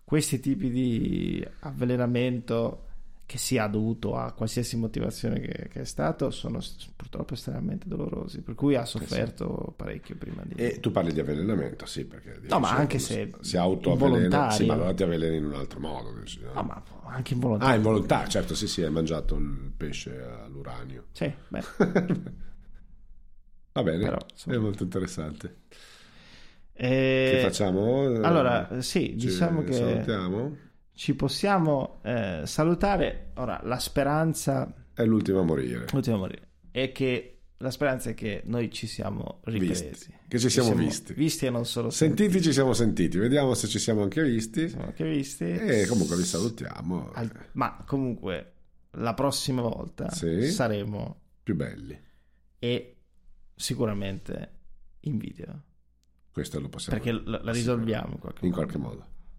questi 0.03 0.39
tipi 0.39 0.71
di 0.71 1.47
avvelenamento, 1.59 2.85
che 3.25 3.37
sia 3.37 3.67
dovuto 3.67 4.15
a 4.15 4.31
qualsiasi 4.33 4.75
motivazione 4.77 5.39
che, 5.39 5.67
che 5.69 5.81
è 5.81 5.85
stato, 5.85 6.29
sono 6.29 6.59
purtroppo 6.95 7.33
estremamente 7.33 7.87
dolorosi. 7.87 8.41
Per 8.41 8.53
cui 8.55 8.75
ha 8.75 8.85
sofferto 8.85 9.73
parecchio 9.75 10.15
prima 10.15 10.43
di. 10.45 10.55
E 10.61 10.79
tu 10.79 10.91
parli 10.91 11.13
di 11.13 11.19
avvelenamento, 11.19 11.85
sì, 11.85 12.05
perché 12.05 12.39
No, 12.47 12.59
ma 12.59 12.71
anche 12.71 12.99
se 12.99 13.31
si 13.41 13.57
autoavvelena, 13.57 14.51
sì, 14.51 14.65
ma 14.65 14.73
allora 14.73 14.93
ti 14.93 15.03
avveleni 15.03 15.37
in 15.37 15.45
un 15.45 15.53
altro 15.53 15.79
modo. 15.79 16.11
no? 16.11 16.63
Ma 16.63 16.83
anche 17.05 17.33
involontario. 17.33 17.73
Ah, 17.73 17.77
involontario, 17.77 18.29
certo, 18.29 18.55
sì, 18.55 18.67
sì, 18.67 18.83
hai 18.83 18.91
mangiato 18.91 19.35
il 19.35 19.71
pesce 19.75 20.21
all'uranio. 20.21 21.05
Sì, 21.13 21.31
beh. 21.47 21.63
Va 23.73 23.81
bene, 23.81 24.03
Però, 24.05 24.17
è 24.47 24.57
molto 24.57 24.83
interessante. 24.83 25.55
Eh, 26.75 27.27
Che 27.31 27.39
facciamo? 27.39 28.05
allora, 28.23 28.81
sì, 28.81 29.15
Ci 29.17 29.27
diciamo 29.29 29.63
che- 29.63 29.73
salutiamo. 29.73 30.57
Ci 30.93 31.15
possiamo 31.15 31.99
eh, 32.03 32.41
salutare. 32.45 33.31
Ora, 33.35 33.59
la 33.63 33.79
speranza 33.79 34.73
È 34.93 35.03
l'ultimo 35.03 35.39
a 35.39 35.43
morire. 35.43 35.85
Ultimo 35.93 36.15
a 36.15 36.19
morire. 36.19 36.47
E 36.71 36.91
che 36.91 37.29
la 37.57 37.71
speranza 37.71 38.09
è 38.09 38.13
che 38.13 38.41
noi 38.45 38.69
ci 38.71 38.87
siamo 38.87 39.39
ripresi. 39.45 39.87
Visti. 39.89 40.13
Che 40.27 40.39
ci 40.39 40.49
siamo 40.49 40.73
visti. 40.75 41.13
Visti 41.13 41.45
e 41.45 41.49
non 41.49 41.65
solo 41.65 41.89
Sentiti 41.89 42.41
ci 42.41 42.51
siamo 42.51 42.73
sentiti, 42.73 43.17
vediamo 43.17 43.53
se 43.53 43.67
ci 43.67 43.79
siamo 43.79 44.01
anche 44.03 44.21
visti. 44.23 44.67
siamo 44.69 44.85
anche 44.85 45.07
visti. 45.07 45.45
E 45.45 45.85
comunque 45.87 46.15
vi 46.17 46.23
salutiamo. 46.23 47.11
Al- 47.13 47.31
ma 47.53 47.83
comunque 47.85 48.51
la 48.97 49.13
prossima 49.13 49.61
volta 49.61 50.09
Sì. 50.11 50.49
saremo 50.51 51.21
Più 51.41 51.55
belli. 51.55 51.97
e 52.59 52.97
sicuramente 53.55 54.51
in 55.01 55.17
video. 55.17 55.63
Questo 56.31 56.59
lo 56.59 56.67
possiamo 56.69 56.99
Perché 57.01 57.21
la, 57.25 57.41
la 57.43 57.51
risolviamo 57.51 58.13
in 58.13 58.19
qualche 58.19 58.45
in 58.45 58.51
modo. 58.51 58.61
qualche 58.63 58.77
modo. 58.79 59.07